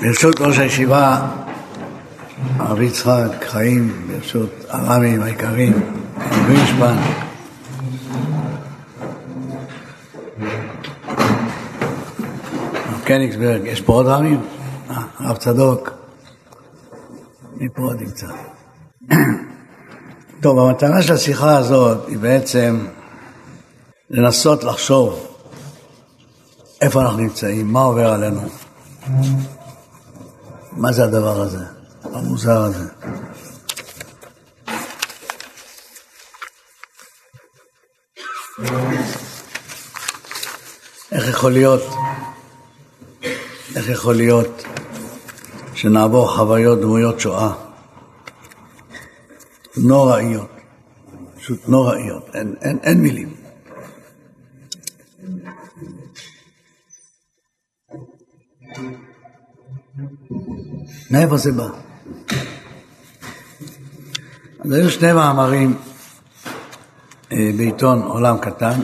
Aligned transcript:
ברשות 0.00 0.40
ראש 0.40 0.58
הישיבה, 0.58 1.28
הרב 2.58 2.80
יצחק 2.80 3.44
חיים, 3.44 4.06
ברשות 4.08 4.50
הרמים 4.68 5.22
היקרים, 5.22 5.72
גרינשפן, 6.46 6.96
הרב 12.86 13.00
קניגסברג, 13.04 13.60
יש 13.64 13.80
פה 13.80 13.92
עוד 13.92 14.06
רמים? 14.06 14.40
אה, 14.90 15.02
הרב 15.18 15.36
צדוק, 15.36 15.90
מי 17.56 17.68
פה 17.68 17.82
עוד 17.82 18.00
נמצא? 18.00 18.26
טוב, 20.42 20.58
המטרה 20.58 21.02
של 21.02 21.12
השיחה 21.12 21.56
הזאת 21.56 22.08
היא 22.08 22.18
בעצם 22.18 22.86
לנסות 24.10 24.64
לחשוב 24.64 25.26
איפה 26.80 27.02
אנחנו 27.02 27.18
נמצאים, 27.18 27.72
מה 27.72 27.80
עובר 27.80 28.12
עלינו. 28.12 28.40
מה 30.80 30.92
זה 30.92 31.04
הדבר 31.04 31.40
הזה, 31.40 31.64
המוזר 32.02 32.60
הזה? 32.60 32.84
איך 41.12 41.28
יכול 41.28 41.52
להיות, 41.52 41.82
איך 43.76 43.88
יכול 43.88 44.14
להיות 44.14 44.64
שנעבור 45.74 46.36
חוויות 46.36 46.80
דמויות 46.80 47.20
שואה? 47.20 47.52
נוראיות, 49.76 50.50
פשוט 51.36 51.68
נוראיות, 51.68 52.24
אין, 52.34 52.54
אין, 52.60 52.78
אין 52.82 53.00
מילים. 53.02 53.40
מאיפה 61.10 61.36
זה 61.36 61.52
בא? 61.52 61.68
אז 64.64 64.72
היו 64.72 64.90
שני 64.90 65.12
מאמרים 65.12 65.76
אה, 67.32 67.50
בעיתון 67.56 68.02
עולם 68.02 68.38
קטן, 68.38 68.80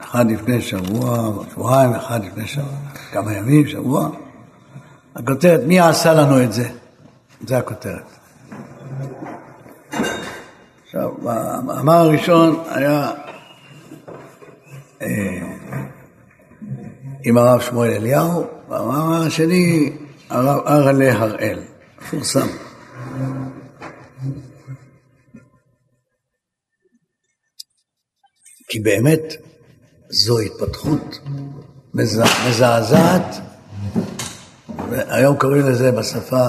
אחד 0.00 0.30
לפני 0.30 0.60
שבוע, 0.60 1.32
שבועיים, 1.52 1.94
אחד 1.94 2.24
לפני 2.24 2.46
שבוע, 2.46 2.78
כמה 3.12 3.32
ימים, 3.32 3.68
שבוע. 3.68 4.10
הכותרת, 5.16 5.60
מי 5.66 5.80
עשה 5.80 6.14
לנו 6.14 6.42
את 6.42 6.52
זה? 6.52 6.68
זה 7.46 7.58
הכותרת. 7.58 8.10
עכשיו, 10.84 11.10
המאמר 11.30 11.92
הראשון 11.94 12.62
היה 12.68 13.10
אה, 15.02 15.08
עם 17.24 17.38
הרב 17.38 17.60
שמואל 17.60 17.90
אליהו, 17.90 18.46
והמאמר 18.68 19.26
השני 19.26 19.92
הרב 20.30 20.66
ארלה 20.66 21.18
הראל, 21.18 21.62
מפורסם. 21.98 22.46
כי 28.68 28.80
באמת 28.80 29.22
זו 30.10 30.38
התפתחות 30.38 31.18
מזעזעת, 31.94 33.36
היום 34.90 35.36
קוראים 35.36 35.66
לזה 35.66 35.92
בשפה, 35.92 36.48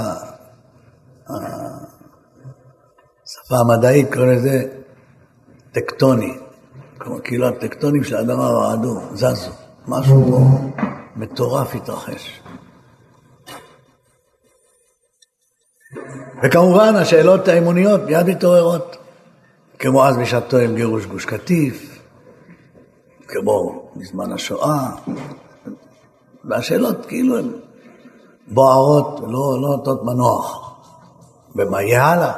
השפה 3.24 3.56
המדעית 3.60 4.14
קוראים 4.14 4.32
לזה 4.32 4.64
טקטוני, 5.72 6.38
כאילו 7.24 7.48
הטקטונים 7.48 8.04
של 8.04 8.16
האדמה 8.16 8.48
רעדו, 8.48 9.02
זזו, 9.14 9.52
משהו 9.88 10.26
פה 10.32 10.40
מטורף 11.16 11.76
התרחש. 11.76 12.42
וכמובן 16.44 16.96
השאלות 16.96 17.48
האמוניות 17.48 18.02
מיד 18.02 18.26
מתעוררות, 18.28 18.98
כמו 19.80 20.06
אז 20.06 20.18
בשעתו 20.18 20.58
עם 20.58 20.76
גירוש 20.76 21.06
גוש 21.06 21.26
קטיף, 21.26 22.00
כמו 23.28 23.90
בזמן 23.96 24.34
השואה, 24.34 24.90
והשאלות 26.46 27.06
כאילו 27.06 27.38
הן 27.38 27.52
בוערות, 28.48 29.20
לא, 29.20 29.28
לא 29.62 29.78
נותנות 29.78 30.04
מנוח. 30.04 30.72
ומה 31.56 31.82
יהיה 31.82 32.06
הלאה? 32.06 32.34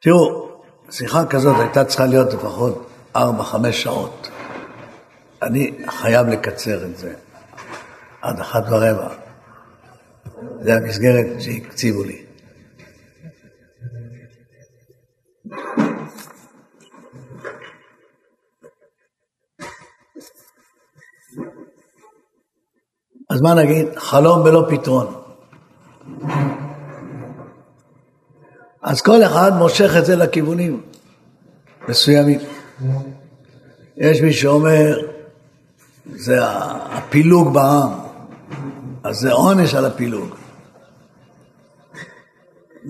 תראו, 0.00 0.48
שיחה 0.90 1.26
כזאת 1.26 1.56
הייתה 1.60 1.84
צריכה 1.84 2.06
להיות 2.06 2.34
לפחות 2.34 2.86
ארבע, 3.16 3.42
חמש 3.42 3.82
שעות. 3.82 4.28
אני 5.42 5.74
חייב 5.86 6.26
לקצר 6.26 6.84
את 6.84 6.98
זה 6.98 7.14
עד 8.22 8.40
אחת 8.40 8.64
ורבע. 8.70 9.27
זה 10.60 10.74
המסגרת 10.74 11.26
שהקציבו 11.40 12.04
לי. 12.04 12.24
אז 23.30 23.40
מה 23.40 23.54
נגיד? 23.54 23.86
חלום 23.96 24.44
בלא 24.44 24.66
פתרון. 24.70 25.14
אז 28.82 29.00
כל 29.00 29.22
אחד 29.22 29.52
מושך 29.58 29.90
את 29.98 30.06
זה 30.06 30.16
לכיוונים 30.16 30.82
מסוימים. 31.88 32.40
יש 33.96 34.20
מי 34.20 34.32
שאומר, 34.32 34.98
זה 36.06 36.38
הפילוג 36.40 37.54
בעם, 37.54 37.90
אז 39.08 39.16
זה 39.16 39.32
עונש 39.32 39.74
על 39.74 39.84
הפילוג. 39.84 40.34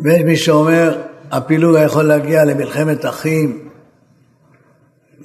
ויש 0.05 0.23
מי 0.23 0.37
שאומר, 0.37 1.03
הפילוג 1.31 1.77
יכול 1.85 2.05
להגיע 2.05 2.45
למלחמת 2.45 3.07
אחים, 3.07 3.69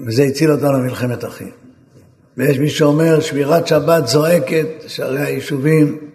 וזה 0.05 0.23
הציל 0.23 0.51
אותנו 0.51 0.79
ממלחמת 0.79 1.25
אחים. 1.25 1.51
ויש 2.37 2.59
מי 2.59 2.69
שאומר, 2.69 3.19
שמירת 3.19 3.67
שבת 3.67 4.07
זועקת, 4.07 4.67
שהרי 4.87 5.21
היישובים 5.21 6.09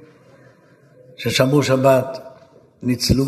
ששמרו 1.16 1.62
שבת 1.62 2.18
ניצלו. 2.82 3.24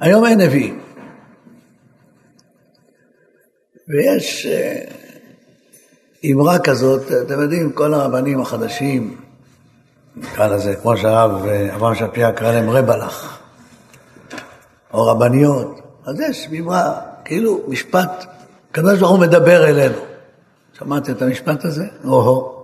היום 0.00 0.26
אין 0.26 0.40
נביאים. 0.40 0.80
ויש 3.88 4.46
אה, 4.46 4.84
אמרה 6.24 6.58
כזאת, 6.58 7.02
אתם 7.26 7.40
יודעים, 7.40 7.72
כל 7.72 7.94
הרבנים 7.94 8.40
החדשים, 8.40 9.16
נקרא 10.16 10.46
לזה, 10.46 10.74
כמו 10.76 10.96
שהרב 10.96 11.46
אברהם 11.74 11.94
שפירא 11.94 12.30
קרא 12.30 12.52
להם 12.52 12.70
רבלח, 12.70 13.38
או 14.94 15.06
רבניות, 15.06 15.80
אז 16.06 16.20
יש 16.20 16.48
אמרה, 16.60 17.00
כאילו 17.24 17.60
משפט, 17.68 18.24
הקדוש 18.70 18.98
ברוך 18.98 19.10
הוא 19.10 19.20
מדבר 19.20 19.68
אלינו. 19.68 19.98
שמעתם 20.72 21.12
את 21.12 21.22
המשפט 21.22 21.64
הזה? 21.64 21.86
או-הו. 22.04 22.60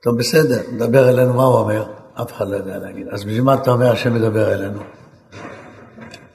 טוב, 0.00 0.18
בסדר, 0.18 0.60
מדבר 0.72 1.08
אלינו, 1.08 1.34
מה 1.34 1.44
הוא 1.44 1.58
אומר? 1.58 1.86
אף 2.22 2.32
אחד 2.32 2.48
לא 2.48 2.56
יודע 2.56 2.78
להגיד. 2.78 3.08
אז 3.08 3.24
בשביל 3.24 3.42
מה 3.42 3.54
אתה 3.54 3.70
אומר 3.70 3.92
השם 3.92 4.14
מדבר 4.14 4.54
אלינו? 4.54 4.80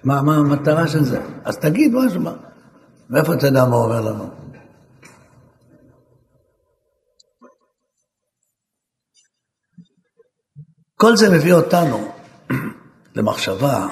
מה, 0.03 0.21
מה 0.21 0.35
המטרה 0.35 0.87
של 0.87 1.03
זה? 1.03 1.19
אז 1.45 1.57
תגיד 1.57 1.93
משהו, 1.93 2.21
מה? 2.21 2.33
מאיפה 3.09 3.33
אתה 3.33 3.47
יודע 3.47 3.65
מה 3.65 3.75
הוא 3.75 3.83
אומר 3.83 4.01
לנו? 4.01 4.40
כל 11.01 11.15
זה 11.15 11.29
מביא 11.29 11.53
אותנו 11.53 12.11
למחשבה, 13.15 13.87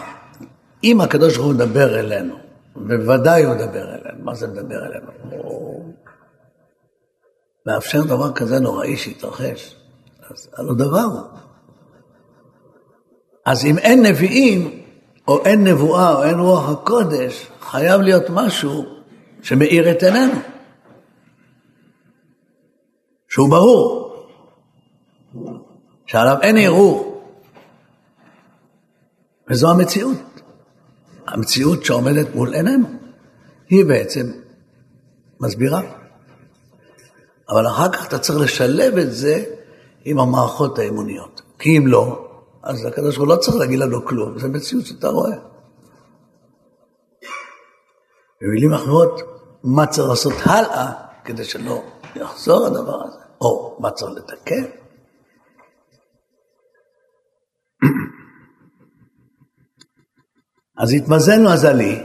אם 0.83 1.01
הקדוש 1.01 1.35
ברוך 1.35 1.47
הוא 1.47 1.55
מדבר 1.55 1.99
אלינו, 1.99 2.35
בוודאי 2.75 3.43
הוא 3.43 3.55
מדבר 3.55 3.83
אלינו, 3.83 4.23
מה 4.23 4.35
זה 4.35 4.47
מדבר 4.47 4.85
אלינו? 4.85 5.11
מאפשר 7.65 8.03
דבר 8.03 8.33
כזה 8.33 8.59
נוראי 8.59 8.97
שיתרחש, 8.97 9.75
אז 10.29 10.49
הלא 10.57 10.73
דבר 10.73 10.99
הוא. 10.99 11.21
אז 13.45 13.65
אם 13.65 13.77
אין 13.77 14.05
נביאים, 14.05 14.83
או 15.27 15.45
אין 15.45 15.67
נבואה, 15.67 16.15
או 16.15 16.23
אין 16.23 16.39
רוח 16.39 16.69
הקודש, 16.69 17.47
חייב 17.61 18.01
להיות 18.01 18.25
משהו 18.29 18.85
שמאיר 19.41 19.91
את 19.91 20.03
עינינו, 20.03 20.39
שהוא 23.29 23.49
ברור. 23.49 23.98
שעליו 26.09 26.37
אין 26.41 26.57
ערעור. 26.57 27.23
וזו 29.49 29.71
המציאות. 29.71 30.17
המציאות 31.27 31.85
שעומדת 31.85 32.35
מול 32.35 32.53
עינינו. 32.53 32.87
היא 33.69 33.85
בעצם 33.85 34.31
מסבירה. 35.39 35.81
אבל 37.49 37.67
אחר 37.67 37.91
כך 37.91 38.07
אתה 38.07 38.19
צריך 38.19 38.39
לשלב 38.39 38.97
את 38.97 39.13
זה 39.13 39.43
עם 40.05 40.19
המערכות 40.19 40.79
האמוניות. 40.79 41.41
כי 41.59 41.77
אם 41.77 41.87
לא, 41.87 42.27
אז 42.63 42.85
הקדוש 42.85 43.17
ברוך 43.17 43.29
הוא 43.29 43.35
לא 43.35 43.41
צריך 43.41 43.57
להגיד 43.57 43.79
לנו 43.79 44.05
כלום, 44.05 44.39
זו 44.39 44.49
מציאות 44.49 44.85
שאתה 44.85 45.07
רואה. 45.07 45.35
במילים 48.41 48.73
אחרות, 48.73 49.21
מה 49.63 49.85
צריך 49.85 50.09
לעשות 50.09 50.33
הלאה 50.45 50.91
כדי 51.23 51.45
שלא 51.45 51.83
יחזור 52.15 52.65
הדבר 52.65 53.03
הזה, 53.03 53.19
או 53.41 53.77
מה 53.79 53.91
צריך 53.91 54.11
לתקן. 54.11 54.79
אז 60.79 60.93
התמזל 60.93 61.53
מזלי, 61.53 62.03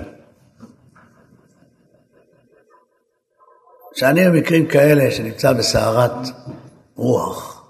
שאני 3.95 4.29
במקרים 4.29 4.67
כאלה 4.67 5.11
שנמצא 5.11 5.53
בסערת 5.53 6.29
רוח, 6.97 7.65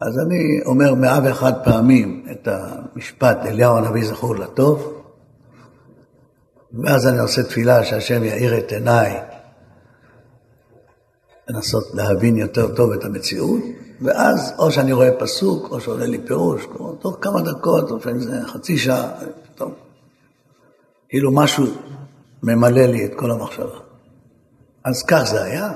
אז 0.00 0.18
אני 0.18 0.60
אומר 0.64 0.94
מאה 0.94 1.18
ואחת 1.24 1.54
פעמים 1.64 2.26
את 2.32 2.48
המשפט 2.48 3.38
אליהו 3.46 3.76
הנביא 3.76 4.04
זכור 4.04 4.36
לטוב, 4.36 5.02
ואז 6.84 7.06
אני 7.06 7.18
עושה 7.18 7.42
תפילה 7.42 7.84
שהשם 7.84 8.24
יאיר 8.24 8.58
את 8.58 8.72
עיניי 8.72 9.20
לנסות 11.48 11.84
להבין 11.94 12.36
יותר 12.36 12.74
טוב 12.74 12.92
את 12.92 13.04
המציאות, 13.04 13.62
ואז 14.00 14.52
או 14.58 14.70
שאני 14.70 14.92
רואה 14.92 15.10
פסוק, 15.18 15.70
או 15.70 15.80
שעולה 15.80 16.06
לי 16.06 16.18
פירוש, 16.26 16.66
תוך 17.00 17.18
כמה 17.20 17.40
דקות, 17.40 17.90
לפעמים 17.90 18.20
זה 18.20 18.40
חצי 18.46 18.78
שעה. 18.78 19.10
כאילו 21.08 21.32
משהו 21.32 21.66
ממלא 22.42 22.86
לי 22.86 23.04
את 23.04 23.12
כל 23.16 23.30
המחשבה. 23.30 23.78
אז 24.84 25.02
כך 25.02 25.22
זה 25.22 25.44
היה, 25.44 25.72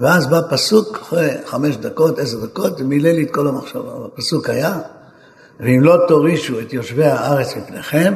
ואז 0.00 0.26
בא 0.26 0.40
פסוק 0.50 0.98
אחרי 1.02 1.30
חמש 1.46 1.76
דקות, 1.76 2.18
עשר 2.18 2.44
דקות, 2.46 2.80
ומילא 2.80 3.10
לי 3.10 3.22
את 3.22 3.30
כל 3.30 3.48
המחשבה. 3.48 3.92
הפסוק 4.06 4.50
היה, 4.50 4.80
ואם 5.60 5.80
לא 5.82 5.96
תורישו 6.08 6.60
את 6.60 6.72
יושבי 6.72 7.04
הארץ 7.04 7.56
מפניכם, 7.56 8.14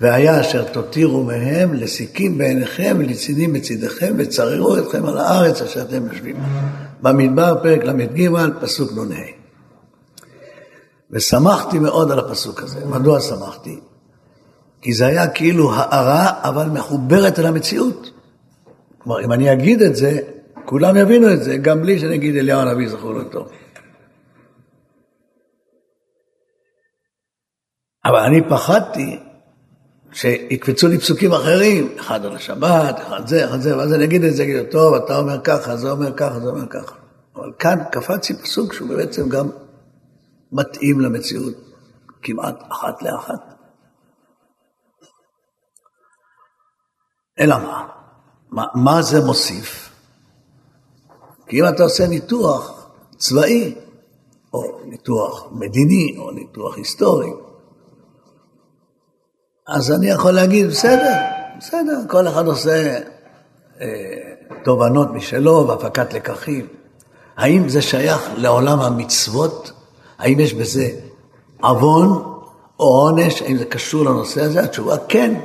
והיה 0.00 0.40
אשר 0.40 0.64
תותירו 0.64 1.24
מהם 1.24 1.74
לסיכים 1.74 2.38
בעיניכם 2.38 2.96
ולצידים 2.98 3.52
בצדיכם 3.52 4.14
וצררו 4.18 4.78
אתכם 4.78 5.06
על 5.06 5.18
הארץ 5.18 5.62
אשר 5.62 5.82
אתם 5.82 6.06
יושבים. 6.06 6.36
במדבר 7.02 7.62
פרק 7.62 7.84
ל"ג 7.84 8.30
פסוק 8.60 8.92
נ"ה. 8.92 9.14
ושמחתי 11.10 11.78
מאוד 11.78 12.10
על 12.10 12.18
הפסוק 12.18 12.62
הזה. 12.62 12.86
מדוע 12.86 13.20
שמחתי? 13.20 13.80
כי 14.82 14.92
זה 14.92 15.06
היה 15.06 15.28
כאילו 15.28 15.74
הארה 15.74 16.40
אבל 16.42 16.66
מחוברת 16.66 17.38
אל 17.38 17.46
המציאות. 17.46 18.10
כלומר, 18.98 19.24
אם 19.24 19.32
אני 19.32 19.52
אגיד 19.52 19.82
את 19.82 19.96
זה, 19.96 20.18
כולם 20.64 20.96
יבינו 20.96 21.32
את 21.32 21.42
זה, 21.42 21.56
גם 21.56 21.82
בלי 21.82 21.98
שאני 21.98 22.14
אגיד 22.14 22.36
אליהו 22.36 22.60
הנביא 22.60 22.88
זכור 22.88 23.12
לו 23.12 23.24
טוב. 23.24 23.48
אבל 28.04 28.18
אני 28.18 28.48
פחדתי 28.48 29.18
שיקפצו 30.12 30.88
לי 30.88 30.98
פסוקים 30.98 31.32
אחרים, 31.32 31.94
אחד 32.00 32.24
על 32.24 32.36
השבת, 32.36 33.00
אחד 33.00 33.26
זה, 33.26 33.44
אחד 33.44 33.60
זה, 33.60 33.76
ואז 33.76 33.94
אני 33.94 34.04
אגיד 34.04 34.24
את 34.24 34.34
זה, 34.34 34.42
אגיד, 34.42 34.66
טוב, 34.70 34.94
אתה 34.94 35.18
אומר 35.18 35.40
ככה, 35.44 35.76
זה 35.76 35.90
אומר 35.90 36.12
ככה, 36.16 36.40
זה 36.40 36.48
אומר 36.48 36.66
ככה. 36.66 36.94
אבל 37.36 37.52
כאן 37.58 37.78
קפץ 37.92 38.30
לי 38.30 38.36
פסוק 38.36 38.72
שהוא 38.72 38.88
בעצם 38.88 39.28
גם 39.28 39.48
מתאים 40.52 41.00
למציאות 41.00 41.54
כמעט 42.22 42.62
אחת 42.72 43.02
לאחת. 43.02 43.49
אלא 47.38 47.58
מה? 47.58 47.86
מה, 48.50 48.64
מה 48.74 49.02
זה 49.02 49.24
מוסיף? 49.24 49.90
כי 51.46 51.60
אם 51.60 51.68
אתה 51.68 51.82
עושה 51.82 52.06
ניתוח 52.06 52.86
צבאי, 53.16 53.74
או 54.54 54.80
ניתוח 54.84 55.46
מדיני, 55.52 56.16
או 56.18 56.30
ניתוח 56.30 56.76
היסטורי, 56.76 57.30
אז 59.68 59.92
אני 59.92 60.10
יכול 60.10 60.30
להגיד, 60.30 60.66
בסדר, 60.66 61.12
בסדר, 61.58 62.00
כל 62.08 62.28
אחד 62.28 62.46
עושה 62.46 62.98
אה, 63.80 63.86
תובנות 64.64 65.10
משלו 65.10 65.68
והפקת 65.68 66.12
לקחים. 66.14 66.66
האם 67.36 67.68
זה 67.68 67.82
שייך 67.82 68.30
לעולם 68.36 68.80
המצוות? 68.80 69.72
האם 70.18 70.40
יש 70.40 70.54
בזה 70.54 70.90
עוון 71.60 72.08
או 72.80 72.84
עונש? 72.84 73.42
האם 73.42 73.56
זה 73.56 73.64
קשור 73.64 74.04
לנושא 74.04 74.42
הזה? 74.42 74.60
התשובה 74.60 74.96
כן. 75.08 75.40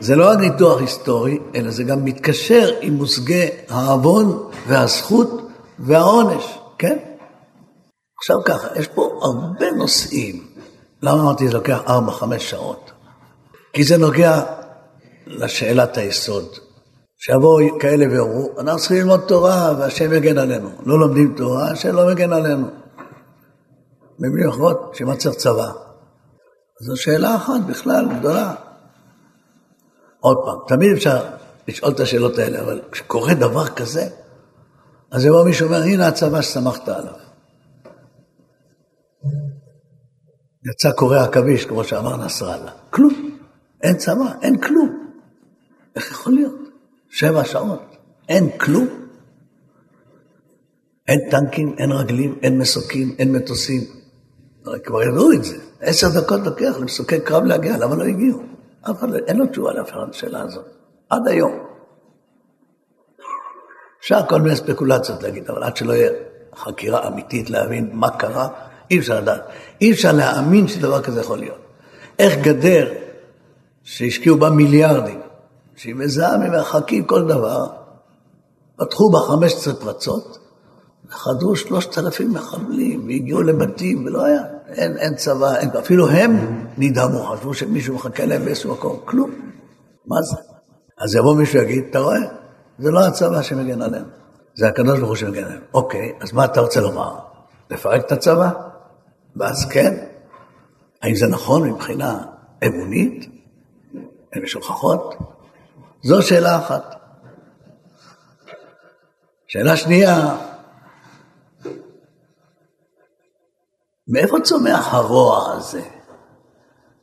זה 0.00 0.16
לא 0.16 0.30
רק 0.30 0.38
ניתוח 0.38 0.80
היסטורי, 0.80 1.38
אלא 1.54 1.70
זה 1.70 1.84
גם 1.84 2.04
מתקשר 2.04 2.70
עם 2.80 2.94
מושגי 2.94 3.48
העוון 3.68 4.48
והזכות 4.66 5.48
והעונש, 5.78 6.58
כן? 6.78 6.98
עכשיו 8.18 8.44
ככה, 8.44 8.68
יש 8.76 8.88
פה 8.88 9.18
הרבה 9.22 9.70
נושאים. 9.70 10.46
למה 11.02 11.20
אמרתי 11.20 11.46
זה 11.46 11.54
לוקח 11.54 11.80
ארבע, 11.88 12.12
חמש 12.12 12.50
שעות? 12.50 12.90
כי 13.72 13.84
זה 13.84 13.96
נוגע 13.96 14.42
לשאלת 15.26 15.96
היסוד. 15.96 16.44
שיבואו 17.16 17.78
כאלה 17.80 18.06
ויאמרו, 18.10 18.50
אנחנו 18.58 18.80
צריכים 18.80 18.96
ללמוד 18.96 19.20
תורה 19.20 19.72
והשם 19.78 20.12
יגן 20.12 20.38
עלינו. 20.38 20.70
לא 20.86 20.98
לומדים 20.98 21.34
תורה, 21.36 21.70
השם 21.70 21.94
לא 21.96 22.06
מגן 22.06 22.32
עלינו. 22.32 22.66
שמה 24.92 25.16
צריך 25.16 25.34
צבא? 25.34 25.70
זו 26.80 26.96
שאלה 26.96 27.36
אחת 27.36 27.60
בכלל 27.66 28.08
גדולה. 28.18 28.54
עוד 30.24 30.36
פעם, 30.44 30.58
תמיד 30.68 30.92
אפשר 30.92 31.24
לשאול 31.68 31.92
את 31.92 32.00
השאלות 32.00 32.38
האלה, 32.38 32.60
אבל 32.60 32.80
כשקורה 32.92 33.34
דבר 33.34 33.68
כזה, 33.68 34.08
אז 35.10 35.24
יבוא 35.24 35.44
מישהו 35.44 35.70
ואומר, 35.70 35.82
הנה 35.82 36.08
הצבא 36.08 36.42
ששמחת 36.42 36.88
עליו. 36.88 37.12
יצא 40.70 40.90
קורא 40.92 41.18
עכביש, 41.18 41.64
כמו 41.64 41.84
שאמר 41.84 42.16
נסראללה. 42.16 42.70
כלום. 42.90 43.38
אין 43.82 43.96
צבא, 43.96 44.32
אין 44.42 44.60
כלום. 44.60 45.08
איך 45.96 46.10
יכול 46.10 46.32
להיות? 46.32 46.60
שבע 47.10 47.44
שעות, 47.44 47.96
אין 48.28 48.58
כלום. 48.58 48.88
אין 51.08 51.30
טנקים, 51.30 51.74
אין 51.78 51.92
רגלים, 51.92 52.38
אין 52.42 52.58
מסוקים, 52.58 53.14
אין 53.18 53.32
מטוסים. 53.32 53.80
כבר 54.84 55.02
ידעו 55.02 55.32
את 55.32 55.44
זה. 55.44 55.56
עשר 55.80 56.06
דקות 56.20 56.40
לוקח 56.44 56.76
למסוקי 56.80 57.20
קרב 57.20 57.44
להגיע, 57.44 57.78
למה 57.78 57.96
לא 57.96 58.04
הגיעו? 58.04 58.54
אף 58.90 58.98
אחד 58.98 59.14
אין 59.14 59.36
לו 59.36 59.46
תשובה 59.46 59.72
לאף 59.72 59.90
אחד 59.90 60.08
לשאלה 60.10 60.42
הזאת. 60.42 60.64
עד 61.10 61.28
היום. 61.28 61.52
אפשר 64.00 64.20
כל 64.28 64.40
מיני 64.40 64.56
ספקולציות 64.56 65.22
להגיד, 65.22 65.50
אבל 65.50 65.62
עד 65.62 65.76
שלא 65.76 65.92
יהיה 65.92 66.10
חקירה 66.56 67.08
אמיתית 67.08 67.50
להבין 67.50 67.90
מה 67.92 68.10
קרה, 68.10 68.48
אי 68.90 68.98
אפשר 68.98 69.20
לדעת. 69.20 69.42
אי 69.80 69.92
אפשר 69.92 70.12
להאמין 70.12 70.68
שדבר 70.68 71.02
כזה 71.02 71.20
יכול 71.20 71.38
להיות. 71.38 71.58
איך 72.18 72.38
גדר 72.42 72.92
שהשקיעו 73.82 74.38
בה 74.38 74.50
מיליארדים, 74.50 75.20
שהיא 75.76 75.94
מזהה 75.94 76.38
ממרחקים 76.38 77.04
כל 77.04 77.28
דבר, 77.28 77.66
פתחו 78.76 79.10
בה 79.10 79.18
15 79.18 79.74
פרצות, 79.74 80.38
וחדרו 81.08 81.56
שלושת 81.56 81.98
אלפים 81.98 82.32
מחבלים, 82.32 83.06
והגיעו 83.06 83.42
לבתים, 83.42 84.06
ולא 84.06 84.24
היה, 84.24 84.42
אין, 84.74 84.96
אין 84.96 85.14
צבא, 85.14 85.56
אין, 85.56 85.70
אפילו 85.78 86.10
הם 86.10 86.64
נדהמו, 86.78 87.24
חשבו 87.24 87.54
שמישהו 87.54 87.94
מחכה 87.94 88.26
להם 88.26 88.44
באיזשהו 88.44 88.72
מקום, 88.72 89.00
כלום. 89.04 89.30
מה 90.06 90.22
זה? 90.22 90.36
אז 90.98 91.14
יבוא 91.14 91.36
מישהו 91.36 91.60
ויגיד, 91.60 91.84
אתה 91.90 91.98
רואה? 91.98 92.20
זה 92.78 92.90
לא 92.90 93.06
הצבא 93.06 93.42
שמגן 93.42 93.82
עליהם, 93.82 94.04
זה 94.54 94.68
הקדוש 94.68 94.98
ברוך 94.98 95.08
הוא 95.08 95.16
שמגן 95.16 95.44
עליהם. 95.44 95.60
אוקיי, 95.74 96.12
אז 96.20 96.32
מה 96.32 96.44
אתה 96.44 96.60
רוצה 96.60 96.80
לומר? 96.80 97.14
לפרק 97.70 98.06
את 98.06 98.12
הצבא? 98.12 98.50
ואז 99.36 99.66
כן? 99.70 99.94
האם 101.02 101.14
זה 101.14 101.26
נכון 101.26 101.70
מבחינה 101.70 102.24
אמונית? 102.66 103.28
הן 104.32 104.42
משוכחות? 104.42 105.14
זו 106.02 106.22
שאלה 106.22 106.58
אחת. 106.58 106.94
שאלה 109.46 109.76
שנייה, 109.76 110.36
מאיפה 114.08 114.36
צומח 114.42 114.94
הרוע 114.94 115.52
הזה? 115.52 115.82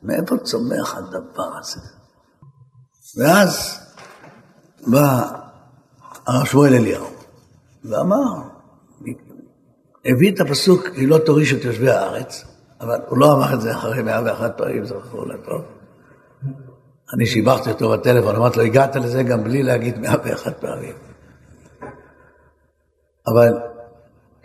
מאיפה 0.02 0.36
צומח 0.36 0.94
הדבר 0.94 1.58
הזה? 1.58 1.80
ואז 3.18 3.80
בא 4.86 5.22
הרב 6.26 6.46
שמואל 6.46 6.74
אליהו 6.74 7.06
ואמר, 7.84 8.42
הביא 10.04 10.34
את 10.34 10.40
הפסוק, 10.40 10.86
היא 10.86 11.08
לא 11.08 11.18
תוריש 11.18 11.52
את 11.52 11.64
יושבי 11.64 11.90
הארץ, 11.90 12.44
אבל 12.80 13.00
הוא 13.08 13.18
לא 13.18 13.32
אמר 13.32 13.54
את 13.54 13.60
זה 13.60 13.72
אחרי 13.72 14.02
מאה 14.02 14.22
ואחת 14.24 14.58
פעמים, 14.58 14.84
זכרו 14.84 15.24
לטוב. 15.24 15.62
אני 17.14 17.26
שיבחתי 17.26 17.70
אותו 17.70 17.90
בטלפון, 17.90 18.36
אמרתי 18.36 18.58
לו, 18.58 18.64
הגעת 18.64 18.96
לזה 18.96 19.22
גם 19.22 19.44
בלי 19.44 19.62
להגיד 19.62 19.98
מאה 19.98 20.14
ואחת 20.24 20.60
פעמים. 20.60 20.94
אבל 23.26 23.52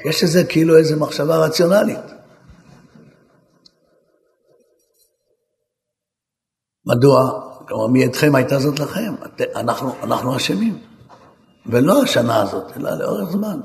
יש 0.05 0.23
לזה 0.23 0.43
כאילו 0.43 0.77
איזו 0.77 0.99
מחשבה 0.99 1.37
רציונלית. 1.37 2.16
מדוע? 6.88 7.41
כלומר, 7.67 7.88
מידכם 7.88 8.36
הייתה 8.36 8.60
זאת 8.60 8.79
לכם, 8.79 9.15
אנחנו, 9.56 9.96
אנחנו 10.03 10.36
אשמים. 10.36 10.82
ולא 11.65 12.03
השנה 12.03 12.41
הזאת, 12.41 12.77
אלא 12.77 12.98
לאורך 12.98 13.29
זמן. 13.29 13.60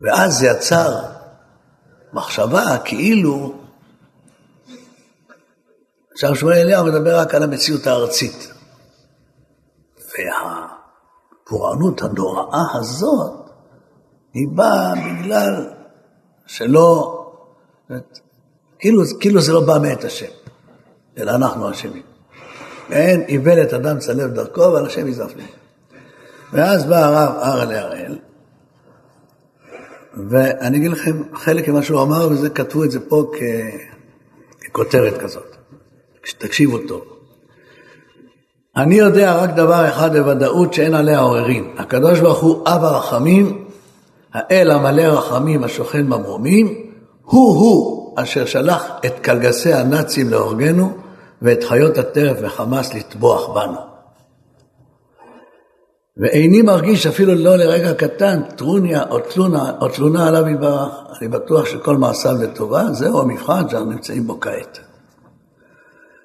ואז 0.00 0.38
זה 0.38 0.46
יצר 0.46 1.00
מחשבה 2.12 2.78
כאילו 2.84 3.54
עכשיו 6.12 6.36
שמואל 6.36 6.54
אליהו 6.54 6.86
מדבר 6.86 7.18
רק 7.18 7.34
על 7.34 7.42
המציאות 7.42 7.86
הארצית. 7.86 8.52
והפורענות 10.08 12.02
הנוראה 12.02 12.64
הזאת, 12.74 13.50
היא 14.34 14.48
באה 14.54 14.92
בגלל 14.94 15.70
שלא, 16.46 17.18
כאילו, 18.82 19.02
כאילו 19.20 19.40
זה 19.40 19.52
לא 19.52 19.60
בא 19.60 19.78
מאת 19.82 20.04
השם, 20.04 20.26
אלא 21.18 21.30
אנחנו 21.30 21.70
אשמים. 21.70 22.02
ואין 22.90 23.22
איוולת 23.28 23.74
אדם 23.74 23.98
צלב 23.98 24.30
דרכו, 24.30 24.60
ועל 24.60 24.86
השם 24.86 25.08
יזפני. 25.08 25.42
ואז 26.52 26.84
בא 26.84 26.96
הרב 26.96 27.34
הר 27.38 27.64
להראל, 27.64 28.18
ואני 30.30 30.78
אגיד 30.78 30.90
לכם 30.90 31.22
חלק 31.34 31.68
ממה 31.68 31.82
שהוא 31.82 32.02
אמר, 32.02 32.28
וזה 32.30 32.50
כתבו 32.50 32.84
את 32.84 32.90
זה 32.90 33.00
פה 33.08 33.30
כ... 33.32 33.42
ככותרת 34.64 35.18
כזאת. 35.18 35.56
תקשיבו 36.38 36.78
טוב. 36.78 37.02
אני 38.76 38.94
יודע 38.94 39.36
רק 39.36 39.50
דבר 39.50 39.88
אחד 39.88 40.16
בוודאות 40.16 40.74
שאין 40.74 40.94
עליה 40.94 41.20
עוררין. 41.20 41.74
הקדוש 41.78 42.20
ברוך 42.20 42.40
הוא 42.40 42.68
אב 42.68 42.84
הרחמים, 42.84 43.64
האל 44.32 44.70
המלא 44.70 45.02
רחמים 45.02 45.64
השוכן 45.64 46.10
במרומים, 46.10 46.90
הוא-הוא 47.22 48.01
אשר 48.16 48.46
שלח 48.46 48.90
את 49.06 49.18
קלגסי 49.18 49.72
הנאצים 49.72 50.30
להורגנו 50.30 50.96
ואת 51.42 51.64
חיות 51.64 51.98
הטרף 51.98 52.36
וחמאס 52.42 52.94
לטבוח 52.94 53.48
בנו. 53.48 53.92
ואיני 56.16 56.62
מרגיש 56.62 57.06
אפילו 57.06 57.34
לא 57.34 57.56
לרגע 57.56 57.94
קטן 57.94 58.40
טרוניה 58.56 59.02
או 59.10 59.18
תלונה, 59.18 59.72
או 59.80 59.88
תלונה 59.88 60.28
עליו 60.28 60.48
יברך. 60.48 60.92
אני 61.20 61.28
בטוח 61.28 61.66
שכל 61.66 61.96
מעשיו 61.96 62.34
לטובה, 62.42 62.84
זהו 62.92 63.20
המבחן 63.20 63.68
שאנחנו 63.68 63.90
נמצאים 63.90 64.26
בו 64.26 64.40
כעת. 64.40 64.78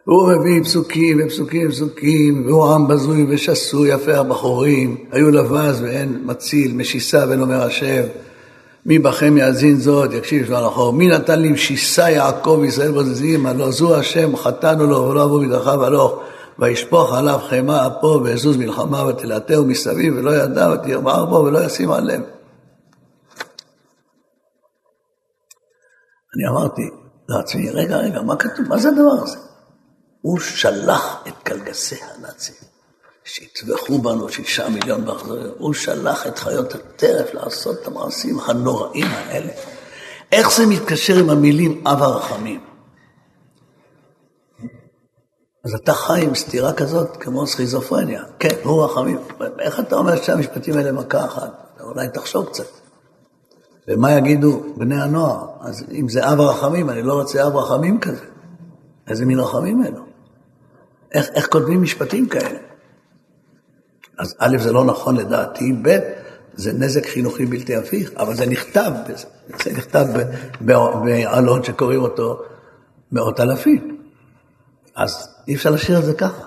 הוא 0.04 0.32
מביא 0.32 0.64
פסוקים 0.64 1.20
ופסוקים 1.26 1.68
ופסוקים, 1.68 2.46
והוא 2.46 2.66
עם 2.66 2.88
בזוי 2.88 3.26
ושסוי, 3.30 3.90
יפה 3.90 4.18
הבחורים, 4.18 4.98
היו 5.12 5.32
לבז 5.32 5.82
ואין 5.82 6.22
מציל, 6.26 6.74
משיסה 6.74 7.26
ואין 7.28 7.42
אומר 7.42 7.64
השם. 7.64 8.04
מי 8.88 9.00
בכם 9.00 9.38
יאזין 9.38 9.80
זאת, 9.80 10.14
יקשיב 10.14 10.46
שלו 10.46 10.66
לחור. 10.66 10.94
מי 10.94 11.08
נתן 11.08 11.40
לי 11.40 11.54
יעקב 11.98 12.58
וישראל 12.62 12.92
בוזזים, 12.92 13.46
הלא 13.46 13.72
זו 13.72 13.96
השם, 13.96 14.38
חטאנו 14.38 14.88
לו 14.88 14.98
ולא 14.98 15.24
אבו 15.24 15.42
מדרכיו 15.42 15.86
הלוך. 15.86 16.20
וישפוך 16.60 17.14
עליו 17.14 17.40
חמא 17.50 17.88
אפו 17.88 18.22
ואזוז 18.24 18.58
מלחמה 18.58 19.06
ותלעטהו 19.06 19.66
מסביב 19.66 20.14
ולא 20.18 20.36
ידע 20.36 20.70
ותרמר 20.74 21.26
בו 21.26 21.36
ולא 21.36 21.60
ישים 21.60 21.92
על 21.92 22.04
לב. 22.04 22.22
אני 26.36 26.48
אמרתי 26.50 26.82
לעצמי, 27.30 27.70
רגע, 27.70 27.98
רגע, 27.98 28.22
מה 28.22 28.36
כתוב? 28.36 28.68
מה 28.68 28.78
זה 28.78 28.90
הדבר 28.90 29.24
הזה? 29.24 29.38
הוא 30.22 30.40
שלח 30.40 31.24
את 31.28 31.34
קלגסי 31.44 31.96
הנאצים, 31.96 32.56
שיטבחו 33.28 33.98
בנו 34.02 34.30
שישה 34.30 34.70
מיליון 34.70 35.06
באכזריות. 35.06 35.56
הוא 35.58 35.74
שלח 35.74 36.28
את 36.28 36.40
חיות 36.40 36.76
הטרף 36.76 37.34
לעשות 37.34 37.78
את 37.82 37.88
המעשים 37.88 38.40
הנוראים 38.40 39.08
האלה. 39.08 39.52
איך 40.32 40.52
זה 40.52 40.66
מתקשר 40.66 41.18
עם 41.18 41.30
המילים 41.30 41.84
אב 41.88 42.02
הרחמים? 42.02 42.60
אז 45.66 45.74
אתה 45.74 45.94
חי 45.94 46.22
עם 46.26 46.36
סתירה 46.36 46.74
כזאת 46.74 47.18
כמו 47.18 47.48
סכיזופרניה. 47.48 48.24
כן, 48.40 48.56
הוא 48.64 48.86
רחמים. 48.86 49.20
איך 49.60 49.80
אתה 49.80 49.96
אומר 49.96 50.22
שהמשפטים 50.22 50.78
האלה 50.78 50.92
מכה 50.92 51.26
אחת? 51.26 51.80
אולי 51.84 52.08
תחשוב 52.14 52.46
קצת. 52.46 52.68
ומה 53.88 54.12
יגידו 54.12 54.64
בני 54.78 55.02
הנוער? 55.02 55.46
אז 55.62 55.84
אם 55.92 56.10
זה 56.10 56.32
אב 56.32 56.40
רחמים, 56.40 56.90
אני 56.90 57.02
לא 57.02 57.14
רוצה 57.14 57.48
אב 57.48 57.56
רחמים 57.56 58.00
כזה. 58.00 58.26
איזה 59.08 59.26
מין 59.26 59.40
רחמים 59.40 59.84
אלו? 59.86 60.02
איך, 61.14 61.30
איך 61.34 61.48
כותבים 61.52 61.82
משפטים 61.82 62.30
כאלה? 62.30 62.67
אז 64.18 64.36
א', 64.40 64.58
זה 64.58 64.72
לא 64.72 64.86
נכון 64.86 65.16
לדעתי, 65.16 65.74
ב', 65.82 66.00
זה 66.54 66.74
נזק 66.74 67.06
חינוכי 67.06 67.46
בלתי 67.46 67.76
הפיך, 67.76 68.12
אבל 68.18 68.36
זה 68.36 68.46
נכתב, 68.46 68.92
זה 69.64 69.74
נכתב 69.74 70.06
בעלון 70.62 71.64
שקוראים 71.64 72.02
אותו 72.02 72.42
מאות 73.12 73.40
אלפים. 73.40 74.02
אז 74.96 75.30
אי 75.48 75.56
אפשר 75.56 75.70
לשיר 75.70 76.00
את 76.00 76.06
זה 76.06 76.14
ככה. 76.14 76.44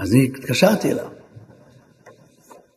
אז 0.00 0.12
אני 0.12 0.24
התקשרתי 0.24 0.92
אליו. 0.92 1.06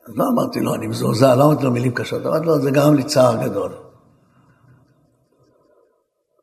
אז 0.07 0.13
לא 0.15 0.25
אמרתי 0.33 0.59
לו, 0.59 0.75
אני 0.75 0.87
מזועזע, 0.87 1.35
לא 1.35 1.43
אמרתי 1.43 1.63
לו 1.63 1.71
מילים 1.71 1.93
קשות, 1.93 2.25
אמרתי 2.25 2.45
לו, 2.45 2.61
זה 2.61 2.71
גרם 2.71 2.93
לי 2.93 3.03
צער 3.03 3.43
גדול. 3.43 3.71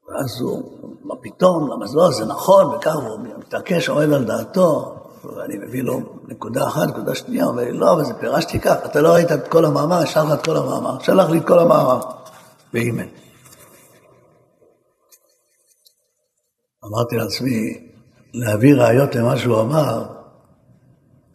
ואז 0.08 0.40
הוא, 0.40 0.78
מה 1.02 1.14
פתאום, 1.22 1.70
למה 1.70 1.86
זה 1.86 1.96
לא, 1.96 2.10
זה 2.10 2.24
נכון, 2.26 2.74
וכך 2.74 2.94
הוא 2.94 3.18
מתעקש, 3.38 3.88
עומד 3.88 4.12
על 4.12 4.24
דעתו, 4.24 4.99
ואני 5.24 5.58
מביא 5.58 5.82
לו 5.82 6.00
נקודה 6.28 6.66
אחת, 6.66 6.88
נקודה 6.88 7.14
שנייה, 7.14 7.44
הוא 7.44 7.50
אומר 7.50 7.62
לי, 7.62 7.72
לא, 7.72 7.92
אבל 7.92 8.04
זה 8.04 8.14
פירשתי 8.14 8.60
כך, 8.60 8.76
אתה 8.84 9.00
לא 9.00 9.08
ראית 9.08 9.32
את 9.32 9.48
כל 9.48 9.64
המאמר, 9.64 10.04
שלח 10.04 10.24
לך 10.24 10.40
את 10.40 10.44
כל 10.44 10.56
המאמר, 10.56 10.98
שלח 11.00 11.30
לי 11.30 11.38
את 11.38 11.46
כל 11.46 11.58
המאמר, 11.58 12.00
באימייל. 12.72 13.08
אמרתי 16.84 17.16
לעצמי, 17.16 17.88
להביא 18.34 18.74
ראיות 18.74 19.14
למה 19.14 19.38
שהוא 19.38 19.60
אמר, 19.60 20.04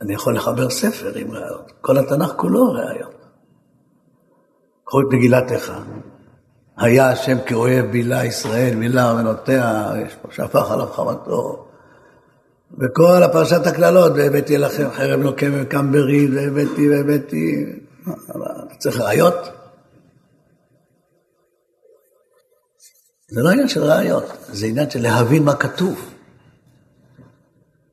אני 0.02 0.14
יכול 0.14 0.36
לחבר 0.36 0.70
ספר 0.70 1.16
עם 1.16 1.32
ראיות. 1.32 1.72
כל 1.82 1.98
התנ"ך 1.98 2.34
כולו 2.36 2.72
ראיות. 2.72 3.16
קחו 4.84 5.02
את 5.02 5.06
מגילת 5.12 5.52
איכה. 5.52 5.80
היה 6.78 7.10
השם 7.10 7.38
כאוהב 7.46 7.86
בילה 7.86 8.26
ישראל, 8.26 8.76
מילה 8.76 9.10
ארמנותיה, 9.10 9.92
שפך 10.32 10.72
עליו 10.72 10.88
חמתו. 10.88 11.65
וכל 12.72 13.24
הפרשת 13.24 13.68
הקללות, 13.68 14.12
והבאתי 14.16 14.58
לכם 14.58 14.92
חרב 14.92 15.20
נוקם 15.20 15.52
וקם 15.62 15.92
בריד, 15.92 16.34
והבאתי 16.34 16.90
והבאתי. 16.90 17.66
צריך 18.78 19.00
ראיות? 19.00 19.50
זה 23.28 23.42
לא 23.42 23.50
עניין 23.50 23.68
של 23.68 23.84
ראיות, 23.84 24.38
זה 24.48 24.66
עניין 24.66 24.90
של 24.90 25.02
להבין 25.02 25.44
מה 25.44 25.56
כתוב. 25.56 26.12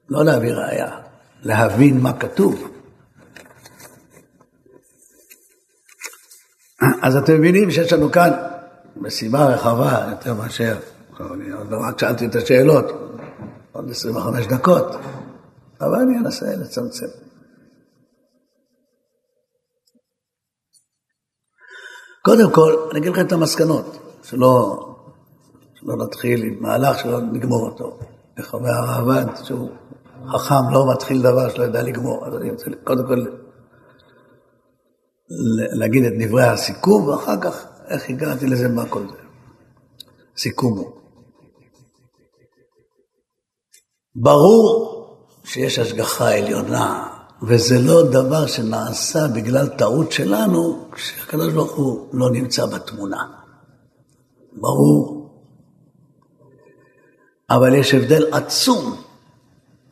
לא 0.08 0.24
להביא 0.24 0.52
ראיה, 0.52 0.98
להבין 1.42 2.00
מה 2.00 2.12
כתוב. 2.12 2.68
אז 7.02 7.16
אתם 7.16 7.34
מבינים 7.38 7.70
שיש 7.70 7.92
לנו 7.92 8.12
כאן 8.12 8.30
משימה 8.96 9.46
רחבה 9.46 10.06
יותר 10.10 10.34
מאשר, 10.34 10.78
עוד 11.58 11.70
לא 11.70 11.78
רק 11.88 12.00
שאלתי 12.00 12.26
את 12.26 12.34
השאלות, 12.34 13.11
עוד 13.82 13.90
25 13.90 14.46
דקות, 14.46 14.86
אבל 15.80 15.98
אני 16.02 16.18
אנסה 16.18 16.56
לצמצם. 16.56 17.06
קודם 22.24 22.52
כל, 22.52 22.88
אני 22.90 23.00
אגיד 23.00 23.12
לכם 23.12 23.26
את 23.26 23.32
המסקנות, 23.32 23.98
שלא 24.22 24.78
לא 25.82 25.96
נתחיל 25.96 26.42
עם 26.42 26.62
מהלך 26.62 26.98
שלא 26.98 27.20
נגמור 27.20 27.66
אותו. 27.66 27.98
איך 28.38 28.54
אומר 28.54 28.70
הרעב"ד, 28.70 29.44
שהוא 29.44 29.70
חכם 30.26 30.70
לא 30.72 30.92
מתחיל 30.92 31.22
דבר 31.22 31.48
שלא 31.48 31.62
יודע 31.64 31.82
לגמור. 31.82 32.26
אז 32.26 32.34
אני 32.36 32.50
רוצה 32.50 32.64
קודם 32.84 33.06
כל 33.06 33.26
להגיד 35.78 36.04
את 36.04 36.12
דברי 36.18 36.44
הסיכום, 36.44 37.08
ואחר 37.08 37.40
כך 37.40 37.66
איך 37.88 38.10
הגעתי 38.10 38.46
לזה, 38.46 38.68
מה 38.68 38.88
כל 38.88 39.02
זה. 39.08 39.16
סיכום 40.36 40.78
הוא. 40.78 41.01
ברור 44.14 44.92
שיש 45.44 45.78
השגחה 45.78 46.34
עליונה, 46.34 47.08
וזה 47.42 47.78
לא 47.78 48.02
דבר 48.02 48.46
שנעשה 48.46 49.28
בגלל 49.28 49.68
טעות 49.68 50.12
שלנו, 50.12 50.88
כשהקדוש 50.92 51.52
ברוך 51.52 51.72
הוא 51.72 52.08
לא 52.12 52.30
נמצא 52.30 52.66
בתמונה. 52.66 53.26
ברור. 54.52 55.30
אבל 57.50 57.74
יש 57.74 57.94
הבדל 57.94 58.32
עצום 58.32 59.02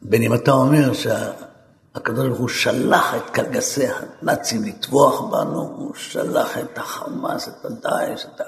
בין 0.02 0.22
אם 0.22 0.34
אתה 0.34 0.52
אומר 0.52 0.92
שהקדוש 0.92 2.26
ברוך 2.26 2.38
הוא 2.38 2.48
שלח 2.48 3.14
את 3.14 3.30
קלגסי 3.30 3.86
הנאצים 3.86 4.64
לטבוח 4.64 5.20
בנו, 5.20 5.60
הוא 5.76 5.94
שלח 5.94 6.58
את 6.58 6.78
החמאס, 6.78 7.48
את 7.48 7.64
הדאעש, 7.64 8.24
את, 8.24 8.40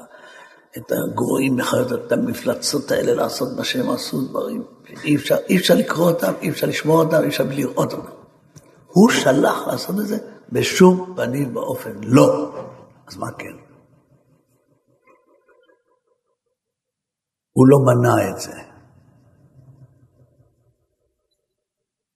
את 0.76 0.92
הגרועים 0.92 1.56
מחיות, 1.56 1.92
את 1.92 2.12
המפלצות 2.12 2.90
האלה 2.90 3.14
לעשות 3.14 3.48
מה 3.56 3.64
שהם 3.64 3.90
עשו 3.90 4.20
דברים. 4.20 4.64
אי 5.04 5.16
אפשר, 5.16 5.36
אי 5.48 5.56
אפשר 5.56 5.74
לקרוא 5.74 6.10
אותם, 6.10 6.32
אי 6.42 6.50
אפשר 6.50 6.66
לשמוע 6.66 7.04
אותם, 7.04 7.22
אי 7.22 7.28
אפשר 7.28 7.44
לראות 7.44 7.92
אותם. 7.92 8.08
הוא 8.86 9.10
שלח 9.10 9.66
לעשות 9.66 9.96
את 10.00 10.06
זה? 10.06 10.18
בשום 10.52 11.14
פנים 11.16 11.56
ואופן 11.56 12.00
לא. 12.02 12.54
אז 13.06 13.16
מה 13.16 13.32
כן? 13.32 13.56
הוא 17.52 17.66
לא 17.68 17.78
מנע 17.78 18.30
את 18.30 18.40
זה. 18.40 18.52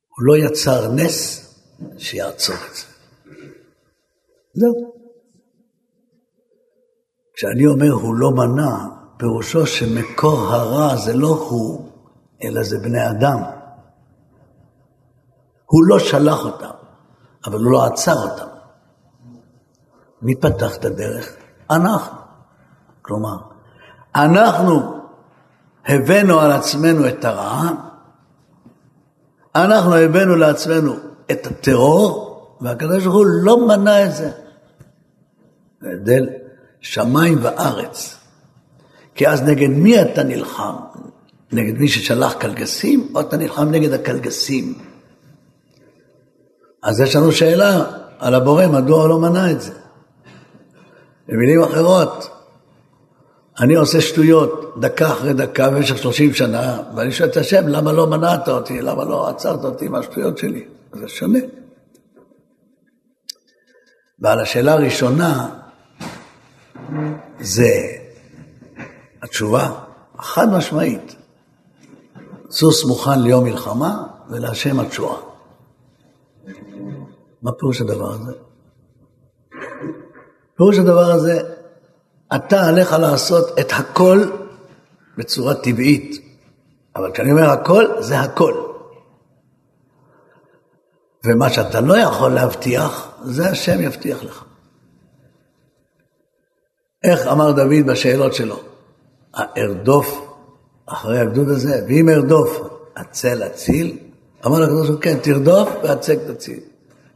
הוא 0.08 0.24
לא 0.26 0.36
יצר 0.36 0.92
נס 0.92 1.46
שיעצור 1.98 2.56
את 2.70 2.74
זה. 2.74 2.86
זהו. 4.54 4.95
כשאני 7.36 7.66
אומר 7.66 7.92
הוא 7.92 8.14
לא 8.14 8.30
מנע, 8.30 8.76
פירושו 9.16 9.66
שמקור 9.66 10.38
הרע 10.38 10.96
זה 10.96 11.14
לא 11.14 11.28
הוא, 11.28 11.90
אלא 12.42 12.62
זה 12.62 12.78
בני 12.78 13.10
אדם. 13.10 13.42
הוא 15.66 15.84
לא 15.84 15.98
שלח 15.98 16.44
אותם, 16.44 16.70
אבל 17.46 17.58
הוא 17.58 17.72
לא 17.72 17.84
עצר 17.84 18.14
אותם. 18.14 18.46
מי 20.22 20.34
פתח 20.34 20.76
את 20.76 20.84
הדרך? 20.84 21.36
אנחנו. 21.70 22.18
כלומר, 23.02 23.36
אנחנו 24.14 25.02
הבאנו 25.86 26.40
על 26.40 26.52
עצמנו 26.52 27.08
את 27.08 27.24
הרע, 27.24 27.62
אנחנו 29.54 29.94
הבאנו 29.94 30.36
לעצמנו 30.36 30.94
את 31.30 31.46
הטרור, 31.46 32.56
והקדוש 32.60 33.04
ברוך 33.04 33.16
הוא 33.16 33.26
לא 33.26 33.66
מנע 33.66 34.04
את 34.04 34.14
זה. 34.14 34.30
ההבדל 35.82 36.28
שמיים 36.86 37.38
וארץ. 37.42 38.16
כי 39.14 39.28
אז 39.28 39.42
נגד 39.42 39.68
מי 39.68 40.02
אתה 40.02 40.22
נלחם? 40.22 40.74
נגד 41.52 41.78
מי 41.78 41.88
ששלח 41.88 42.32
קלגסים, 42.32 43.08
או 43.14 43.20
אתה 43.20 43.36
נלחם 43.36 43.70
נגד 43.70 43.92
הקלגסים? 43.92 44.78
אז 46.82 47.00
יש 47.00 47.16
לנו 47.16 47.32
שאלה 47.32 47.84
על 48.18 48.34
הבורא, 48.34 48.66
מדוע 48.66 49.00
הוא 49.00 49.08
לא 49.08 49.18
מנע 49.18 49.50
את 49.50 49.60
זה? 49.60 49.72
במילים 51.28 51.62
אחרות, 51.62 52.30
אני 53.60 53.74
עושה 53.74 54.00
שטויות 54.00 54.74
דקה 54.80 55.12
אחרי 55.12 55.32
דקה 55.32 55.70
במשך 55.70 55.98
30 55.98 56.34
שנה, 56.34 56.82
ואני 56.96 57.12
שואל 57.12 57.28
את 57.28 57.36
השם, 57.36 57.68
למה 57.68 57.92
לא 57.92 58.06
מנעת 58.06 58.48
אותי? 58.48 58.82
למה 58.82 59.04
לא 59.04 59.28
עצרת 59.28 59.64
אותי 59.64 59.88
מהשטויות 59.88 60.38
שלי? 60.38 60.64
זה 60.92 61.08
שונה. 61.08 61.38
ועל 64.18 64.40
השאלה 64.40 64.72
הראשונה, 64.72 65.48
זה 67.40 67.96
התשובה 69.22 69.80
חד 70.18 70.46
משמעית. 70.52 71.16
סוס 72.50 72.84
מוכן 72.84 73.20
ליום 73.20 73.44
מלחמה 73.44 74.02
ולהשם 74.30 74.80
התשועה. 74.80 75.20
מה 77.42 77.52
פירוש 77.52 77.80
הדבר 77.80 78.12
הזה? 78.12 78.32
פירוש 80.56 80.78
הדבר 80.78 81.10
הזה, 81.10 81.42
אתה 82.36 82.68
עליך 82.68 82.92
לעשות 82.92 83.58
את 83.58 83.72
הכל 83.72 84.24
בצורה 85.18 85.54
טבעית. 85.54 86.26
אבל 86.96 87.12
כשאני 87.12 87.30
אומר 87.32 87.50
הכל, 87.50 87.84
זה 87.98 88.20
הכל. 88.20 88.54
ומה 91.24 91.50
שאתה 91.50 91.80
לא 91.80 91.98
יכול 91.98 92.30
להבטיח, 92.30 93.08
זה 93.22 93.48
השם 93.50 93.80
יבטיח 93.80 94.24
לך. 94.24 94.44
איך 97.06 97.26
אמר 97.26 97.52
דוד 97.52 97.86
בשאלות 97.86 98.34
שלו? 98.34 98.60
ארדוף 99.58 100.36
אחרי 100.86 101.18
הגדוד 101.18 101.48
הזה, 101.48 101.84
ואם 101.88 102.08
ארדוף, 102.08 102.60
הצל 102.96 103.42
אציל? 103.46 103.98
אמר 104.46 104.60
לקדוש 104.60 104.86
ברוך 104.86 104.90
הוא, 104.90 105.00
כן, 105.00 105.18
תרדוף 105.22 105.68
והצל 105.82 106.14
תציל. 106.14 106.60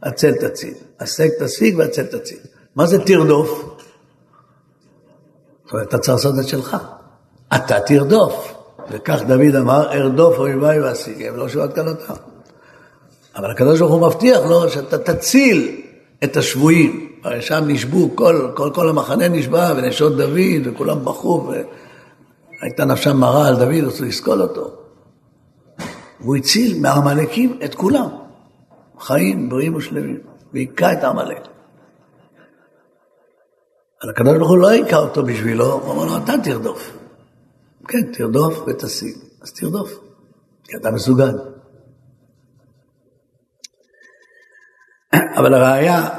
הצל 0.03 0.33
תציל. 0.33 0.73
השג 0.99 1.29
תשיג 1.39 1.77
והצל 1.77 2.03
תציל. 2.05 2.39
מה 2.75 2.87
זה 2.87 2.99
תרדוף? 3.05 3.65
זאת 5.63 5.73
אומרת, 5.73 5.87
אתה 5.87 5.97
צריך 5.97 6.17
לעשות 6.17 6.39
את 6.39 6.47
שלך. 6.47 6.77
אתה 7.55 7.79
תרדוף. 7.79 8.53
וכך 8.91 9.21
דוד 9.27 9.55
אמר, 9.55 9.91
ארדוף 9.91 10.37
אויביי 10.37 10.81
ואשיגם, 10.81 11.35
לא 11.35 11.49
שבת 11.49 11.73
קלותם. 11.73 12.13
אבל 13.35 13.51
הקדוש 13.51 13.79
ברוך 13.79 13.93
הוא 13.93 14.07
מבטיח 14.07 14.39
לו 14.45 14.69
שאתה 14.69 14.97
תציל 14.97 15.81
את 16.23 16.37
השבויים. 16.37 17.11
הרי 17.23 17.41
שם 17.41 17.63
נשבו, 17.67 18.15
כל, 18.15 18.51
כל, 18.55 18.69
כל 18.73 18.89
המחנה 18.89 19.27
נשבע, 19.27 19.73
ונשות 19.77 20.17
דוד, 20.17 20.61
וכולם 20.65 21.05
בכו, 21.05 21.51
והייתה 22.61 22.85
נפשם 22.85 23.17
מרה 23.17 23.47
על 23.47 23.55
דוד, 23.55 23.83
רצו 23.83 24.05
לסקול 24.05 24.41
אותו. 24.41 24.71
והוא 26.19 26.35
הציל 26.35 26.81
מהעמלקים 26.81 27.59
את 27.65 27.75
כולם, 27.75 28.07
חיים, 28.99 29.49
בריאים 29.49 29.75
ושלמים, 29.75 30.19
והיכה 30.53 30.93
את 30.93 31.03
העמלק. 31.03 31.47
אבל 34.03 34.11
הקדוש 34.11 34.37
ברוך 34.37 34.49
הוא 34.49 34.57
לא 34.57 34.69
היכה 34.69 34.97
אותו 34.97 35.23
בשבילו, 35.23 35.71
הוא 35.71 35.93
אמר 35.93 36.05
לו, 36.05 36.17
אתה 36.17 36.33
תרדוף. 36.43 36.97
כן, 37.87 38.11
תרדוף 38.13 38.63
ותשיג. 38.67 39.15
אז 39.41 39.53
תרדוף, 39.53 39.99
כי 40.63 40.77
אתה 40.77 40.91
מסוגל. 40.91 41.50
אבל 45.13 45.53
הראיה 45.53 46.09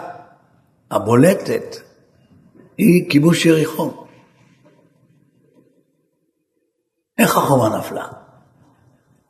הבולטת 0.90 1.76
היא 2.78 3.11
כיבוש 3.11 3.46
יריחו. 3.46 4.05
איך 7.18 7.37
החומה 7.37 7.78
נפלה? 7.78 8.07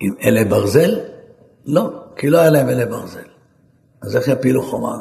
עם 0.00 0.14
אלה 0.22 0.44
ברזל? 0.44 1.00
לא, 1.66 1.90
כי 2.16 2.30
לא 2.30 2.38
היה 2.38 2.50
להם 2.50 2.68
אלה 2.68 2.86
ברזל. 2.86 3.28
אז 4.02 4.16
איך 4.16 4.28
יפילו 4.28 4.62
חומה? 4.62 4.98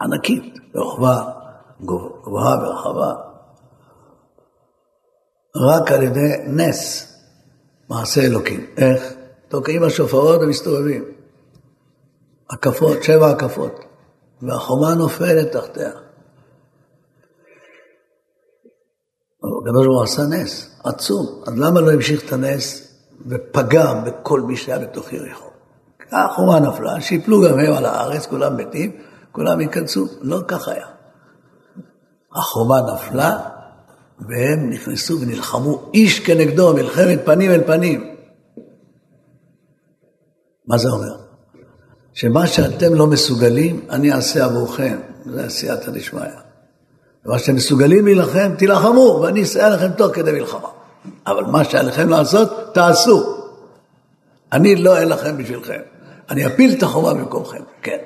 ענקית, 0.00 0.58
ברחבה 0.74 1.32
גבוהה 1.80 2.58
ורחבה. 2.58 3.14
רק 5.56 5.92
על 5.92 6.02
ידי 6.02 6.32
נס, 6.46 7.12
מעשה 7.88 8.20
אלוקים. 8.20 8.66
איך? 8.76 9.14
תוקעים 9.48 9.82
השופרות 9.82 10.40
ומסתובבים. 10.42 11.04
הקפות, 12.52 13.02
שבע 13.02 13.30
הקפות. 13.30 13.84
והחומה 14.42 14.94
נופלת 14.94 15.52
תחתיה. 15.52 15.90
הקדוש 19.38 19.86
ברוך 19.86 19.96
הוא 19.96 20.04
עשה 20.04 20.22
נס 20.22 20.80
עצום, 20.84 21.26
אז 21.46 21.52
למה 21.58 21.80
לא 21.80 21.92
המשיך 21.92 22.26
את 22.26 22.32
הנס 22.32 22.94
ופגם 23.26 24.04
בכל 24.04 24.40
מי 24.40 24.56
שהיה 24.56 24.78
בתוך 24.78 25.12
יריחו? 25.12 25.48
החומה 26.12 26.60
נפלה, 26.60 27.00
שיפלו 27.00 27.40
גם 27.40 27.58
הם 27.58 27.72
על 27.72 27.84
הארץ, 27.84 28.26
כולם 28.26 28.56
מתים, 28.56 28.96
כולם 29.32 29.60
ייכנסו, 29.60 30.06
לא 30.20 30.38
כך 30.48 30.68
היה. 30.68 30.86
החומה 32.34 32.76
נפלה, 32.94 33.38
והם 34.20 34.70
נכנסו 34.70 35.20
ונלחמו 35.20 35.90
איש 35.94 36.20
כנגדו, 36.20 36.74
מלחמת 36.74 37.18
פנים 37.24 37.50
אל 37.50 37.64
פנים. 37.66 38.16
מה 40.66 40.78
זה 40.78 40.88
אומר? 40.88 41.21
שמה 42.14 42.46
שאתם 42.46 42.94
לא 42.94 43.06
מסוגלים, 43.06 43.86
אני 43.90 44.12
אעשה 44.12 44.44
עבורכם. 44.44 44.98
זה 45.26 45.44
עשייתא 45.44 45.90
דשמיא. 45.90 46.22
ומה 47.24 47.38
שאתם 47.38 47.54
מסוגלים 47.54 48.04
להילחם, 48.04 48.54
תילחמו, 48.58 49.20
ואני 49.22 49.42
אסייע 49.42 49.70
לכם 49.70 49.92
תוך 49.92 50.14
כדי 50.14 50.32
מלחמה. 50.32 50.68
אבל 51.26 51.44
מה 51.44 51.64
שעליכם 51.64 52.08
לעשות, 52.08 52.74
תעשו. 52.74 53.36
אני 54.52 54.76
לא 54.76 54.98
אלחם 54.98 55.36
בשבילכם. 55.36 55.80
אני 56.30 56.46
אפיל 56.46 56.74
את 56.78 56.82
החומה 56.82 57.14
במקומכם, 57.14 57.62
כן. 57.82 57.98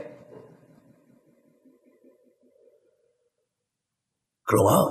כלומר, 4.45 4.83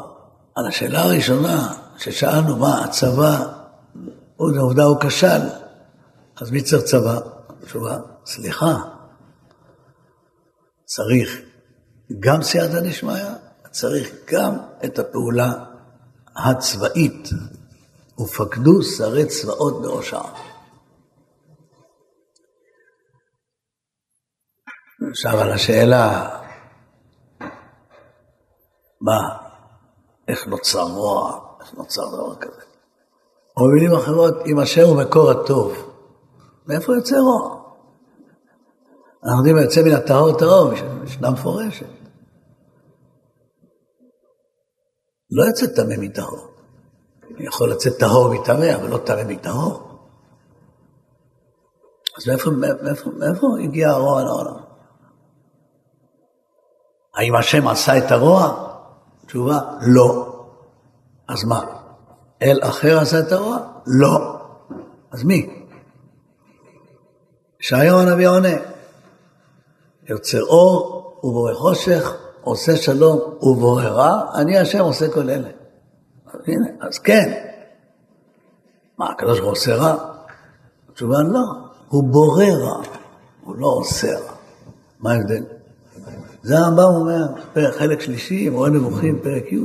על 0.55 0.67
השאלה 0.67 1.03
הראשונה 1.03 1.73
ששאלנו 1.97 2.57
מה 2.57 2.83
הצבא, 2.83 3.45
עובדה 4.37 4.83
הוא 4.83 4.97
כשל, 4.99 5.41
אז 6.41 6.51
מי 6.51 6.61
צריך 6.61 6.83
צבא? 6.83 7.19
תשובה, 7.65 7.97
סליחה, 8.25 8.94
צריך 10.85 11.41
גם 12.19 12.43
סייעתא 12.43 12.79
דשמיא, 12.79 13.25
צריך 13.71 14.09
גם 14.31 14.57
את 14.85 14.99
הפעולה 14.99 15.53
הצבאית, 16.35 17.29
ופקדו 18.19 18.83
שרי 18.83 19.25
צבאות 19.25 19.81
בראשה. 19.81 20.21
עכשיו 25.09 25.39
על 25.41 25.51
השאלה, 25.51 26.29
מה, 29.01 29.19
איך 30.27 30.47
נוצר 30.47 30.83
רוע, 30.83 31.39
איך 31.61 31.73
נוצר 31.73 32.07
דבר 32.07 32.35
כזה. 32.35 32.61
או 33.57 33.63
במילים 33.67 33.93
אחרות, 33.93 34.33
אם 34.45 34.59
השם 34.59 34.81
הוא 34.81 35.03
מקור 35.03 35.31
הטוב, 35.31 35.73
מאיפה 36.67 36.93
יוצא 36.95 37.15
רוע? 37.15 37.54
אנחנו 39.25 39.39
יודעים, 39.39 39.57
יוצא 39.57 39.81
מן 39.81 39.91
הטהור 39.91 40.37
טהור, 40.37 40.71
משנה 41.03 41.29
מפורשת. 41.29 41.85
לא 45.31 45.43
יוצא 45.43 45.65
טמא 45.67 45.95
מטהור. 45.97 46.47
יכול 47.39 47.71
לצאת 47.71 47.93
טהור 47.99 48.33
מטמא, 48.33 48.75
אבל 48.75 48.89
לא 48.89 48.97
טמא 48.97 49.23
מטהור. 49.23 49.99
אז 52.17 52.27
מאיפה, 52.27 52.49
מאיפה, 52.81 53.09
מאיפה 53.09 53.47
הגיע 53.63 53.89
הרוע 53.89 54.23
לעולם? 54.23 54.57
האם 57.15 57.35
השם 57.35 57.67
עשה 57.67 57.97
את 57.97 58.11
הרוע? 58.11 58.67
תשובה, 59.25 59.59
לא. 59.81 60.35
אז 61.27 61.43
מה? 61.43 61.61
אל 62.41 62.59
אחר 62.63 62.99
עשה 62.99 63.19
את 63.19 63.31
הרוע? 63.31 63.57
לא. 63.87 64.41
אז 65.11 65.23
מי? 65.23 65.65
ישעיהו 67.61 67.99
הנביא 67.99 68.27
עונה, 68.27 68.74
יוצר 70.09 70.43
אור 70.43 71.19
ובורא 71.23 71.53
חושך, 71.53 72.13
עושה 72.41 72.77
שלום 72.77 73.19
ובורא 73.41 73.83
רע, 73.83 74.21
אני 74.35 74.57
השם 74.57 74.79
עושה 74.79 75.09
כל 75.09 75.29
אלה. 75.29 75.49
הנה, 76.47 76.67
אז 76.81 76.99
כן. 76.99 77.33
מה, 78.97 79.11
הקדוש 79.11 79.39
ברוך 79.39 79.43
הוא 79.43 79.51
עושה 79.51 79.75
רע? 79.75 79.95
התשובה 80.89 81.17
לא, 81.21 81.39
הוא 81.87 82.03
בורא 82.03 82.45
רע, 82.45 82.81
הוא 83.43 83.55
לא 83.55 83.67
עושה 83.67 84.19
רע. 84.19 84.35
מה 84.99 85.11
ההבדל? 85.13 85.43
זה 86.43 86.57
הרמב"ם 86.57 86.83
אומר, 86.83 87.25
פרק 87.53 87.73
חלק 87.75 88.01
שלישי, 88.01 88.49
מורה 88.49 88.69
נבוכים, 88.69 89.19
פרק 89.23 89.51
י'. 89.51 89.59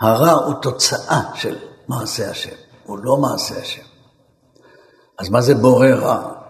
הרע 0.00 0.32
הוא 0.32 0.54
תוצאה 0.62 1.22
של 1.34 1.56
מעשה 1.88 2.30
השם, 2.30 2.54
הוא 2.86 2.98
לא 2.98 3.16
מעשה 3.16 3.58
השם. 3.60 3.82
אז 5.18 5.28
מה 5.28 5.40
זה 5.40 5.54
בורא 5.54 5.86
רע? 5.86 6.41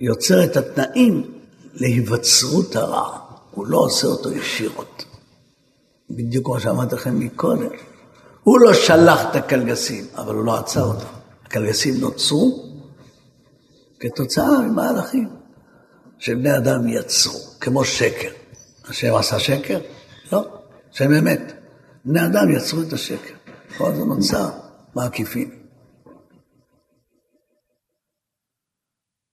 יוצר 0.00 0.44
את 0.44 0.56
התנאים 0.56 1.38
להיווצרות 1.74 2.76
הרע, 2.76 3.18
הוא 3.50 3.66
לא 3.66 3.78
עושה 3.78 4.06
אותו 4.06 4.32
ישירות. 4.32 5.04
בדיוק 6.10 6.44
כמו 6.44 6.60
שאמרתי 6.60 6.94
לכם 6.94 7.18
מקודם. 7.18 7.68
הוא 8.42 8.60
לא 8.60 8.74
שלח 8.74 9.20
את 9.30 9.36
הקלגסים, 9.36 10.06
אבל 10.16 10.34
הוא 10.34 10.44
לא 10.44 10.56
עצר 10.56 10.82
אותם. 10.82 11.06
הקלגסים 11.44 11.94
נוצרו 12.00 12.68
כתוצאה 14.00 14.58
ממהלכים 14.60 15.28
שבני 16.18 16.56
אדם 16.56 16.88
יצרו, 16.88 17.38
כמו 17.60 17.84
שקר. 17.84 18.30
השם 18.88 19.14
עשה 19.14 19.38
שקר? 19.38 19.78
לא, 20.32 20.44
שם 20.90 21.14
אמת. 21.14 21.52
בני 22.04 22.24
אדם 22.24 22.50
יצרו 22.50 22.82
את 22.82 22.92
השקר. 22.92 23.34
כל 23.76 23.94
זה 23.94 24.04
נוצר 24.04 24.48
בעקיפין. 24.94 25.50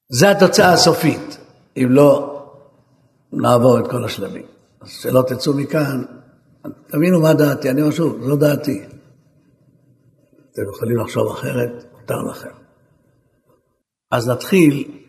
זה 0.09 0.31
התוצאה 0.31 0.73
הסופית, 0.73 1.37
אם 1.77 1.87
לא 1.89 2.31
נעבור 3.33 3.79
את 3.79 3.87
כל 3.87 4.05
השלבים. 4.05 4.45
אז 4.81 4.89
שלא 4.89 5.23
תצאו 5.27 5.53
מכאן, 5.53 6.03
תבינו 6.87 7.21
מה 7.21 7.33
דעתי, 7.33 7.69
אני 7.69 7.81
אומר 7.81 7.93
שוב, 7.93 8.23
זו 8.23 8.35
דעתי. 8.35 8.83
אתם 10.51 10.61
יכולים 10.75 10.97
לחשוב 10.97 11.31
אחרת, 11.31 11.85
מותר 11.93 12.21
לכם. 12.31 12.49
אז 14.11 14.29
נתחיל 14.29 15.01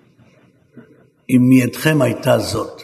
אם 1.31 1.41
מידכם 1.49 2.03
הייתה 2.03 2.39
זאת. 2.39 2.83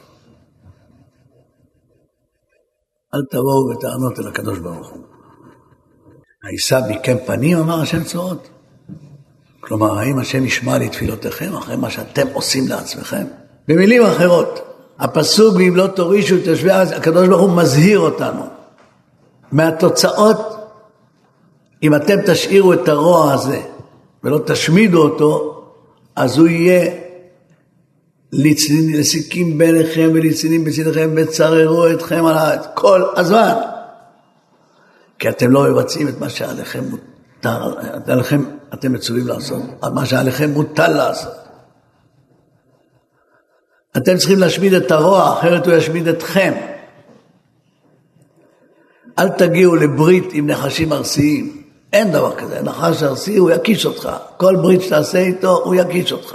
אל 3.14 3.20
תבואו 3.30 3.70
בטענות 3.70 4.18
אל 4.18 4.28
הקדוש 4.28 4.58
ברוך 4.58 4.90
הוא. 4.90 5.04
הישא 6.42 6.80
ביקם 6.88 7.16
פנים, 7.26 7.58
אמר 7.58 7.80
השם 7.80 8.04
צורות. 8.04 8.51
כלומר, 9.62 9.98
האם 9.98 10.18
השם 10.18 10.44
ישמע 10.44 10.78
לתפילותיכם 10.78 11.54
אחרי 11.56 11.76
מה 11.76 11.90
שאתם 11.90 12.26
עושים 12.32 12.68
לעצמכם? 12.68 13.24
במילים 13.68 14.02
אחרות, 14.02 14.60
הפסוק 14.98 15.54
ואם 15.56 15.76
לא 15.76 15.86
תורישו 15.86 16.36
את 16.36 16.46
יושבי 16.46 16.70
הארץ, 16.70 16.92
הקדוש 16.92 17.28
ברוך 17.28 17.40
הוא 17.40 17.56
מזהיר 17.56 17.98
אותנו 17.98 18.42
מהתוצאות 19.52 20.56
אם 21.82 21.94
אתם 21.94 22.16
תשאירו 22.26 22.72
את 22.72 22.88
הרוע 22.88 23.32
הזה 23.32 23.60
ולא 24.24 24.40
תשמידו 24.46 25.02
אותו, 25.02 25.64
אז 26.16 26.38
הוא 26.38 26.46
יהיה 26.48 26.90
לסיקים 28.94 29.58
ביניכם 29.58 30.10
ולצנים 30.14 30.64
בצדכם 30.64 31.10
וצררו 31.16 31.88
אתכם 31.88 32.26
על 32.26 32.34
הארץ 32.34 32.66
כל 32.74 33.02
הזמן. 33.16 33.54
כי 35.18 35.28
אתם 35.28 35.50
לא 35.50 35.62
מבצעים 35.62 36.08
את 36.08 36.20
מה 36.20 36.28
שעליכם 36.28 36.84
מותר, 36.84 37.11
עליכם 38.06 38.44
אתם 38.74 38.92
מצווים 38.92 39.26
לעשות, 39.26 39.62
מה 39.94 40.06
שעליכם 40.06 40.50
מוטל 40.50 40.88
לעשות. 40.88 41.34
אתם 43.96 44.16
צריכים 44.16 44.38
להשמיד 44.38 44.72
את 44.74 44.90
הרוע, 44.90 45.38
אחרת 45.38 45.66
הוא 45.66 45.74
ישמיד 45.74 46.08
אתכם. 46.08 46.52
אל 49.18 49.28
תגיעו 49.28 49.76
לברית 49.76 50.24
עם 50.32 50.46
נחשים 50.46 50.92
ארסיים. 50.92 51.62
אין 51.92 52.12
דבר 52.12 52.36
כזה, 52.36 52.62
נחש 52.62 53.02
ארסי 53.02 53.36
הוא 53.36 53.50
יקיש 53.50 53.86
אותך, 53.86 54.10
כל 54.36 54.56
ברית 54.56 54.82
שתעשה 54.82 55.18
איתו 55.18 55.62
הוא 55.64 55.74
יקיש 55.74 56.12
אותך. 56.12 56.34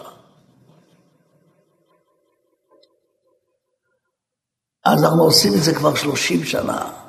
אז 4.86 5.04
אנחנו 5.04 5.24
עושים 5.24 5.54
את 5.54 5.63
זה 5.63 5.76
כבר 5.76 5.96
שלושים 5.96 6.43
שנה. 6.43 7.07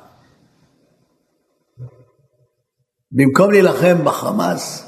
במקום 3.11 3.51
להילחם 3.51 3.97
בחמאס, 4.03 4.85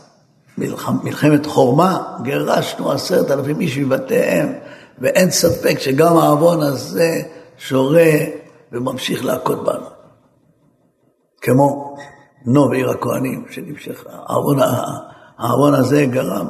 מלחמת 1.03 1.45
חורמה, 1.45 2.17
גירשנו 2.23 2.91
עשרת 2.91 3.31
אלפים 3.31 3.59
איש 3.59 3.77
מבתיהם, 3.77 4.53
ואין 4.99 5.31
ספק 5.31 5.79
שגם 5.79 6.17
העוון 6.17 6.61
הזה 6.61 7.21
שורה 7.57 8.11
וממשיך 8.71 9.25
להכות 9.25 9.63
בנו. 9.63 9.87
כמו 11.41 11.95
נוב 12.45 12.71
עיר 12.73 12.89
הכהנים, 12.89 13.45
שנמשך, 13.49 14.05
העוון 15.37 15.73
הזה 15.73 16.05
גרם 16.05 16.47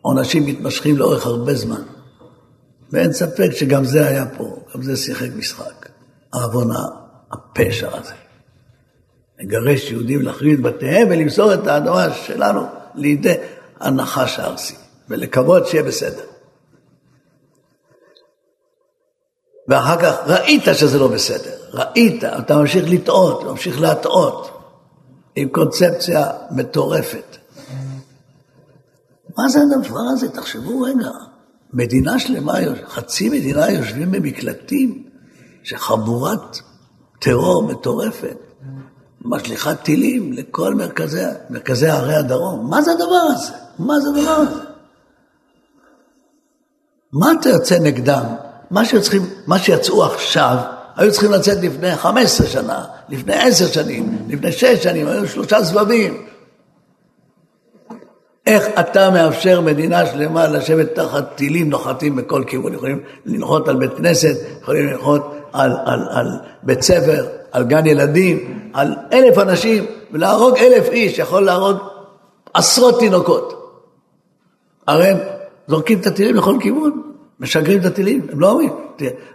עונשים 0.00 0.46
מתמשכים 0.46 0.96
לאורך 0.96 1.26
הרבה 1.26 1.54
זמן. 1.54 1.82
ואין 2.92 3.12
ספק 3.12 3.50
שגם 3.52 3.84
זה 3.84 4.08
היה 4.08 4.26
פה, 4.36 4.44
גם 4.74 4.82
זה 4.82 4.96
שיחק 4.96 5.28
משחק. 5.36 5.88
העוון 6.32 6.68
הפשע 7.32 7.88
הזה. 7.96 8.23
לגרש 9.40 9.90
יהודים, 9.90 10.22
להחריב 10.22 10.66
את 10.66 10.74
בתיהם 10.74 11.08
ולמסור 11.10 11.54
את 11.54 11.66
האדמה 11.66 12.14
שלנו 12.14 12.66
לידי 12.94 13.34
הנחש 13.80 14.38
הארסי, 14.38 14.74
ולקוות 15.08 15.66
שיהיה 15.66 15.82
בסדר. 15.82 16.24
ואחר 19.68 20.00
כך 20.02 20.14
ראית 20.26 20.62
שזה 20.72 20.98
לא 20.98 21.08
בסדר, 21.08 21.54
ראית, 21.72 22.24
אתה 22.24 22.56
ממשיך 22.56 22.84
לטעות, 22.88 23.44
ממשיך 23.44 23.80
להטעות. 23.80 24.54
עם 25.36 25.48
קונספציה 25.48 26.30
מטורפת. 26.50 27.36
מה 29.38 29.48
זה 29.48 29.58
הדבר 29.62 30.00
הזה? 30.12 30.28
תחשבו 30.28 30.80
רגע. 30.80 31.08
מדינה 31.72 32.18
שלמה, 32.18 32.52
חצי 32.86 33.28
מדינה 33.28 33.70
יושבים 33.70 34.10
במקלטים, 34.10 35.04
שחבורת 35.62 36.58
טרור 37.20 37.62
מטורפת, 37.62 38.36
משליכת 39.24 39.82
טילים 39.82 40.32
לכל 40.32 40.74
מרכזי, 40.74 41.22
מרכזי 41.50 41.88
ערי 41.88 42.14
הדרום. 42.14 42.70
מה 42.70 42.82
זה 42.82 42.92
הדבר 42.92 43.22
הזה? 43.34 43.52
מה 43.78 44.00
זה 44.00 44.08
הדבר 44.08 44.30
הזה? 44.30 44.60
מה 47.12 47.32
אתה 47.40 47.48
יוצא 47.48 47.78
נגדם? 47.78 48.24
מה, 48.70 48.84
שיוצאים, 48.84 49.22
מה 49.46 49.58
שיצאו 49.58 50.04
עכשיו, 50.04 50.56
היו 50.96 51.12
צריכים 51.12 51.30
לצאת 51.30 51.58
לפני 51.62 51.96
15 51.96 52.46
שנה, 52.46 52.84
לפני 53.08 53.34
10 53.34 53.66
שנים, 53.66 54.18
לפני 54.28 54.52
6 54.52 54.64
שנים, 54.64 55.06
היו 55.06 55.28
שלושה 55.28 55.64
סבבים. 55.64 56.26
איך 58.46 58.64
אתה 58.80 59.10
מאפשר 59.10 59.60
מדינה 59.60 60.06
שלמה 60.06 60.48
לשבת 60.48 60.94
תחת 60.94 61.24
טילים 61.34 61.70
נוחתים 61.70 62.16
בכל 62.16 62.44
כיוון? 62.46 62.74
יכולים 62.74 63.00
לנחות 63.26 63.68
על 63.68 63.76
בית 63.76 63.94
כנסת, 63.96 64.36
יכולים 64.62 64.86
לנחות 64.86 65.34
על, 65.52 65.72
על, 65.84 66.06
על 66.10 66.28
בית 66.62 66.82
ספר, 66.82 67.26
על 67.54 67.64
גן 67.64 67.86
ילדים, 67.86 68.68
על 68.72 68.94
אלף 69.12 69.38
אנשים, 69.38 69.84
ולהרוג 70.12 70.58
אלף 70.58 70.88
איש 70.88 71.18
יכול 71.18 71.44
להרוג 71.44 71.76
עשרות 72.54 72.98
תינוקות. 72.98 73.80
הרי 74.86 75.08
הם 75.08 75.18
זורקים 75.68 76.00
את 76.00 76.06
הטילים 76.06 76.36
לכל 76.36 76.56
כיוון, 76.60 77.12
משגרים 77.40 77.80
את 77.80 77.84
הטילים, 77.84 78.26
הם 78.32 78.40
לא 78.40 78.50
אומרים, 78.50 78.72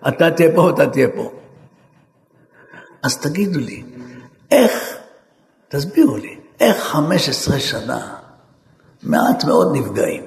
אתה 0.08 0.32
תהיה 0.32 0.50
פה, 0.56 0.70
אתה 0.70 0.88
תהיה 0.88 1.08
פה. 1.16 1.32
אז 3.04 3.18
תגידו 3.18 3.60
לי, 3.60 3.84
איך, 4.52 4.98
תסבירו 5.70 6.18
לי, 6.18 6.38
איך 6.60 6.78
15 6.78 7.60
שנה, 7.60 8.16
מעט 9.04 9.44
מאוד 9.44 9.76
נפגעים, 9.76 10.24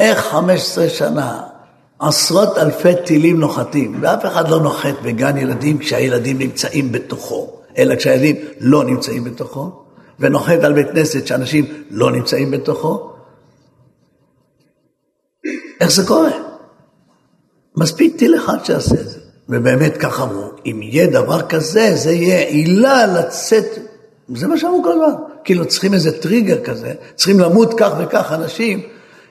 איך 0.00 0.18
15 0.18 0.88
שנה 0.88 1.42
עשרות 1.98 2.58
אלפי 2.58 2.92
טילים 3.06 3.40
נוחתים, 3.40 3.98
ואף 4.00 4.26
אחד 4.26 4.48
לא 4.48 4.60
נוחת 4.60 4.94
בגן 5.02 5.36
ילדים 5.36 5.78
כשהילדים 5.78 6.38
נמצאים 6.38 6.92
בתוכו, 6.92 7.60
אלא 7.78 7.96
כשהילדים 7.96 8.36
לא 8.60 8.84
נמצאים 8.84 9.24
בתוכו, 9.24 9.84
ונוחת 10.20 10.58
על 10.62 10.72
בית 10.72 10.90
כנסת 10.90 11.26
שאנשים 11.26 11.64
לא 11.90 12.10
נמצאים 12.10 12.50
בתוכו. 12.50 13.10
איך 15.80 15.90
זה 15.90 16.06
קורה? 16.06 16.30
מספיק 17.76 18.16
טיל 18.16 18.36
אחד 18.36 18.64
שיעשה 18.64 18.94
את 18.94 19.08
זה. 19.08 19.18
ובאמת 19.48 19.96
כך 19.96 20.20
אמרו, 20.20 20.50
אם 20.66 20.80
יהיה 20.82 21.06
דבר 21.06 21.42
כזה, 21.42 21.90
זה 21.94 22.12
יהיה 22.12 22.48
עילה 22.48 23.06
לצאת, 23.06 23.64
זה 24.34 24.46
מה 24.46 24.58
שאמרו 24.58 24.82
כל 24.82 24.92
הזמן, 24.92 25.20
כאילו 25.44 25.66
צריכים 25.66 25.94
איזה 25.94 26.22
טריגר 26.22 26.64
כזה, 26.64 26.94
צריכים 27.14 27.40
למות 27.40 27.74
כך 27.76 27.92
וכך 27.98 28.32
אנשים, 28.32 28.82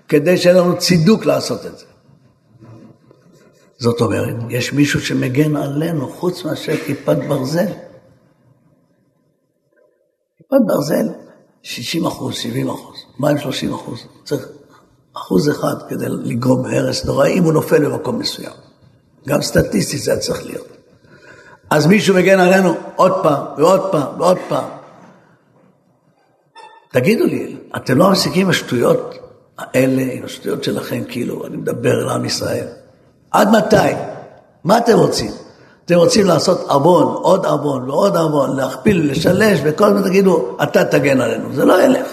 כדי 0.07 0.37
שיהיה 0.37 0.55
לנו 0.61 0.77
צידוק 0.77 1.25
לעשות 1.25 1.65
את 1.65 1.77
זה. 1.77 1.85
זאת 3.77 4.01
אומרת, 4.01 4.35
יש 4.49 4.73
מישהו 4.73 5.01
שמגן 5.01 5.55
עלינו 5.55 6.09
חוץ 6.09 6.43
מאשר 6.45 6.77
כיפת 6.85 7.17
ברזל. 7.27 7.67
כיפת 10.37 10.57
ברזל, 10.67 11.07
60 11.63 12.05
אחוז, 12.05 12.35
70 12.35 12.69
אחוז, 12.69 12.95
מה 13.19 13.29
עם 13.29 13.37
30 13.37 13.73
אחוז? 13.73 13.99
צריך 14.23 14.47
אחוז 15.17 15.49
אחד 15.49 15.75
כדי 15.89 16.05
לגרום 16.09 16.65
הרס 16.65 17.05
נוראי 17.05 17.37
אם 17.37 17.43
הוא 17.43 17.53
נופל 17.53 17.85
במקום 17.85 18.19
מסוים. 18.19 18.53
גם 19.27 19.41
סטטיסטית 19.41 20.01
זה 20.01 20.17
צריך 20.17 20.45
להיות. 20.45 20.67
אז 21.69 21.87
מישהו 21.87 22.15
מגן 22.15 22.39
עלינו 22.39 22.73
עוד 22.95 23.11
פעם 23.23 23.45
ועוד 23.57 23.91
פעם 23.91 24.19
ועוד 24.19 24.37
פעם. 24.49 24.69
תגידו 26.91 27.25
לי, 27.25 27.57
אתם 27.75 27.97
לא 27.97 28.11
מפסיקים 28.11 28.45
עם 28.45 28.49
השטויות 28.49 29.15
האלה, 29.57 30.01
עם 30.13 30.25
השטויות 30.25 30.63
שלכם, 30.63 31.03
כאילו, 31.07 31.47
אני 31.47 31.57
מדבר 31.57 31.93
על 31.93 32.09
עם 32.09 32.25
ישראל. 32.25 32.67
עד 33.31 33.49
מתי? 33.49 33.93
מה 34.63 34.77
אתם 34.77 34.97
רוצים? 34.97 35.31
אתם 35.85 35.95
רוצים 35.95 36.25
לעשות 36.25 36.69
ארבון, 36.69 37.13
עוד 37.13 37.45
ארבון 37.45 37.89
ועוד 37.89 38.15
ארבון, 38.15 38.55
להכפיל, 38.55 39.11
לשלש, 39.11 39.59
וכל 39.63 39.85
הזמן 39.85 40.09
תגידו, 40.09 40.57
אתה 40.63 40.85
תגן 40.85 41.21
עלינו. 41.21 41.53
זה 41.53 41.65
לא 41.65 41.83
ילך. 41.83 42.07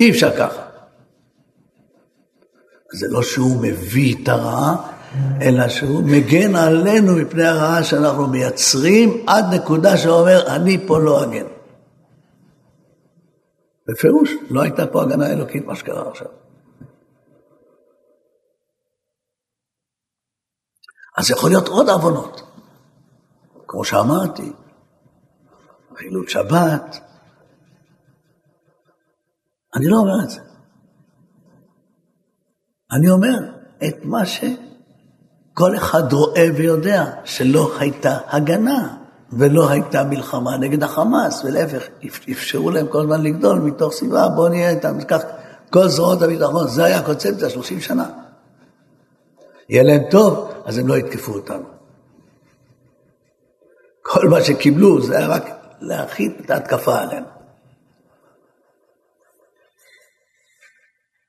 אי 0.00 0.10
אפשר 0.10 0.36
ככה. 0.36 0.62
זה 2.92 3.06
לא 3.10 3.22
שהוא 3.22 3.62
מביא 3.62 4.14
את 4.22 4.28
הרעה, 4.28 4.76
אלא 5.42 5.68
שהוא 5.68 6.02
מגן 6.04 6.56
עלינו 6.56 7.16
מפני 7.16 7.44
הרעה 7.44 7.84
שאנחנו 7.84 8.26
מייצרים 8.26 9.24
עד 9.26 9.54
נקודה 9.54 9.96
שאומר, 9.96 10.56
אני 10.56 10.86
פה 10.86 10.98
לא 10.98 11.24
אגן. 11.24 11.46
בפירוש, 13.88 14.30
לא 14.50 14.60
הייתה 14.62 14.86
פה 14.86 15.02
הגנה 15.02 15.32
אלוקית, 15.32 15.66
מה 15.66 15.76
שקרה 15.76 16.10
עכשיו. 16.10 16.26
אז 21.16 21.30
יכול 21.30 21.50
להיות 21.50 21.68
עוד 21.68 21.88
עוונות. 21.88 22.42
כמו 23.66 23.84
שאמרתי, 23.84 24.52
חילול 25.96 26.28
שבת. 26.28 27.00
אני 29.74 29.88
לא 29.88 29.96
אומר 29.96 30.24
את 30.24 30.30
זה. 30.30 30.40
אני 32.92 33.10
אומר 33.10 33.38
את 33.88 34.04
מה 34.04 34.26
שכל 34.26 35.76
אחד 35.76 36.12
רואה 36.12 36.48
ויודע, 36.56 37.04
שלא 37.24 37.72
הייתה 37.78 38.18
הגנה 38.28 38.96
ולא 39.32 39.70
הייתה 39.70 40.04
מלחמה 40.04 40.56
נגד 40.56 40.82
החמאס, 40.82 41.44
ולהפך, 41.44 41.82
אפשרו 42.32 42.70
להם 42.70 42.86
כל 42.86 43.00
הזמן 43.00 43.22
לגדול 43.22 43.58
מתוך 43.58 43.92
סיבה, 43.92 44.28
בואו 44.28 44.48
נהיה 44.48 44.70
איתם, 44.70 45.04
כך 45.08 45.22
כל 45.70 45.88
זרועות 45.88 46.22
הביטחון, 46.22 46.68
זה 46.68 46.84
היה 46.84 46.98
הקונספציה, 46.98 47.50
30 47.50 47.80
שנה. 47.80 48.10
יהיה 49.68 49.82
להם 49.82 50.02
טוב, 50.10 50.52
אז 50.64 50.78
הם 50.78 50.88
לא 50.88 50.98
יתקפו 50.98 51.32
אותנו. 51.32 51.64
כל 54.02 54.28
מה 54.28 54.44
שקיבלו 54.44 55.02
זה 55.02 55.18
היה 55.18 55.26
רק 55.26 55.50
להכיל 55.80 56.32
את 56.44 56.50
ההתקפה 56.50 56.98
עליהם. 56.98 57.24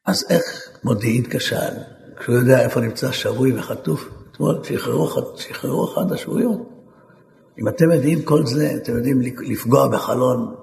אז 0.05 0.25
איך 0.29 0.43
מודיעין 0.83 1.23
כשל, 1.29 1.73
כשהוא 2.19 2.35
יודע 2.35 2.61
איפה 2.61 2.79
נמצא 2.79 3.11
שבוי 3.11 3.59
וחטוף? 3.59 4.09
אתמול 4.31 4.59
שחררו, 4.63 5.09
שחררו 5.35 5.93
אחד 5.93 6.11
השבויות. 6.11 6.69
אם 7.59 7.67
אתם 7.67 7.91
יודעים 7.91 8.21
כל 8.21 8.45
זה, 8.45 8.73
אתם 8.83 8.95
יודעים 8.95 9.21
לפגוע 9.21 9.87
בחלון 9.87 10.55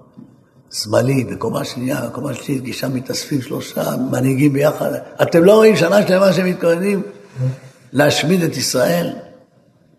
שמאלי, 0.70 1.24
בקומה 1.24 1.64
שנייה, 1.64 2.08
בקומה 2.08 2.34
שלישית, 2.34 2.64
כי 2.64 2.72
שם 2.72 2.94
מתאספים 2.94 3.42
שלושה 3.42 3.82
מנהיגים 4.10 4.52
ביחד. 4.52 4.92
אתם 5.22 5.44
לא 5.44 5.54
רואים 5.54 5.76
שנה 5.76 6.06
שלמה 6.06 6.32
שהם 6.32 6.46
מתכוננים 6.46 7.02
להשמיד 7.92 8.42
את 8.42 8.56
ישראל? 8.56 9.12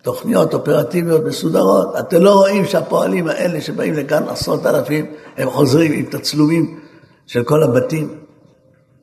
תוכניות 0.01 0.53
אופרטיביות 0.53 1.25
מסודרות. 1.25 1.95
אתם 1.99 2.21
לא 2.21 2.33
רואים 2.33 2.65
שהפועלים 2.65 3.27
האלה 3.27 3.61
שבאים 3.61 3.93
לכאן 3.93 4.23
עשרות 4.29 4.65
אלפים, 4.65 5.13
הם 5.37 5.49
חוזרים 5.49 5.91
עם 5.91 6.05
תצלומים 6.05 6.79
של 7.27 7.43
כל 7.43 7.63
הבתים? 7.63 8.19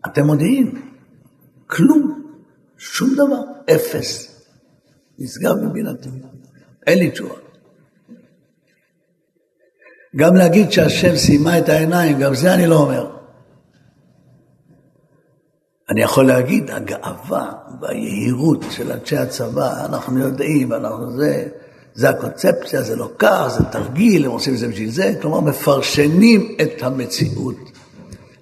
אתם 0.06 0.26
מודיעים, 0.26 0.92
כלום, 1.66 2.22
שום 2.78 3.14
דבר, 3.14 3.74
אפס. 3.74 4.38
נשגב 5.18 5.54
מבינתי. 5.62 6.08
אין 6.86 6.98
לי 6.98 7.10
תשובה. 7.10 7.34
גם 10.16 10.36
להגיד 10.36 10.72
שהשם 10.72 11.16
סיימה 11.16 11.58
את 11.58 11.68
העיניים, 11.68 12.18
גם 12.18 12.34
זה 12.34 12.54
אני 12.54 12.66
לא 12.66 12.76
אומר. 12.76 13.17
אני 15.90 16.02
יכול 16.02 16.26
להגיד, 16.26 16.70
הגאווה 16.70 17.52
והיהירות 17.80 18.64
של 18.70 18.92
אנשי 18.92 19.16
הצבא, 19.16 19.84
אנחנו 19.84 20.18
יודעים, 20.18 20.72
אנחנו 20.72 21.16
זה, 21.16 21.46
זה 21.94 22.10
הקונספציה, 22.10 22.82
זה 22.82 22.96
לא 22.96 23.10
כך, 23.18 23.46
זה 23.58 23.64
תרגיל, 23.64 24.24
הם 24.24 24.30
עושים 24.30 24.54
את 24.54 24.58
זה 24.58 24.68
בשביל 24.68 24.90
זה, 24.90 25.14
כלומר 25.22 25.40
מפרשנים 25.40 26.56
את 26.62 26.82
המציאות 26.82 27.56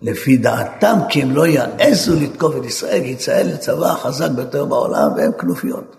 לפי 0.03 0.37
דעתם, 0.37 0.99
כי 1.09 1.23
הם 1.23 1.31
לא 1.31 1.47
יעזו 1.47 2.15
לתקוף 2.21 2.57
את 2.57 2.65
ישראל, 2.65 3.01
כי 3.01 3.09
ישראל 3.09 3.51
זה 3.51 3.57
צבא 3.57 3.87
החזק 3.87 4.31
ביותר 4.31 4.65
בעולם, 4.65 5.13
והם 5.17 5.33
כנופיות. 5.39 5.97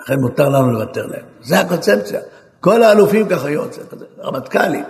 לכן 0.00 0.20
מותר 0.20 0.48
לנו 0.48 0.72
לוותר 0.72 1.06
להם. 1.06 1.24
זה 1.42 1.60
הקונספציה. 1.60 2.20
כל 2.60 2.82
האלופים 2.82 3.28
ככה 3.28 3.50
יוצא, 3.50 3.80
רמטכ"לים. 4.24 4.84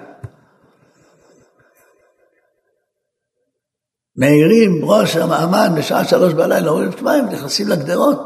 מעירים 4.23 4.85
ראש 4.85 5.17
המאמן 5.17 5.75
בשעה 5.79 6.05
שלוש 6.05 6.33
בלילה, 6.35 6.69
אומרים, 6.71 6.91
הם 7.07 7.27
נכנסים 7.27 7.69
לגדרות. 7.69 8.19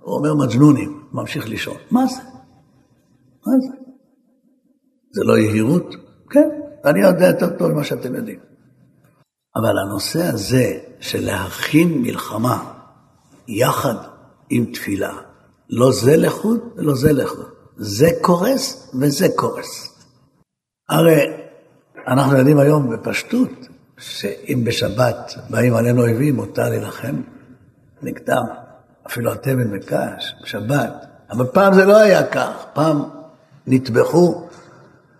הוא 0.00 0.14
אומר, 0.14 0.34
מג'נונים, 0.34 1.02
ממשיך 1.12 1.48
לישון. 1.48 1.76
מה 1.90 2.06
זה? 2.06 2.22
מה 3.46 3.52
זה? 3.60 3.76
זה 5.10 5.24
לא 5.24 5.38
יהירות? 5.38 5.94
כן, 6.30 6.48
אני 6.84 7.00
יודע 7.00 7.26
יותר 7.26 7.58
טוב 7.58 7.72
ממה 7.72 7.84
שאתם 7.84 8.14
יודעים. 8.14 8.38
אבל 9.56 9.78
הנושא 9.78 10.22
הזה 10.22 10.78
של 11.00 11.24
להכין 11.24 12.02
מלחמה 12.02 12.72
יחד 13.48 13.94
עם 14.50 14.64
תפילה, 14.64 15.16
לא 15.70 15.92
זה 15.92 16.16
לחוד 16.16 16.60
ולא 16.76 16.94
זה 16.94 17.12
לחוד. 17.12 17.46
זה 17.76 18.08
קורס 18.20 18.90
וזה 19.00 19.26
קורס. 19.36 19.98
הרי 20.88 21.20
אנחנו 22.08 22.36
יודעים 22.36 22.58
היום 22.58 22.90
בפשטות 22.90 23.69
שאם 24.00 24.62
בשבת 24.64 25.34
באים 25.50 25.74
עלינו 25.74 26.02
אויבים, 26.02 26.36
מותר 26.36 26.68
להילחם 26.68 27.22
נגדם, 28.02 28.44
אפילו 29.06 29.32
התבן 29.32 29.76
וקש, 29.76 30.34
בשבת. 30.42 31.06
אבל 31.30 31.46
פעם 31.46 31.74
זה 31.74 31.84
לא 31.84 31.96
היה 31.96 32.26
כך, 32.26 32.64
פעם 32.72 33.02
נטבחו 33.66 34.48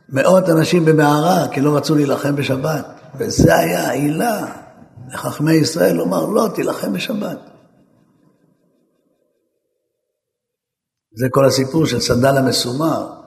מאות 0.09 0.49
אנשים 0.49 0.85
במערה 0.85 1.49
כי 1.53 1.61
לא 1.61 1.77
רצו 1.77 1.95
להילחם 1.95 2.37
בשבת. 2.37 2.87
וזה 3.19 3.57
היה 3.57 3.89
העילה 3.89 4.47
לחכמי 5.09 5.53
ישראל 5.53 5.97
לומר, 5.97 6.27
לא, 6.27 6.49
תילחם 6.55 6.93
בשבת. 6.93 7.39
זה 11.17 11.27
כל 11.31 11.45
הסיפור 11.45 11.87
של 11.87 12.01
סנדל 12.01 12.37
המסומר, 12.37 13.20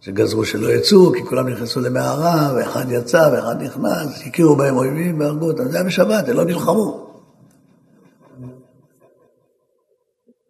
שגזרו 0.00 0.44
שלא 0.44 0.68
יצאו, 0.68 1.12
כי 1.12 1.24
כולם 1.24 1.48
נכנסו 1.48 1.80
למערה, 1.80 2.52
ואחד 2.56 2.84
יצא 2.88 3.30
ואחד 3.32 3.62
נכנס, 3.62 4.22
הכירו 4.26 4.56
בהם 4.56 4.76
אויבים 4.76 5.20
והרגו 5.20 5.46
אותם. 5.46 5.68
זה 5.68 5.76
היה 5.76 5.86
בשבת, 5.86 6.28
הם 6.28 6.36
לא 6.36 6.44
נלחמו. 6.44 7.08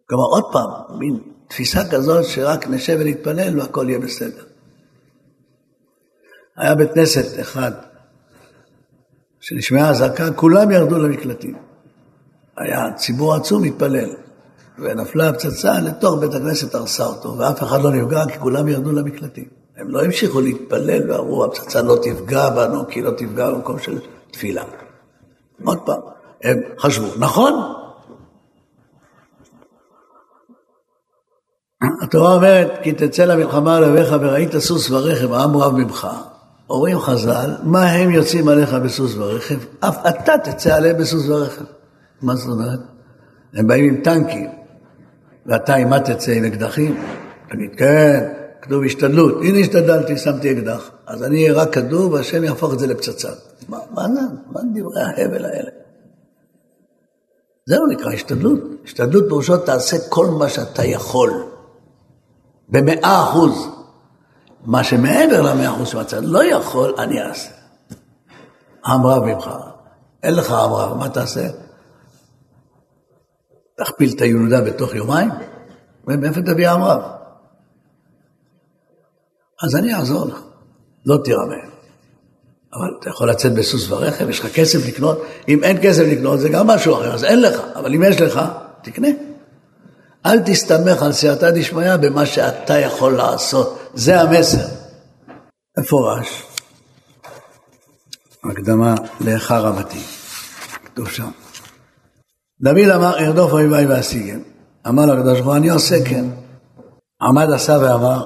כלומר, 0.09 0.25
עוד 0.25 0.43
פעם, 0.51 0.99
מין 0.99 1.19
תפיסה 1.47 1.89
כזאת 1.91 2.25
שרק 2.25 2.67
נשב 2.67 2.97
ונתפלל 2.99 3.59
והכל 3.59 3.85
יהיה 3.89 3.99
בסדר. 3.99 4.43
היה 6.57 6.75
בית 6.75 6.91
כנסת 6.93 7.39
אחד, 7.39 7.71
שנשמעה 9.39 9.89
אזעקה, 9.89 10.33
כולם 10.33 10.71
ירדו 10.71 10.97
למקלטים. 10.97 11.55
היה 12.57 12.93
ציבור 12.95 13.35
עצום 13.35 13.63
מתפלל. 13.63 14.09
ונפלה 14.81 15.29
הפצצה 15.29 15.79
לתוך 15.79 16.19
בית 16.19 16.33
הכנסת, 16.33 16.75
הרסה 16.75 17.05
אותו, 17.05 17.37
ואף 17.37 17.63
אחד 17.63 17.81
לא 17.81 17.91
נפגע 17.91 18.25
כי 18.25 18.39
כולם 18.39 18.67
ירדו 18.67 18.91
למקלטים. 18.91 19.45
הם 19.77 19.89
לא 19.89 20.03
המשיכו 20.03 20.41
להתפלל 20.41 21.11
ואמרו, 21.11 21.45
הפצצה 21.45 21.81
לא 21.81 21.97
תפגע 22.03 22.49
בנו, 22.49 22.87
כי 22.87 23.01
לא 23.01 23.11
תפגע 23.11 23.49
במקום 23.49 23.79
של 23.79 23.99
תפילה. 24.31 24.63
עוד 25.63 25.79
פעם, 25.85 25.99
הם 26.43 26.57
חשבו, 26.79 27.07
נכון? 27.19 27.53
התורה 32.01 32.35
אומרת, 32.35 32.71
כי 32.83 32.93
תצא 32.93 33.25
למלחמה 33.25 33.77
על 33.77 33.83
אביך 33.83 34.15
וראית 34.21 34.57
סוס 34.57 34.91
ורכב, 34.91 35.33
העם 35.33 35.57
רב 35.57 35.73
ממך. 35.73 36.07
אומרים 36.69 36.99
חז"ל, 36.99 37.55
מה 37.63 37.85
הם 37.85 38.09
יוצאים 38.09 38.47
עליך 38.47 38.73
בסוס 38.73 39.15
ורכב? 39.15 39.57
אף 39.79 39.97
אתה 40.09 40.33
תצא 40.43 40.75
עליהם 40.75 40.97
בסוס 40.97 41.29
ורכב. 41.29 41.65
מה 42.21 42.35
זאת 42.35 42.49
אומרת? 42.49 42.79
הם 43.53 43.67
באים 43.67 43.85
עם 43.85 44.01
טנקים. 44.03 44.58
ואתה 45.49 45.75
עם 45.75 45.89
מה 45.89 45.99
תצא 45.99 46.31
עם 46.31 46.45
אקדחים? 46.45 47.03
תגיד, 47.49 47.75
כן, 47.77 48.33
כתוב 48.61 48.83
השתדלות. 48.83 49.41
הנה 49.41 49.59
השתדלתי, 49.59 50.17
שמתי 50.17 50.51
אקדח. 50.51 50.91
אז 51.07 51.23
אני 51.23 51.43
אהיה 51.43 51.53
רק 51.53 51.73
כדור 51.73 52.11
והשם 52.11 52.43
יהפוך 52.43 52.73
את 52.73 52.79
זה 52.79 52.87
לפצצה. 52.87 53.29
מה, 53.69 53.77
מה 53.91 54.07
זה? 54.13 54.19
מה 54.51 54.61
דברי 54.73 55.01
ההבל 55.01 55.45
האלה? 55.45 55.69
זהו 57.65 57.87
נקרא 57.87 58.11
השתדלות. 58.11 58.59
השתדלות 58.85 59.23
פירושו 59.27 59.57
תעשה 59.57 59.97
כל 60.09 60.27
מה 60.27 60.49
שאתה 60.49 60.85
יכול. 60.85 61.43
במאה 62.69 63.21
אחוז. 63.23 63.67
מה 64.65 64.83
שמעבר 64.83 65.41
למאה 65.41 65.69
אחוז 65.69 65.87
שאתה 65.87 66.19
לא 66.19 66.43
יכול, 66.43 66.93
אני 66.97 67.21
אעשה. 67.21 67.49
רב 68.85 69.23
ממך. 69.23 69.49
אין 70.23 70.35
לך 70.35 70.51
רב, 70.51 70.97
מה 70.97 71.09
תעשה? 71.09 71.47
תכפיל 73.79 74.13
את 74.15 74.21
הילודה 74.21 74.61
בתוך 74.61 74.95
יומיים? 74.95 75.29
מאיפה 76.07 76.41
תביא 76.41 76.69
עם 76.69 76.83
רב? 76.83 77.01
אז 79.63 79.75
אני 79.75 79.95
אעזור 79.95 80.25
לך, 80.25 80.39
לא 81.05 81.17
תירמה. 81.23 81.55
אבל 82.73 82.97
אתה 82.99 83.09
יכול 83.09 83.29
לצאת 83.29 83.53
בסוס 83.53 83.91
ורכב, 83.91 84.29
יש 84.29 84.39
לך 84.39 84.47
כסף 84.53 84.87
לקנות, 84.87 85.21
אם 85.47 85.63
אין 85.63 85.77
כסף 85.83 86.03
לקנות 86.11 86.39
זה 86.39 86.49
גם 86.49 86.67
משהו 86.67 86.95
אחר, 86.95 87.13
אז 87.13 87.23
אין 87.23 87.41
לך, 87.41 87.61
אבל 87.75 87.93
אם 87.93 88.03
יש 88.03 88.21
לך, 88.21 88.41
תקנה. 88.81 89.07
אל 90.25 90.39
תסתמך 90.39 91.03
על 91.03 91.11
סייעתא 91.11 91.51
דשמיא 91.51 91.95
במה 91.95 92.25
שאתה 92.25 92.79
יכול 92.79 93.17
לעשות, 93.17 93.79
זה 93.93 94.21
המסר. 94.21 94.67
מפורש. 95.79 96.43
הקדמה 98.43 98.95
לאחר 99.21 99.65
רבתי, 99.65 99.99
כתוב 100.85 101.09
שם. 101.09 101.29
דוד 102.61 102.89
אמר, 102.95 103.19
ארדוף 103.19 103.51
אויביי 103.51 103.85
ואשיגם. 103.85 104.39
אמר 104.87 105.05
לו 105.05 105.13
הקדוש 105.13 105.33
ברוך 105.33 105.47
הוא, 105.47 105.55
אני 105.55 105.69
עושה 105.69 106.05
כן. 106.05 106.25
עמד 107.21 107.47
עשה 107.53 107.77
ואמר, 107.81 108.25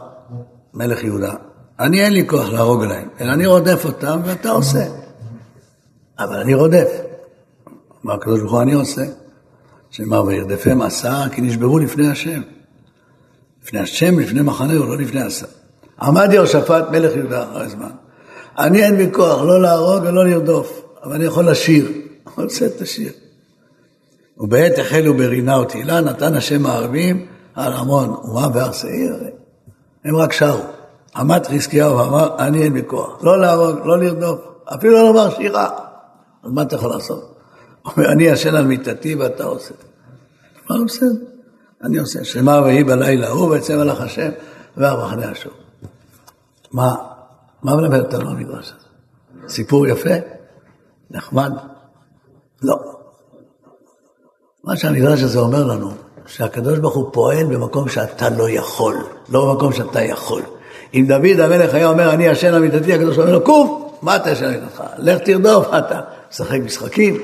מלך 0.73 1.03
יהודה, 1.03 1.33
אני 1.79 2.01
אין 2.01 2.13
לי 2.13 2.27
כוח 2.27 2.49
להרוג 2.49 2.83
להם, 2.83 3.07
אלא 3.21 3.33
אני 3.33 3.45
רודף 3.45 3.85
אותם 3.85 4.21
ואתה 4.25 4.49
עושה. 4.49 4.85
אבל 6.19 6.39
אני 6.39 6.53
רודף. 6.53 6.87
אמר 8.05 8.13
הקדוש 8.13 8.39
ברוך 8.39 8.51
הוא, 8.51 8.61
אני 8.61 8.73
עושה. 8.73 9.01
שנאמר, 9.89 10.23
וירדפם 10.23 10.81
עשה, 10.81 11.23
כי 11.31 11.41
נשברו 11.41 11.79
לפני 11.79 12.07
השם. 12.07 12.41
לפני 13.63 13.79
השם, 13.79 14.19
לפני 14.19 14.41
מחנהו, 14.41 14.87
לא 14.87 14.97
לפני 14.97 15.21
עשה. 15.21 15.45
עמד 16.01 16.29
יהושפט 16.33 16.83
מלך 16.91 17.15
יהודה 17.15 17.43
אחרי 17.43 17.65
הזמן. 17.65 17.91
אני 18.57 18.83
אין 18.83 18.95
לי 18.95 19.09
כוח 19.11 19.41
לא 19.41 19.61
להרוג 19.61 20.03
ולא 20.03 20.25
לרדוף, 20.25 20.81
אבל 21.03 21.15
אני 21.15 21.23
יכול 21.23 21.51
לשיר. 21.51 21.85
אני 22.37 22.45
רוצה 22.45 22.65
את 22.65 22.81
השיר. 22.81 23.11
ובעת 24.43 24.79
החלו 24.79 25.13
ברינה 25.13 25.59
ותהילה, 25.59 26.01
נתן 26.01 26.35
השם 26.35 26.65
הערבים 26.65 27.25
על 27.55 27.73
המון 27.73 28.09
אומה 28.09 28.49
בהר 28.49 28.71
שעיר. 28.71 29.15
הם 30.05 30.15
רק 30.15 30.33
שרו. 30.33 30.63
עמד 31.15 31.45
חזקיהו 31.45 31.97
ואמר, 31.97 32.35
אני 32.39 32.63
אין 32.63 32.73
לי 32.73 32.81
כוח. 32.87 33.19
לא 33.21 33.41
להרוג, 33.41 33.79
לא 33.85 33.99
לרדוף, 33.99 34.39
אפילו 34.65 34.93
לא 34.93 35.03
לומר 35.03 35.29
שירה. 35.29 35.69
אז 36.43 36.51
מה 36.51 36.61
אתה 36.61 36.75
יכול 36.75 36.89
לעשות? 36.89 37.35
הוא 37.81 37.93
אומר, 37.97 38.11
אני 38.11 38.23
ישן 38.23 38.55
על 38.55 38.65
מיטתי 38.65 39.15
ואתה 39.15 39.43
עושה. 39.43 39.73
אמרנו, 40.71 40.85
בסדר, 40.85 41.07
אני 41.83 41.97
עושה. 41.97 42.23
שמע 42.23 42.61
ויהי 42.61 42.83
בלילה 42.83 43.27
ההוא 43.27 43.49
ויצא 43.49 43.77
מלאך 43.77 44.01
השם 44.01 44.29
והמחנה 44.77 45.31
השוב. 45.31 45.53
מה, 46.71 46.95
מה 47.63 47.75
מלמד 47.75 47.99
אותנו 47.99 48.29
המדרש 48.29 48.73
הזה? 48.77 48.87
סיפור 49.53 49.87
יפה? 49.87 50.15
נחמד? 51.11 51.51
לא. 52.61 53.02
מה 54.63 54.77
שהמדרש 54.77 55.21
הזה 55.21 55.39
אומר 55.39 55.63
לנו, 55.63 55.91
שהקדוש 56.25 56.79
ברוך 56.79 56.95
הוא 56.95 57.09
פועל 57.11 57.45
במקום 57.45 57.89
שאתה 57.89 58.29
לא 58.29 58.49
יכול, 58.49 58.95
לא 59.29 59.53
במקום 59.53 59.73
שאתה 59.73 60.01
יכול. 60.01 60.41
אם 60.93 61.05
דוד 61.07 61.39
המלך 61.39 61.73
היה 61.73 61.87
אומר, 61.87 62.13
אני 62.13 62.25
ישן 62.25 62.53
על 62.53 62.61
מיטתי, 62.61 62.93
הקדוש 62.93 63.15
ברוך 63.15 63.17
הוא 63.17 63.23
אומר 63.23 63.33
לו, 63.33 63.45
קום, 63.45 63.89
מה 64.01 64.15
אתה 64.15 64.29
ישן 64.29 64.45
על 64.45 64.51
מיטתך? 64.51 64.83
לך 64.97 65.19
תרדוף, 65.19 65.67
אתה 65.67 65.99
משחק 66.31 66.59
משחקים? 66.65 67.21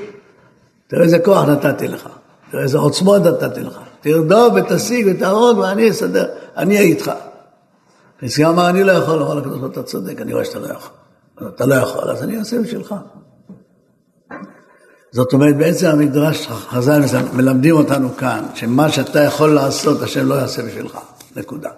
תראה 0.86 1.02
איזה 1.02 1.18
כוח 1.18 1.48
נתתי 1.48 1.88
לך, 1.88 2.08
תראה 2.50 2.62
איזה 2.62 2.78
עוצמות 2.78 3.22
נתתי 3.22 3.60
לך. 3.60 3.78
תרדוף 4.00 4.52
ותשיג 4.56 5.06
ותהרוג 5.10 5.58
ואני 5.58 5.90
אסדר, 5.90 6.28
אני 6.56 6.76
אהיה 6.76 6.86
איתך. 6.86 7.10
חזקיה 8.24 8.48
אמר, 8.48 8.68
אני 8.68 8.84
לא 8.84 8.92
יכול, 8.92 9.18
לומר 9.18 9.34
לקדוש 9.34 9.52
ברוך 9.52 9.62
הוא, 9.62 9.72
אתה 9.72 9.82
צודק, 9.82 10.20
אני 10.20 10.32
רואה 10.32 10.44
שאתה 10.44 10.58
לא 10.58 10.66
יכול. 10.66 10.90
אתה 11.48 11.66
לא 11.66 11.74
יכול, 11.74 12.10
אז 12.10 12.22
אני 12.22 12.38
אעשה 12.38 12.58
בשבילך. 12.58 12.94
זאת 15.12 15.32
אומרת, 15.32 15.56
בעצם 15.56 15.86
המדרש 15.86 16.46
חז"ל 16.46 17.00
מלמדים 17.32 17.76
אותנו 17.76 18.16
כאן, 18.16 18.44
שמה 18.54 18.88
שאתה 18.88 19.20
יכול 19.20 19.54
לעשות, 19.54 20.02
השם 20.02 20.26
לא 20.26 20.34
יעשה 20.34 20.62
בשבילך. 20.62 20.98
נקודה. 21.36 21.70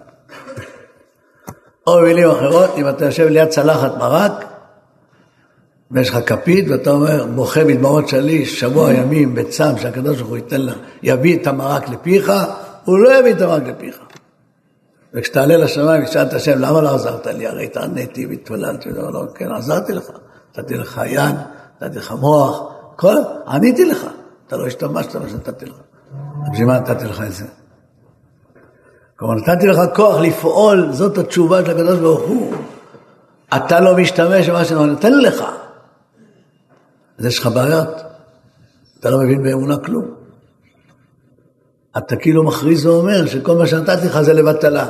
או 1.87 1.97
במילים 2.01 2.29
אחרות, 2.29 2.69
אם 2.77 2.89
אתה 2.89 3.05
יושב 3.05 3.27
ליד 3.27 3.49
צלחת 3.49 3.97
מרק, 3.97 4.31
ויש 5.91 6.09
לך 6.09 6.17
כפית, 6.25 6.65
ואתה 6.69 6.89
אומר, 6.89 7.25
בוכה 7.25 7.63
מדמעות 7.63 8.09
שליש, 8.09 8.59
שבוע 8.59 8.93
ימים 8.93 9.35
בצם, 9.35 9.77
שהקדוש 9.81 10.17
ברוך 10.17 10.29
הוא 10.29 10.37
ייתן 10.37 10.61
לך, 10.61 10.77
יביא 11.03 11.41
את 11.41 11.47
המרק 11.47 11.89
לפיך, 11.89 12.31
הוא 12.85 12.99
לא 12.99 13.19
יביא 13.19 13.33
את 13.33 13.41
המרק 13.41 13.63
לפיך. 13.67 13.99
וכשתעלה 15.13 15.57
לשמיים 15.57 16.03
ושאל 16.03 16.21
את 16.21 16.33
השם, 16.33 16.59
למה 16.59 16.81
לא 16.81 16.95
עזרת 16.95 17.27
לי? 17.27 17.47
הרי 17.47 17.65
התעניתי 17.65 18.25
והתפללתי, 18.25 18.89
לא, 18.89 19.25
כן, 19.35 19.51
עזרתי 19.51 19.93
לך, 19.93 20.03
נתתי 20.57 20.75
לך 20.75 21.01
יד, 21.05 21.35
נתתי 21.81 21.97
לך 21.97 22.11
מוח, 22.11 22.72
כל, 22.95 23.15
עניתי 23.47 23.85
לך, 23.85 24.05
אתה 24.47 24.57
לא 24.57 24.67
השתמשת 24.67 25.15
במה 25.15 25.29
שנתתי 25.29 25.65
לך. 25.65 25.75
בשביל 26.51 26.67
מה 26.67 26.79
נתתי 26.79 27.05
לך 27.05 27.21
את 27.21 27.33
זה? 27.33 27.45
כלומר, 29.15 29.35
נתתי 29.35 29.67
לך 29.67 29.79
כוח 29.95 30.19
לפעול, 30.19 30.87
זאת 30.91 31.17
התשובה 31.17 31.65
של 31.65 31.71
הקדוש 31.71 31.99
ברוך 31.99 32.21
הוא. 32.21 32.53
אתה 33.55 33.79
לא 33.79 33.97
משתמש 33.97 34.49
במה 34.49 34.65
שאני 34.65 34.85
נותן 34.85 35.19
לך. 35.19 35.43
אז 37.19 37.25
יש 37.25 37.39
לך 37.39 37.47
בעיות. 37.47 37.87
אתה 38.99 39.09
לא 39.09 39.17
מבין 39.17 39.43
באמונה 39.43 39.77
כלום. 39.77 40.05
אתה 41.97 42.15
כאילו 42.15 42.43
מכריז 42.43 42.85
ואומר 42.85 43.25
שכל 43.25 43.55
מה 43.57 43.67
שנתתי 43.67 44.07
לך 44.07 44.21
זה 44.21 44.33
לבטלה. 44.33 44.89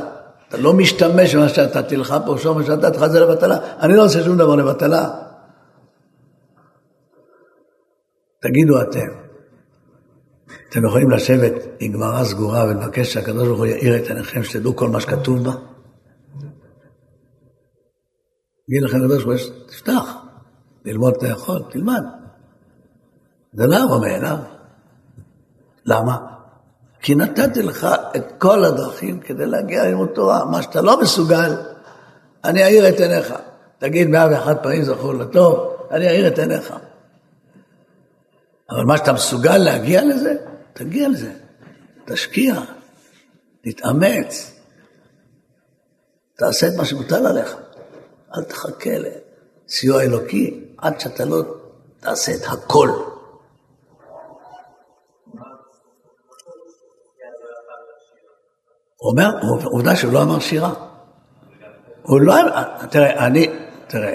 אתה 0.50 0.58
לא 0.58 0.74
משתמש 0.74 1.36
במה 1.36 1.50
שנתתי 1.50 1.98
לך 1.98 2.16
פה, 2.26 2.36
שום 2.38 2.58
מה 2.58 2.66
שנתתי 2.66 2.98
לך 2.98 3.08
זה 3.08 3.20
לבטלה. 3.20 3.58
אני 3.80 3.94
לא 3.94 4.06
עושה 4.06 4.24
שום 4.24 4.38
דבר 4.38 4.56
לבטלה. 4.56 5.10
תגידו 8.44 8.82
אתם, 8.82 9.08
אתם 10.70 10.86
יכולים 10.86 11.10
לשבת 11.10 11.54
עם 11.80 11.92
גמרא 11.92 12.24
סגורה 12.24 12.64
ולבקש 12.64 13.14
שהקדוש 13.14 13.48
ברוך 13.48 13.60
הוא 13.60 13.66
יאיר 13.66 13.98
את 13.98 14.08
עיניכם, 14.08 14.44
שתדעו 14.44 14.76
כל 14.76 14.90
מה 14.90 15.02
שכתוב 15.02 15.44
בה? 15.44 15.52
יגיד 18.70 18.84
לכם 18.84 18.98
הקדוש 18.98 19.24
ברוך 19.24 19.42
הוא, 19.42 19.68
תפתח, 19.68 20.16
ללמוד 20.86 21.14
אתה 21.18 21.28
יכול, 21.28 21.64
תלמד. 21.72 22.04
זה 23.54 23.68
לא 23.68 23.76
יבוא 23.76 24.02
מאליו. 24.02 24.38
למה? 25.86 26.18
כי 27.02 27.16
נתתי 27.16 27.62
לך 27.62 27.88
את 28.16 28.32
כל 28.38 28.64
הדרכים 28.64 29.20
כדי 29.20 29.46
להגיע 29.46 29.84
ללמוד 29.84 30.10
תורה. 30.16 30.46
מה 30.46 30.62
שאתה 30.62 30.82
לא 30.82 31.02
מסוגל, 31.02 31.56
אני 32.44 32.64
אאיר 32.66 32.90
את 32.90 33.00
עיניך. 33.00 33.34
תגיד 33.78 34.08
מאה 34.08 34.28
ואחת 34.32 34.64
פעמים 34.64 34.84
זכור 34.84 35.14
לטוב, 35.14 35.76
אני 35.92 36.08
אאיר 36.08 36.28
את 36.28 36.40
עיניך. 36.40 36.74
אבל 38.70 38.84
מה 38.84 38.98
שאתה 38.98 39.14
מסוגל 39.14 39.58
להגיע 39.58 40.06
לזה, 40.06 40.36
תגיע 40.74 41.10
לזה. 41.10 41.34
תשקיע, 42.06 42.56
תתאמץ, 43.62 44.60
תעשה 46.36 46.68
את 46.68 46.74
מה 46.78 46.86
שמוטל 46.86 47.28
עליך. 47.28 47.56
אל 48.38 48.44
תחכה 48.44 48.90
לסיוע 49.68 50.02
אלוקי 50.02 50.64
עד 50.78 51.00
שאתה 51.00 51.26
לא 51.26 51.42
תעשה 52.00 52.32
את 52.36 52.42
הכל. 52.48 52.90
הוא 58.98 59.12
אומר, 59.12 59.30
עובדה 59.64 59.96
שהוא 59.96 60.14
לא 60.14 60.22
אמר 60.22 60.40
שירה. 60.40 60.74
הוא 62.02 62.22
לא 62.22 62.42
אמר, 62.42 62.86
תראה, 62.86 63.26
אני, 63.28 63.48
תראה, 63.88 64.14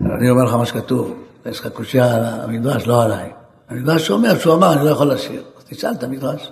אני 0.00 0.30
אומר 0.30 0.44
לך 0.44 0.54
מה 0.54 0.66
שכתוב, 0.66 1.26
יש 1.46 1.60
לך 1.60 1.68
קושייה 1.72 2.14
על 2.14 2.24
המדרש, 2.24 2.86
לא 2.86 3.02
עליי. 3.02 3.32
המדרש 3.68 4.10
אומר 4.10 4.38
שהוא 4.38 4.54
אמר, 4.54 4.72
אני 4.72 4.84
לא 4.84 4.90
יכול 4.90 5.12
לשיר. 5.12 5.42
אז 5.58 5.64
תשאל 5.64 5.92
את 5.98 6.02
המדרש. 6.02 6.50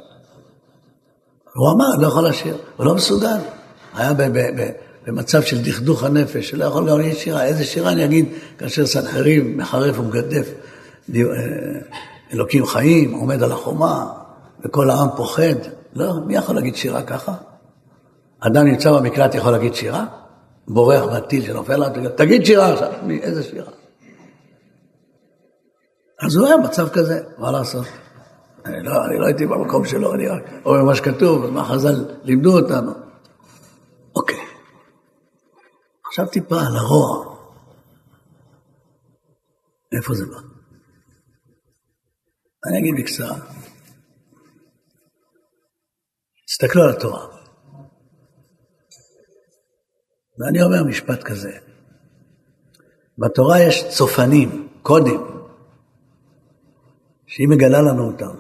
הוא 1.55 1.71
אמר, 1.71 1.95
אני 1.95 2.03
לא 2.03 2.09
יכול 2.09 2.29
לשיר, 2.29 2.57
הוא 2.77 2.87
לא 2.87 2.95
מסוגל. 2.95 3.39
היה 3.95 4.13
במצב 5.07 5.43
של 5.43 5.63
דכדוך 5.63 6.05
הנפש, 6.05 6.51
שלא 6.51 6.65
יכול 6.65 6.91
גם 6.91 6.99
להגיד 6.99 7.17
שירה. 7.17 7.45
איזה 7.45 7.65
שירה 7.65 7.93
אני 7.93 8.05
אגיד 8.05 8.27
כאשר 8.59 8.87
סנחריב 8.87 9.45
מחרף 9.57 9.99
ומגדף, 9.99 10.49
אה, 11.15 11.21
אלוקים 12.33 12.67
חיים, 12.67 13.13
עומד 13.13 13.43
על 13.43 13.53
החומה, 13.53 14.07
וכל 14.65 14.91
העם 14.91 15.09
פוחד. 15.17 15.55
לא, 15.95 16.15
מי 16.27 16.37
יכול 16.37 16.55
להגיד 16.55 16.77
שירה 16.77 17.03
ככה? 17.03 17.35
אדם 18.41 18.67
נמצא 18.67 18.93
במקלט, 18.93 19.35
יכול 19.35 19.53
להגיד 19.53 19.75
שירה? 19.75 20.05
בורח 20.69 21.05
מהטיל 21.05 21.45
שנופל 21.45 21.73
עליו, 21.73 22.11
תגיד 22.17 22.47
שירה 22.47 22.73
עכשיו. 22.73 22.93
איזה 23.23 23.43
שירה? 23.43 23.71
אז 26.23 26.37
הוא 26.37 26.47
היה 26.47 26.57
במצב 26.57 26.89
כזה, 26.89 27.21
מה 27.39 27.51
לעשות? 27.53 27.87
אני 28.65 28.83
לא, 28.83 28.93
אני 29.07 29.19
לא 29.19 29.27
הייתי 29.27 29.47
במקום 29.47 29.85
שלו, 29.85 30.15
אני 30.15 30.29
רק 30.29 30.43
אומר 30.65 30.85
מה 30.85 30.95
שכתוב, 30.95 31.47
מה 31.47 31.65
חז"ל 31.65 32.15
לימדו 32.23 32.61
אותנו. 32.61 32.93
אוקיי. 34.17 34.41
עכשיו 36.07 36.27
טיפה 36.27 36.61
על 36.61 36.77
הרוע. 36.77 37.37
איפה 39.97 40.15
זה 40.15 40.27
בא? 40.27 40.39
אני 42.67 42.79
אגיד 42.79 42.95
בקצרה. 42.99 43.37
תסתכלו 46.47 46.83
על 46.83 46.91
התורה. 46.91 47.27
ואני 50.39 50.63
אומר 50.63 50.85
משפט 50.85 51.23
כזה, 51.23 51.59
בתורה 53.19 53.61
יש 53.61 53.85
צופנים, 53.97 54.69
קודים, 54.83 55.21
שהיא 57.35 57.49
מגלה 57.49 57.81
לנו 57.81 58.07
אותם. 58.07 58.35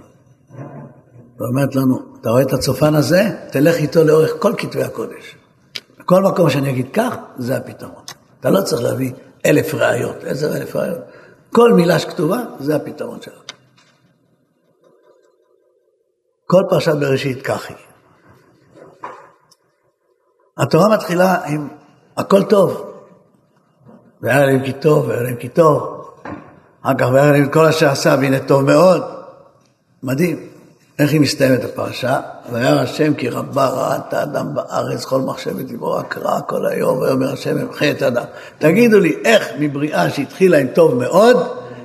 ואומרת 1.38 1.76
לנו, 1.76 1.98
אתה 2.20 2.30
רואה 2.30 2.42
את 2.42 2.52
הצופן 2.52 2.94
הזה? 2.94 3.22
תלך 3.52 3.76
איתו 3.76 4.04
לאורך 4.04 4.30
כל 4.38 4.52
כתבי 4.58 4.82
הקודש. 4.82 5.36
כל 6.04 6.22
מקום 6.22 6.50
שאני 6.50 6.70
אגיד 6.70 6.88
כך, 6.92 7.14
זה 7.38 7.56
הפתרון. 7.56 8.02
אתה 8.40 8.50
לא 8.50 8.60
צריך 8.60 8.82
להביא 8.82 9.12
אלף 9.46 9.74
ראיות. 9.74 10.24
איזה 10.24 10.56
אלף 10.56 10.76
ראיות? 10.76 10.98
כל 11.52 11.72
מילה 11.72 11.98
שכתובה, 11.98 12.38
זה 12.58 12.76
הפתרון 12.76 13.22
שלה. 13.22 13.40
כל 16.46 16.62
פרשת 16.70 16.94
בראשית 17.00 17.42
כך 17.42 17.68
היא. 17.68 17.76
התורה 20.58 20.94
מתחילה 20.96 21.44
עם 21.44 21.68
הכל 22.16 22.42
טוב. 22.42 22.90
והיה 24.22 24.46
להם 24.46 24.64
כי 24.64 24.72
טוב, 24.72 25.08
והיה 25.08 25.22
להם 25.22 25.36
כי 25.36 25.48
טוב. 25.48 25.93
אחר 26.84 26.94
כך 26.98 27.08
והיה 27.12 27.32
להם 27.32 27.48
כל 27.48 27.66
אשר 27.66 27.88
עשה, 27.88 28.16
והנה 28.20 28.40
טוב 28.40 28.62
מאוד. 28.62 29.02
מדהים. 30.02 30.36
איך 30.98 31.12
היא 31.12 31.20
מסתיימת 31.20 31.64
הפרשה? 31.64 32.20
וירא 32.52 32.80
השם 32.80 33.14
כי 33.14 33.28
רבה 33.28 33.66
ראה 33.66 33.96
את 33.96 34.14
האדם 34.14 34.54
בארץ, 34.54 35.04
כל 35.04 35.20
מחשבת 35.20 35.64
דיברו 35.64 35.92
רק 35.92 36.18
רע 36.18 36.40
כל 36.40 36.66
היום, 36.66 36.98
ויאמר 36.98 37.32
השם 37.32 37.58
ימחה 37.58 37.90
את 37.90 38.02
האדם. 38.02 38.24
תגידו 38.58 38.98
לי, 38.98 39.16
איך 39.24 39.48
מבריאה 39.58 40.10
שהתחילה 40.10 40.58
עם 40.58 40.66
טוב 40.66 40.94
מאוד, 40.94 41.36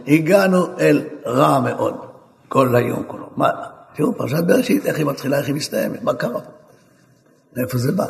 הגענו 0.08 0.68
אל 0.80 1.02
רע 1.26 1.60
מאוד, 1.60 1.94
כל 2.48 2.76
היום 2.76 3.04
כולו. 3.08 3.30
מה? 3.36 3.50
תראו, 3.96 4.14
פרשת 4.18 4.44
בראשית, 4.44 4.86
איך 4.86 4.98
היא 4.98 5.06
מתחילה, 5.06 5.38
איך 5.38 5.48
היא 5.48 5.56
מסתיימת, 5.56 6.04
מה 6.04 6.14
קרה 6.14 6.42
פה? 6.42 6.52
מאיפה 7.58 7.78
זה 7.78 7.92
בא? 7.92 8.06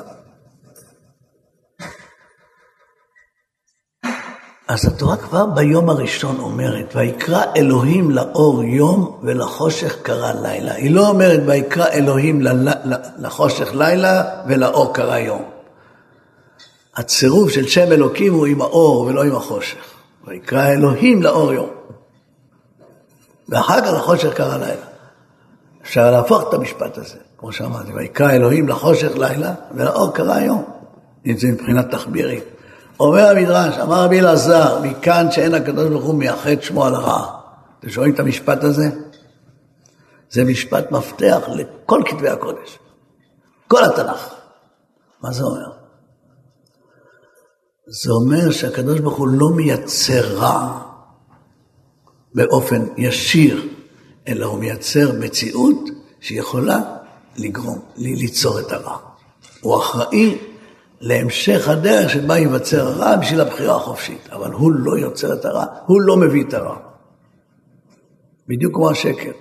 אז 4.70 4.86
התורה 4.86 5.18
כבר 5.18 5.46
ביום 5.46 5.90
הראשון 5.90 6.40
אומרת, 6.40 6.96
ויקרא 6.96 7.44
אלוהים 7.56 8.12
לאור 8.12 8.64
יום 8.64 9.20
ולחושך 9.24 10.02
קרא 10.02 10.32
לילה. 10.42 10.74
היא 10.74 10.92
לא 10.92 11.08
אומרת, 11.08 11.40
ויקרא 11.46 11.88
אלוהים 11.88 12.42
לחושך 13.18 13.70
לילה 13.74 14.24
ולאור 14.48 14.94
קרא 14.94 15.18
יום. 15.18 15.44
הצירוף 16.96 17.52
של 17.52 17.68
שם 17.68 17.92
אלוקים 17.92 18.34
הוא 18.34 18.46
עם 18.46 18.62
האור 18.62 19.02
ולא 19.02 19.24
עם 19.24 19.36
החושך. 19.36 19.94
ויקרא 20.28 20.68
אלוהים 20.68 21.24
לאור 21.24 21.54
יום. 21.54 21.70
ואחר 23.50 23.82
כך 23.82 23.94
לחושך 23.94 24.34
קרא 24.34 24.58
לילה. 24.58 24.86
אפשר 25.82 26.12
להפוך 26.12 26.50
את 26.50 26.54
המשפט 26.54 26.98
הזה, 26.98 27.18
כמו 27.38 27.52
שאמרתי, 27.52 27.94
ויקרא 27.94 28.32
אלוהים 28.32 28.68
לחושך 28.68 29.18
לילה 29.18 29.54
ולאור 29.72 30.14
קרא 30.14 30.40
יום. 30.40 30.64
זה 31.36 31.48
מבחינת 31.48 31.92
תחבירים. 31.92 32.42
אומר 33.00 33.30
המדרש, 33.30 33.78
אמר 33.78 34.04
רבי 34.04 34.20
אלעזר, 34.20 34.82
מכאן 34.82 35.32
שאין 35.32 35.54
הקדוש 35.54 35.90
ברוך 35.90 36.06
הוא 36.06 36.16
מייחד 36.16 36.62
שמו 36.62 36.86
על 36.86 36.96
הרע. 36.96 37.40
אתם 37.80 37.90
שומעים 37.90 38.14
את 38.14 38.20
המשפט 38.20 38.64
הזה? 38.64 38.90
זה 40.30 40.44
משפט 40.44 40.92
מפתח 40.92 41.50
לכל 41.56 42.02
כתבי 42.06 42.30
הקודש, 42.30 42.80
כל 43.68 43.84
התנ"ך. 43.84 44.34
מה 45.24 45.32
זה 45.32 45.44
אומר? 45.44 45.72
זה 47.88 48.12
אומר 48.12 48.52
שהקדוש 48.52 49.00
ברוך 49.00 49.18
הוא 49.18 49.28
לא 49.28 49.50
מייצר 49.50 50.38
רע 50.38 50.80
באופן 52.36 52.86
ישיר, 52.98 53.68
אלא 54.28 54.46
הוא 54.46 54.60
מייצר 54.60 55.12
מציאות 55.20 55.90
שיכולה 56.22 56.80
לגרום, 57.38 57.80
ליצור 57.98 58.60
את 58.60 58.72
הרע. 58.72 58.98
הוא 59.62 59.78
אחראי 59.78 60.38
להמשך 61.02 61.68
הדרך 61.68 62.10
שבה 62.10 62.38
ייווצר 62.38 62.88
הרע 62.88 63.16
בשביל 63.16 63.42
הבחירה 63.42 63.76
החופשית. 63.76 64.30
אבל 64.32 64.52
הוא 64.52 64.72
לא 64.72 64.98
יוצר 64.98 65.34
את 65.34 65.46
הרע, 65.46 65.66
הוא 65.86 66.02
לא 66.02 66.18
מביא 66.18 66.44
את 66.44 66.54
הרע. 66.54 66.76
בדיוק 68.48 68.76
כמו 68.76 68.90
השקר. 68.90 69.32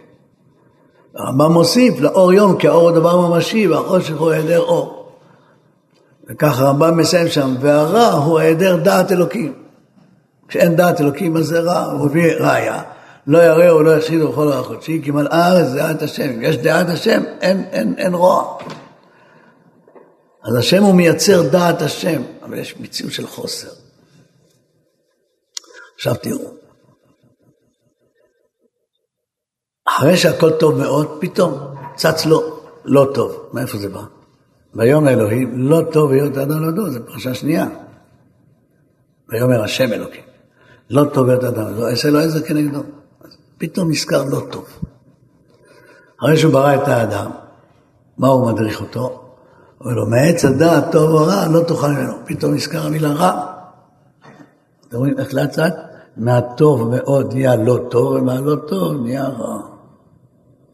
הרמב"ם 1.15 1.53
מוסיף 1.53 2.01
לאור 2.01 2.33
יום 2.33 2.59
כי 2.59 2.69
האור 2.69 2.91
הוא 2.91 2.91
דבר 2.91 3.29
ממשי 3.29 3.69
והחושך 3.69 4.17
הוא 4.19 4.31
היעדר 4.31 4.61
אור. 4.61 5.09
וכך 6.31 6.61
הרמב"ם 6.61 6.97
מסיים 6.97 7.29
שם, 7.29 7.55
והרע 7.61 8.13
הוא 8.13 8.39
היעדר 8.39 8.77
דעת 8.77 9.13
אלוקים. 9.13 9.53
כשאין 10.49 10.77
דעת 10.77 11.01
אלוקים 11.01 11.37
אז 11.37 11.47
זה 11.47 11.61
רע, 11.61 11.85
הוא 11.85 12.07
מביא 12.07 12.33
ראיה. 12.41 12.83
לא 13.27 13.39
יראו 13.39 13.77
ולא 13.77 13.97
יחשידו 13.97 14.33
בכל 14.33 14.53
הרע 14.53 14.63
חודשי, 14.63 15.01
כי 15.05 15.11
מלאה 15.11 15.47
הארץ 15.47 15.69
דעת 15.75 16.03
השם. 16.03 16.31
אם 16.31 16.43
יש 16.43 16.57
דעת 16.57 16.89
השם, 16.89 17.23
אין, 17.41 17.65
אין, 17.73 17.95
אין 17.99 18.15
רוע. 18.15 18.59
אז 20.49 20.55
השם 20.55 20.83
הוא 20.83 20.95
מייצר 20.95 21.49
דעת 21.51 21.83
השם, 21.83 22.23
אבל 22.43 22.59
יש 22.59 22.77
מציאות 22.81 23.13
של 23.13 23.27
חוסר. 23.27 23.69
עכשיו 25.95 26.15
תראו, 26.23 26.51
אחרי 29.89 30.17
שהכל 30.17 30.51
טוב 30.51 30.79
מאוד, 30.79 31.19
פתאום 31.21 31.75
צץ 31.97 32.27
לו 32.27 32.61
לא 32.85 33.11
טוב. 33.15 33.51
מאיפה 33.53 33.79
זה 33.79 33.89
בא? 33.89 34.03
ויאמר 34.75 35.11
אלוהים, 35.11 35.69
לא 35.69 35.81
טוב 35.93 36.13
היות 36.13 36.37
האדם 36.37 36.69
לדור, 36.69 36.91
זו 36.91 37.01
פרשה 37.07 37.35
שנייה. 37.35 37.67
ויאמר 39.29 39.63
השם 39.63 39.93
אלוקים, 39.93 40.25
לא 40.91 41.05
טוב 41.15 41.29
היות 41.29 41.45
האדם 41.45 41.73
לדור, 41.73 41.91
אעשה 41.91 42.11
לו 42.11 42.19
עזר 42.19 42.47
כנגדו. 42.47 42.83
פתאום 43.59 43.91
נזכר 43.91 44.25
לא 44.25 44.41
טוב. 44.51 44.67
אחרי 46.21 46.37
שהוא 46.37 46.53
ברא 46.53 46.75
את 46.75 46.89
האדם, 46.89 47.31
מה 48.19 48.29
הוא 48.29 48.53
מדריך 48.53 48.81
אותו? 48.81 49.28
אומר 49.81 49.95
לו, 49.95 50.07
מעץ 50.07 50.45
הדעת 50.45 50.93
טוב 50.93 51.11
או 51.11 51.27
רע, 51.27 51.49
לא 51.49 51.65
תאכל 51.69 51.89
ממנו. 51.89 52.13
פתאום 52.27 52.55
נזכר 52.55 52.87
המילה 52.87 53.13
רע. 53.13 53.55
אתם 54.89 54.97
רואים 54.97 55.19
איך 55.19 55.35
לאט 55.35 55.57
לאט? 55.57 55.75
מהטוב 56.17 56.89
מאוד 56.97 57.35
נהיה 57.35 57.57
לא 57.57 57.79
טוב, 57.91 58.13
ומהלא 58.13 58.57
טוב 58.69 59.03
נהיה 59.03 59.29
רע. 59.29 59.63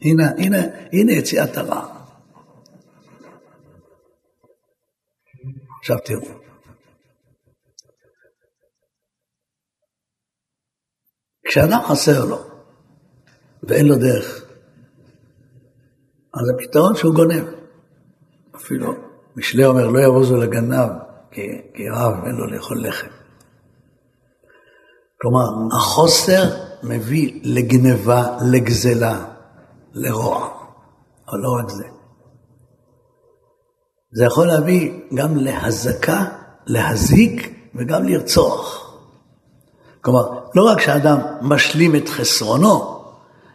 הנה, 0.03 0.31
הנה, 0.39 0.59
הנה 0.93 1.13
יציאת 1.13 1.57
הרע. 1.57 1.87
עכשיו 5.81 5.97
תראו. 6.05 6.45
כשאדם 11.47 11.81
חסר 11.89 12.25
לו 12.25 12.39
ואין 13.63 13.87
לו 13.87 13.97
דרך, 13.97 14.45
אז 16.35 16.51
הפתרון 16.55 16.97
שהוא 16.97 17.15
גונב. 17.15 17.64
אפילו 18.65 18.95
משלי 19.37 19.65
אומר, 19.65 19.89
לא 19.89 20.01
יבוזו 20.01 20.37
לגנב, 20.37 20.91
כי, 21.31 21.41
כי 21.75 21.89
רב 21.89 22.25
אין 22.25 22.35
לו 22.35 22.47
לאכול 22.47 22.87
לחם. 22.87 23.07
כלומר, 25.21 25.77
החוסר 25.77 26.43
מביא 26.83 27.41
לגנבה, 27.45 28.27
לגזלה, 28.53 29.25
לרוע, 29.93 30.49
אבל 31.29 31.39
לא 31.39 31.49
רק 31.63 31.71
זה. 31.71 31.85
זה 34.13 34.25
יכול 34.25 34.47
להביא 34.47 35.01
גם 35.15 35.37
להזקה, 35.37 36.25
להזיק 36.67 37.55
וגם 37.75 38.05
לרצוח. 38.05 38.95
כלומר, 40.01 40.41
לא 40.55 40.63
רק 40.63 40.81
שאדם 40.81 41.19
משלים 41.43 41.97
את 41.97 42.09
חסרונו, 42.09 42.94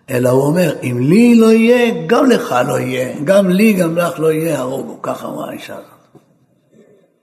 אלא 0.10 0.30
הוא 0.30 0.44
אומר, 0.44 0.76
אם 0.84 1.00
לי 1.00 1.36
לא 1.36 1.52
יהיה, 1.52 1.94
גם 2.08 2.30
לך 2.30 2.56
לא 2.68 2.80
יהיה, 2.80 3.16
גם 3.24 3.50
לי, 3.50 3.74
גם 3.74 3.98
לך 3.98 4.20
לא 4.20 4.32
יהיה, 4.32 4.60
הרוגו, 4.60 5.02
ככה 5.02 5.28
אמרה 5.28 5.50
האישה 5.50 5.74
הזאת. 5.74 6.24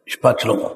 משפט 0.09 0.41
שלמה. 0.41 0.69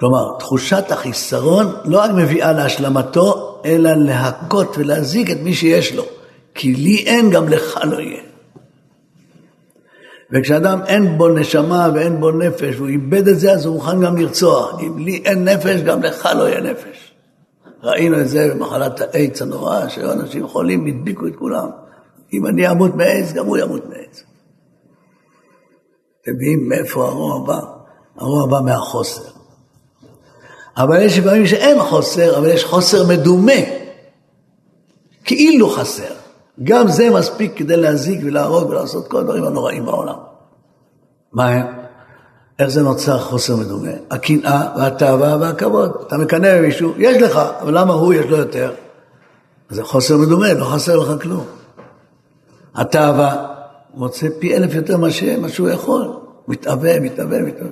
כלומר, 0.00 0.38
תחושת 0.38 0.84
החיסרון 0.90 1.66
לא 1.84 2.00
רק 2.00 2.10
מביאה 2.10 2.52
להשלמתו, 2.52 3.60
אלא 3.64 3.90
להכות 3.94 4.78
ולהזיק 4.78 5.30
את 5.30 5.36
מי 5.42 5.54
שיש 5.54 5.94
לו. 5.94 6.04
כי 6.54 6.74
לי 6.74 6.96
אין, 7.06 7.30
גם 7.30 7.48
לך 7.48 7.80
לא 7.84 8.00
יהיה. 8.00 8.22
וכשאדם 10.32 10.80
אין 10.86 11.18
בו 11.18 11.28
נשמה 11.28 11.88
ואין 11.94 12.20
בו 12.20 12.30
נפש, 12.30 12.76
והוא 12.76 12.88
איבד 12.88 13.28
את 13.28 13.40
זה, 13.40 13.52
אז 13.52 13.66
הוא 13.66 13.74
מוכן 13.74 14.00
גם 14.00 14.16
לרצוח. 14.16 14.80
אם 14.80 14.98
לי 14.98 15.22
אין 15.24 15.48
נפש, 15.48 15.80
גם 15.80 16.02
לך 16.02 16.28
לא 16.36 16.48
יהיה 16.48 16.60
נפש. 16.60 17.03
ראינו 17.84 18.20
את 18.20 18.28
זה 18.28 18.54
במחלת 18.54 19.00
האיידס 19.00 19.42
הנוראה, 19.42 19.88
שהיו 19.88 20.12
אנשים 20.12 20.48
חולים, 20.48 20.86
הדביקו 20.86 21.26
את 21.26 21.36
כולם. 21.36 21.68
אם 22.32 22.46
אני 22.46 22.70
אמות 22.70 22.94
מאיידס, 22.94 23.32
גם 23.32 23.46
הוא 23.46 23.56
ימות 23.56 23.88
מאיידס. 23.88 24.24
אתם 26.22 26.32
מבינים 26.34 26.68
מאיפה 26.68 27.08
הרוע 27.08 27.46
בא? 27.46 27.60
הרוע 28.16 28.46
בא 28.46 28.60
מהחוסר. 28.64 29.30
אבל 30.76 31.02
יש 31.02 31.20
פעמים 31.20 31.46
שאין 31.46 31.80
חוסר, 31.80 32.38
אבל 32.38 32.48
יש 32.48 32.64
חוסר 32.64 33.08
מדומה. 33.08 33.52
כאילו 35.24 35.70
חסר. 35.70 36.14
גם 36.62 36.88
זה 36.88 37.10
מספיק 37.10 37.52
כדי 37.56 37.76
להזיק 37.76 38.20
ולהרוג 38.24 38.70
ולעשות 38.70 39.08
כל 39.08 39.20
הדברים 39.20 39.44
הנוראים 39.44 39.86
בעולם. 39.86 40.18
מה 41.32 41.48
הם? 41.48 41.83
איך 42.58 42.68
זה 42.68 42.82
נוצר 42.82 43.18
חוסר 43.18 43.56
מדומה? 43.56 43.90
הקנאה 44.10 44.74
והתאווה 44.76 45.36
והכבוד. 45.40 45.92
אתה 46.06 46.16
מקנא 46.16 46.58
במישהו, 46.58 46.92
יש 46.98 47.22
לך, 47.22 47.36
אבל 47.36 47.78
למה 47.78 47.92
הוא 47.92 48.14
יש 48.14 48.26
לו 48.26 48.36
יותר? 48.36 48.74
זה 49.70 49.84
חוסר 49.84 50.16
מדומה, 50.16 50.52
לא 50.52 50.64
חסר 50.64 50.96
לך 50.96 51.22
כלום. 51.22 51.46
התאווה, 52.74 53.54
מוצא 53.94 54.26
פי 54.38 54.56
אלף 54.56 54.74
יותר 54.74 54.96
מה 54.96 55.10
שהוא 55.48 55.68
יכול. 55.68 56.16
מתאווה, 56.48 57.00
מתאווה, 57.00 57.42
מתאווה. 57.42 57.70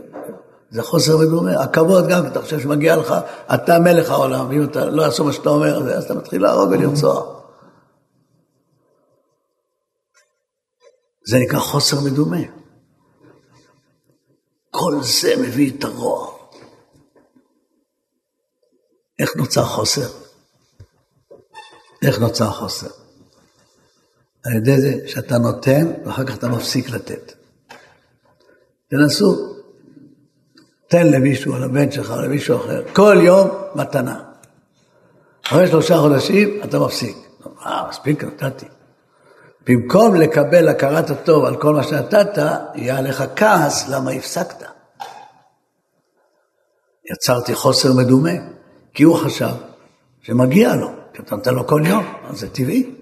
זה 0.71 0.83
חוסר 0.83 1.17
מדומה. 1.17 1.63
הכבוד 1.63 2.09
גם, 2.09 2.27
אתה 2.27 2.43
חושב 2.43 2.61
שמגיע 2.61 2.97
לך, 2.97 3.15
אתה 3.55 3.79
מלך 3.79 4.11
העולם, 4.11 4.47
ואם 4.49 4.65
אתה 4.65 4.85
לא 4.85 5.03
יעשו 5.03 5.25
מה 5.25 5.33
שאתה 5.33 5.49
אומר, 5.49 5.97
אז 5.97 6.05
אתה 6.05 6.15
מתחיל 6.15 6.43
להרוג 6.43 6.71
ולרצוח. 6.71 7.25
זה 11.27 11.39
נקרא 11.39 11.59
חוסר 11.59 12.01
מדומה. 12.01 12.62
כל 14.75 14.95
זה 15.03 15.35
מביא 15.37 15.73
את 15.79 15.85
הרוע. 15.85 16.33
איך 19.19 19.37
נוצר 19.37 19.65
חוסר? 19.65 20.09
איך 22.03 22.19
נוצר 22.19 22.51
חוסר? 22.51 22.89
על 24.45 24.53
ידי 24.53 24.81
זה 24.81 25.09
שאתה 25.09 25.39
נותן 25.39 25.93
ואחר 26.05 26.25
כך 26.25 26.35
אתה 26.35 26.49
מפסיק 26.49 26.91
לתת. 26.91 27.33
תנסו, 28.89 29.57
תן 30.89 31.07
למישהו, 31.07 31.59
לבן 31.59 31.93
שלך, 31.93 32.11
למישהו 32.11 32.57
אחר, 32.57 32.83
כל 32.93 33.17
יום 33.25 33.49
מתנה. 33.75 34.25
אחרי 35.47 35.69
שלושה 35.69 35.99
חודשים 35.99 36.61
אתה 36.65 36.79
מפסיק. 36.79 37.17
אה, 37.67 37.89
מספיק, 37.89 38.25
נתתי. 38.25 38.67
במקום 39.67 40.15
לקבל 40.15 40.69
הכרת 40.69 41.11
הטוב 41.11 41.45
על 41.45 41.57
כל 41.57 41.75
מה 41.75 41.83
שנתת, 41.83 42.39
יהיה 42.75 42.99
עליך 42.99 43.25
כעס 43.37 43.89
למה 43.89 44.11
הפסקת. 44.11 44.63
יצרתי 47.13 47.55
חוסר 47.55 47.93
מדומה, 47.93 48.31
כי 48.95 49.03
הוא 49.03 49.17
חשב 49.17 49.55
שמגיע 50.23 50.77
לו, 50.77 50.91
כי 51.13 51.23
אתה 51.23 51.37
נותן 51.37 51.55
לו 51.55 51.67
כל 51.67 51.83
יום, 51.87 52.05
אז 52.25 52.41
זה 52.41 52.49
טבעי. 52.49 52.95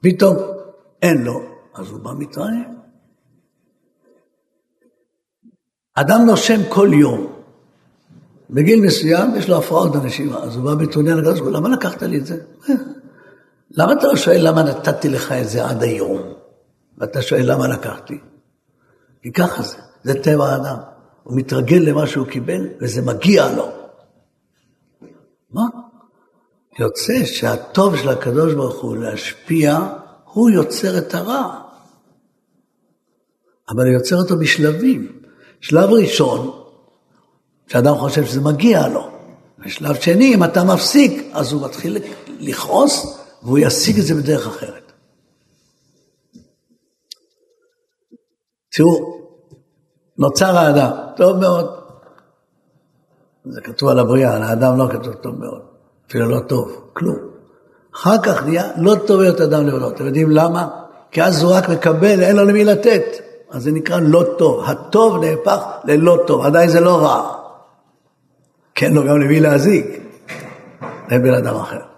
פתאום 0.00 0.36
אין 1.02 1.22
לו, 1.22 1.42
אז 1.74 1.90
הוא 1.90 2.00
בא 2.00 2.10
מתרעם. 2.18 2.74
אדם 5.94 6.20
נושם 6.26 6.60
כל 6.68 6.88
יום. 6.92 7.32
בגיל 8.50 8.80
מסוים 8.80 9.34
יש 9.36 9.48
לו 9.48 9.58
הפרעות 9.58 9.92
בנשימה, 9.92 10.38
אז 10.38 10.56
הוא 10.56 10.64
בא 10.64 10.74
בטרוניה 10.74 11.14
לקדוש 11.14 11.40
ברוך 11.40 11.50
הוא, 11.50 11.56
למה 11.56 11.68
לקחת 11.68 12.02
לי 12.02 12.18
את 12.18 12.26
זה? 12.26 12.36
למה 13.76 13.92
אתה 13.92 14.06
לא 14.06 14.16
שואל 14.16 14.48
למה 14.48 14.62
נתתי 14.62 15.08
לך 15.08 15.32
את 15.32 15.48
זה 15.48 15.64
עד 15.64 15.82
היום? 15.82 16.22
ואתה 16.98 17.22
שואל 17.22 17.52
למה 17.52 17.68
לקחתי? 17.68 18.18
כי 19.22 19.32
ככה 19.32 19.62
זה, 19.62 19.76
זה 20.02 20.22
טבע 20.22 20.48
האדם. 20.48 20.76
הוא 21.22 21.36
מתרגל 21.36 21.76
למה 21.76 22.06
שהוא 22.06 22.26
קיבל, 22.26 22.68
וזה 22.80 23.02
מגיע 23.02 23.48
לו. 23.56 23.68
מה? 25.50 25.62
יוצא 26.78 27.24
שהטוב 27.24 27.96
של 27.96 28.08
הקדוש 28.08 28.54
ברוך 28.54 28.82
הוא 28.82 28.96
להשפיע, 28.96 29.78
הוא 30.24 30.50
יוצר 30.50 30.98
את 30.98 31.14
הרע. 31.14 31.60
אבל 33.68 33.86
הוא 33.86 33.94
יוצר 33.94 34.16
אותו 34.16 34.36
בשלבים. 34.38 35.12
שלב 35.60 35.90
ראשון, 35.90 36.50
שאדם 37.66 37.94
חושב 37.94 38.24
שזה 38.24 38.40
מגיע 38.40 38.88
לו. 38.88 39.10
ושלב 39.58 39.94
שני, 39.94 40.34
אם 40.34 40.44
אתה 40.44 40.64
מפסיק, 40.64 41.30
אז 41.32 41.52
הוא 41.52 41.64
מתחיל 41.64 41.98
לכעוס, 42.38 43.21
והוא 43.42 43.58
ישיג 43.58 43.98
את 43.98 44.06
זה 44.06 44.14
בדרך 44.14 44.46
אחרת. 44.46 44.92
תראו, 48.76 49.18
נוצר 50.18 50.56
האדם, 50.56 50.90
טוב 51.16 51.36
מאוד. 51.36 51.82
זה 53.44 53.60
כתוב 53.60 53.88
על 53.88 53.98
הבריאה, 53.98 54.36
על 54.36 54.42
האדם 54.42 54.78
לא 54.78 54.88
כתוב 54.92 55.14
טוב 55.14 55.38
מאוד, 55.38 55.62
אפילו 56.08 56.28
לא 56.28 56.40
טוב, 56.48 56.90
כלום. 56.92 57.16
אחר 57.94 58.22
כך 58.22 58.44
נהיה 58.44 58.64
לא 58.76 58.94
טוב 59.06 59.20
להיות 59.20 59.40
אדם 59.40 59.66
לבדו. 59.66 59.90
אתם 59.90 60.06
יודעים 60.06 60.30
למה? 60.30 60.68
כי 61.10 61.22
אז 61.22 61.42
הוא 61.42 61.52
רק 61.52 61.68
מקבל, 61.68 62.22
אין 62.22 62.36
לו 62.36 62.44
למי 62.44 62.64
לתת. 62.64 63.04
אז 63.50 63.62
זה 63.62 63.72
נקרא 63.72 64.00
לא 64.00 64.24
טוב. 64.38 64.64
הטוב 64.64 65.24
נהפך 65.24 65.64
ללא 65.84 66.24
טוב, 66.26 66.44
עדיין 66.44 66.68
זה 66.68 66.80
לא 66.80 67.02
רע. 67.02 67.36
כן 68.74 68.92
לו 68.92 69.02
גם 69.02 69.20
למי 69.20 69.40
להזיק. 69.40 69.86
אין 71.10 71.22
בן 71.22 71.34
אדם 71.34 71.56
אחר. 71.56 71.91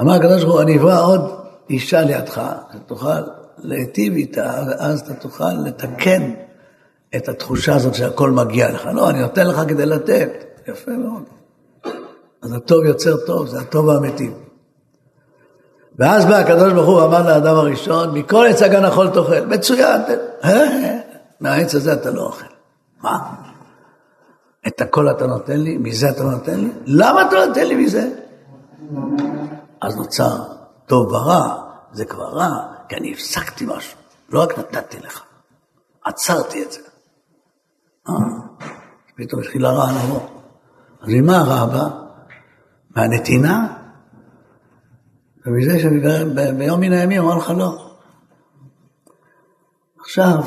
אמר 0.00 0.12
הקדוש 0.12 0.42
ברוך 0.42 0.54
הוא, 0.54 0.62
אני 0.62 0.78
אברא 0.78 1.04
עוד 1.04 1.40
אישה 1.70 2.00
לידך, 2.02 2.42
שתוכל 2.72 3.20
להיטיב 3.58 4.14
איתה, 4.14 4.62
ואז 4.68 5.00
אתה 5.00 5.14
תוכל 5.14 5.52
לתקן 5.52 6.32
את 7.16 7.28
התחושה 7.28 7.74
הזאת 7.74 7.94
שהכל 7.94 8.30
מגיע 8.30 8.72
לך. 8.72 8.88
לא, 8.94 9.10
אני 9.10 9.20
נותן 9.20 9.46
לך 9.46 9.60
כדי 9.68 9.86
לתת. 9.86 10.44
יפה 10.68 10.90
מאוד. 10.90 11.22
אז 12.42 12.52
הטוב 12.52 12.84
יוצר 12.84 13.16
טוב, 13.26 13.48
זה 13.48 13.60
הטוב 13.60 13.90
האמיתי. 13.90 14.30
ואז 15.98 16.26
בא 16.26 16.36
הקדוש 16.36 16.72
ברוך 16.72 16.86
הוא 16.86 17.02
ואמר 17.02 17.26
לאדם 17.26 17.56
הראשון, 17.56 18.18
מכל 18.18 18.46
עץ 18.50 18.62
הגן 18.62 18.84
החול 18.84 19.08
תאכל. 19.08 19.46
מצוין, 19.46 20.00
אה, 20.44 20.98
מהעץ 21.40 21.74
הזה 21.74 21.92
אתה 21.92 22.10
לא 22.10 22.22
אוכל. 22.22 22.44
מה? 23.02 23.18
את 24.66 24.80
הכל 24.80 25.10
אתה 25.10 25.26
נותן 25.26 25.60
לי, 25.60 25.78
מזה 25.78 26.10
אתה 26.10 26.22
לא 26.22 26.30
נותן 26.30 26.60
לי? 26.60 26.68
למה 26.86 27.28
אתה 27.28 27.34
לא 27.36 27.46
נותן 27.46 27.66
לי 27.66 27.74
מזה? 27.74 28.08
אז 29.80 29.96
נוצר 29.96 30.44
טוב 30.86 31.12
ורע, 31.12 31.62
זה 31.92 32.04
כבר 32.04 32.28
רע, 32.28 32.74
כי 32.88 32.96
אני 32.96 33.12
הפסקתי 33.12 33.66
משהו, 33.68 33.98
לא 34.28 34.42
רק 34.42 34.58
נתתי 34.58 34.98
לך, 34.98 35.22
עצרתי 36.04 36.62
את 36.62 36.72
זה. 36.72 36.80
אה, 38.08 38.14
פתאום 39.16 39.40
התחיל 39.40 39.64
הרע 39.64 39.92
לבוא. 39.92 40.20
אז 41.00 41.08
ממה 41.08 41.38
הרע 41.38 41.66
בא? 41.66 41.88
מהנתינה? 42.96 43.76
ומזה 45.46 45.78
שביום 45.78 46.80
מן 46.80 46.92
הימים 46.92 47.22
אמר 47.22 47.34
לך 47.34 47.50
לא. 47.50 47.96
עכשיו, 50.00 50.38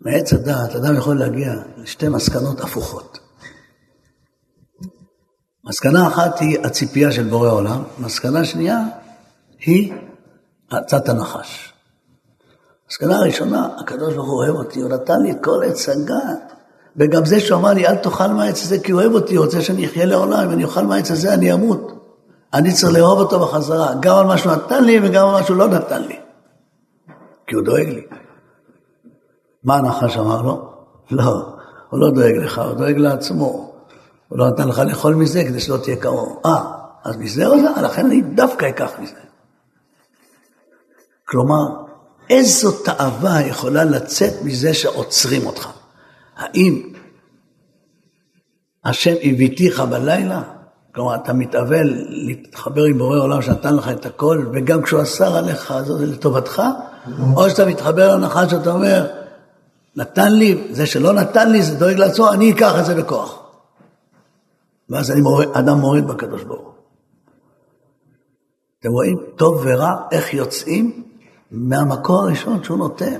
מעץ 0.00 0.32
הדעת, 0.32 0.76
אדם 0.76 0.96
יכול 0.96 1.18
להגיע 1.18 1.54
לשתי 1.76 2.08
מסקנות 2.08 2.60
הפוכות. 2.60 3.25
מסקנה 5.66 6.06
אחת 6.06 6.38
היא 6.40 6.58
הציפייה 6.64 7.12
של 7.12 7.22
בורא 7.22 7.50
עולם, 7.50 7.82
מסקנה 7.98 8.44
שנייה 8.44 8.78
היא 9.66 9.92
עצת 10.70 11.08
הנחש. 11.08 11.72
מסקנה 12.90 13.20
ראשונה, 13.20 13.68
הקדוש 13.80 14.14
ברוך 14.14 14.28
הוא 14.28 14.44
אוהב 14.44 14.54
אותי, 14.54 14.80
הוא 14.80 14.90
נתן 14.90 15.22
לי 15.22 15.32
כל 15.42 15.62
עץ 15.66 15.88
הגת. 15.88 16.52
וגם 16.96 17.24
זה 17.24 17.40
שהוא 17.40 17.58
אמר 17.58 17.70
לי, 17.70 17.86
אל 17.86 17.96
תאכל 17.96 18.26
מהעץ 18.26 18.62
הזה 18.62 18.78
כי 18.78 18.92
הוא 18.92 19.00
אוהב 19.00 19.12
אותי, 19.12 19.34
הוא 19.34 19.44
רוצה 19.44 19.60
שאני 19.60 19.86
אחיה 19.86 20.04
לעולם, 20.04 20.38
אם 20.38 20.50
אני 20.50 20.64
אוכל 20.64 20.82
מהעץ 20.82 21.10
הזה 21.10 21.34
אני 21.34 21.52
אמות. 21.52 21.92
אני 22.54 22.72
צריך 22.72 22.92
לאהוב 22.92 23.18
אותו 23.18 23.40
בחזרה, 23.40 23.94
גם 24.00 24.16
על 24.16 24.26
מה 24.26 24.38
שהוא 24.38 24.52
נתן 24.52 24.84
לי 24.84 25.00
וגם 25.02 25.28
על 25.28 25.32
מה 25.32 25.42
שהוא 25.42 25.56
לא 25.56 25.68
נתן 25.68 26.02
לי. 26.02 26.18
כי 27.46 27.54
הוא 27.54 27.64
דואג 27.64 27.88
לי. 27.88 28.06
מה 29.64 29.76
הנחש 29.76 30.16
אמר 30.16 30.42
לו? 30.42 30.68
לא, 31.10 31.46
הוא 31.90 32.00
לא 32.00 32.10
דואג 32.10 32.36
לך, 32.36 32.58
הוא 32.58 32.74
דואג 32.74 32.96
לעצמו. 32.96 33.75
הוא 34.28 34.38
לא 34.38 34.48
נתן 34.48 34.68
לך 34.68 34.78
לאכול 34.78 35.14
מזה 35.14 35.44
כדי 35.44 35.60
שלא 35.60 35.76
תהיה 35.76 35.96
כמוהו. 35.96 36.40
אה, 36.46 36.62
אז 37.04 37.16
מזה 37.16 37.46
הוא 37.46 37.62
זה? 37.62 37.80
לכן 37.82 38.06
אני 38.06 38.22
דווקא 38.22 38.68
אקח 38.68 38.90
מזה. 38.98 39.14
כלומר, 41.24 41.66
איזו 42.30 42.72
תאווה 42.72 43.40
יכולה 43.40 43.84
לצאת 43.84 44.32
מזה 44.42 44.74
שעוצרים 44.74 45.46
אותך? 45.46 45.68
האם 46.36 46.92
השם 48.84 49.14
הביתיך 49.22 49.80
בלילה? 49.80 50.42
כלומר, 50.94 51.14
אתה 51.14 51.32
מתאבל 51.32 52.04
להתחבר 52.08 52.84
עם 52.84 52.98
בורא 52.98 53.18
עולם 53.18 53.42
שנתן 53.42 53.74
לך 53.74 53.88
את 53.88 54.06
הכל, 54.06 54.46
וגם 54.52 54.82
כשהוא 54.82 55.02
אסר 55.02 55.36
עליך, 55.36 55.74
זה 55.86 56.06
לטובתך? 56.06 56.62
או 57.36 57.50
שאתה 57.50 57.64
מתחבר 57.64 58.16
לנחש 58.16 58.50
שאתה 58.50 58.70
אומר, 58.70 59.06
נתן 59.96 60.32
לי, 60.32 60.64
זה 60.70 60.86
שלא 60.86 61.12
נתן 61.12 61.50
לי, 61.50 61.62
זה 61.62 61.74
דואג 61.74 61.96
לעצמו, 61.96 62.32
אני 62.32 62.52
אקח 62.52 62.78
את 62.80 62.86
זה 62.86 62.94
בכוח. 62.94 63.45
ואז 64.90 65.10
אני 65.10 65.20
מורד, 65.20 65.46
אדם 65.52 65.78
מורד 65.78 66.06
בקדוש 66.06 66.44
ברוך 66.44 66.60
הוא. 66.60 66.72
אתם 68.80 68.90
רואים 68.90 69.18
טוב 69.36 69.62
ורע, 69.64 69.94
איך 70.12 70.34
יוצאים 70.34 71.02
מהמקור 71.50 72.22
הראשון 72.22 72.64
שהוא 72.64 72.78
נותן. 72.78 73.18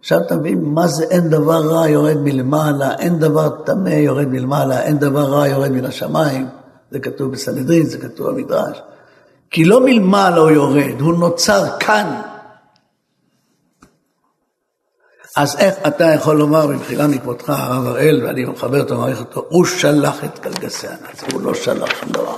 עכשיו 0.00 0.20
אתה 0.26 0.36
מבין 0.36 0.64
מה 0.64 0.86
זה 0.86 1.04
אין 1.04 1.28
דבר 1.28 1.66
רע 1.66 1.88
יורד 1.88 2.16
מלמעלה, 2.16 2.94
אין 2.98 3.18
דבר 3.18 3.48
טמא 3.48 3.88
יורד 3.88 4.28
מלמעלה, 4.28 4.82
אין 4.82 4.98
דבר 4.98 5.24
רע 5.24 5.48
יורד 5.48 5.70
מן 5.70 5.84
השמיים. 5.84 6.48
זה 6.90 6.98
כתוב 6.98 7.32
בסנהדרין, 7.32 7.86
זה 7.86 7.98
כתוב 7.98 8.30
במדרש. 8.30 8.82
כי 9.50 9.64
לא 9.64 9.80
מלמעלה 9.84 10.36
הוא 10.36 10.50
יורד, 10.50 11.00
הוא 11.00 11.14
נוצר 11.14 11.78
כאן. 11.78 12.20
אז 15.36 15.56
איך 15.58 15.74
אתה 15.86 16.04
יכול 16.04 16.36
לומר 16.36 16.66
במחילה 16.66 17.06
מכבודך, 17.06 17.50
הרב 17.50 17.86
הראל, 17.86 18.24
ואני 18.24 18.44
מכבד 18.44 18.80
אותו, 18.80 18.98
מעריך 18.98 19.20
אותו, 19.20 19.44
הוא 19.48 19.64
שלח 19.64 20.24
את 20.24 20.38
קלגסי 20.38 20.86
הנאצים, 20.86 21.28
הוא 21.32 21.42
לא 21.42 21.54
שלח 21.54 21.88
שום 22.00 22.08
דבר. 22.08 22.36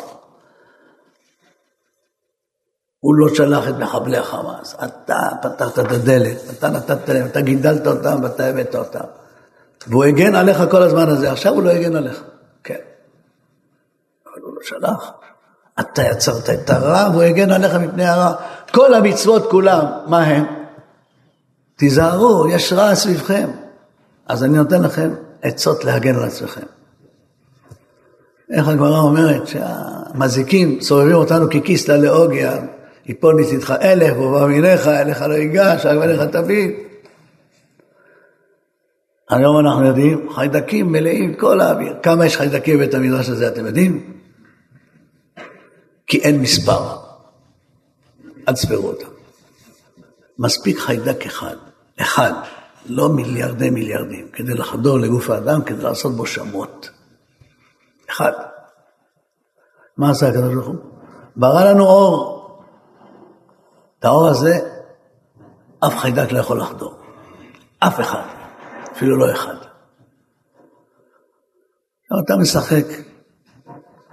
הוא 3.01 3.15
לא 3.15 3.35
שלח 3.35 3.69
את 3.69 3.75
מחבלי 3.75 4.17
החמאס, 4.17 4.77
אתה 4.85 5.19
פתחת 5.43 5.79
את 5.79 5.93
הדלת, 5.93 6.37
אתה 6.59 6.69
נתת 6.69 7.09
להם, 7.09 7.27
אתה 7.27 7.41
גידלת 7.41 7.87
אותם 7.87 8.19
ואתה 8.23 8.47
הבאת 8.47 8.75
אותם. 8.75 9.05
והוא 9.87 10.05
הגן 10.05 10.35
עליך 10.35 10.63
כל 10.71 10.83
הזמן 10.83 11.09
הזה, 11.09 11.33
עכשיו 11.33 11.55
הוא 11.55 11.63
לא 11.63 11.71
הגן 11.71 11.97
עליך. 11.97 12.23
כן. 12.65 12.75
אבל 14.27 14.43
הוא 14.43 14.55
לא 14.55 14.61
שלח. 14.63 15.13
אתה 15.81 16.03
יצרת 16.03 16.51
את 16.51 16.71
הרע 16.71 17.09
והוא 17.11 17.23
הגן 17.23 17.51
עליך 17.51 17.75
מפני 17.75 18.07
הרע. 18.07 18.35
כל 18.73 18.95
המצוות 18.95 19.51
כולם, 19.51 19.85
מה 20.07 20.23
הם? 20.23 20.58
תיזהרו, 21.79 22.49
יש 22.49 22.73
רע 22.73 22.95
סביבכם. 22.95 23.51
אז 24.27 24.45
אני 24.45 24.59
נותן 24.59 24.83
לכם 24.83 25.11
עצות 25.43 25.85
להגן 25.85 26.15
על 26.15 26.25
עצמכם. 26.25 26.67
איך 28.51 28.69
הגמרא 28.69 28.99
אומרת 28.99 29.43
שהמזיקים 29.47 30.81
סובבים 30.81 31.15
אותנו 31.15 31.47
ככיסלע 31.51 31.97
לאוגיה, 31.97 32.61
יפול 33.07 33.35
מצדך 33.35 33.71
אלף 33.71 34.17
ובא 34.17 34.47
מיניך, 34.47 34.87
אליך 34.87 35.23
לא 35.23 35.35
ייגש, 35.35 35.87
רק 35.87 36.03
אליך 36.03 36.21
תביא. 36.21 36.73
היום 39.31 39.59
אנחנו 39.59 39.87
יודעים, 39.87 40.33
חיידקים 40.33 40.93
מלאים 40.93 41.35
כל 41.35 41.61
האוויר. 41.61 41.95
כמה 42.03 42.27
יש 42.27 42.37
חיידקים 42.37 42.79
בבית 42.79 42.95
המדרש 42.95 43.29
הזה, 43.29 43.49
אתם 43.49 43.67
יודעים? 43.67 44.13
כי 46.07 46.19
אין 46.19 46.41
מספר. 46.41 46.97
אל 48.49 48.55
תספרו 48.55 48.89
אותם. 48.89 49.09
מספיק 50.39 50.79
חיידק 50.79 51.27
אחד, 51.27 51.57
אחד, 52.01 52.33
לא 52.87 53.09
מיליארדי 53.09 53.71
מיליארדים, 53.71 54.29
כדי 54.33 54.55
לחדור 54.55 54.99
לגוף 54.99 55.31
האדם, 55.31 55.63
כדי 55.63 55.83
לעשות 55.83 56.13
בו 56.13 56.27
שמות. 56.27 56.91
אחד. 58.11 58.33
מה 59.97 60.11
עשה 60.11 60.29
הקדוש 60.29 60.55
ברוך 60.55 60.67
הוא? 60.67 60.77
ברא 61.37 61.65
לנו 61.65 61.85
אור. 61.85 62.39
את 63.99 64.05
האור 64.05 64.29
הזה, 64.29 64.59
אף 65.87 65.97
חיידק 65.97 66.33
לא 66.33 66.39
יכול 66.39 66.61
לחדור. 66.61 66.95
אף 67.79 68.01
אחד. 68.01 68.23
אפילו 68.93 69.17
לא 69.17 69.33
אחד. 69.33 69.57
אתה 72.25 72.37
משחק 72.37 72.85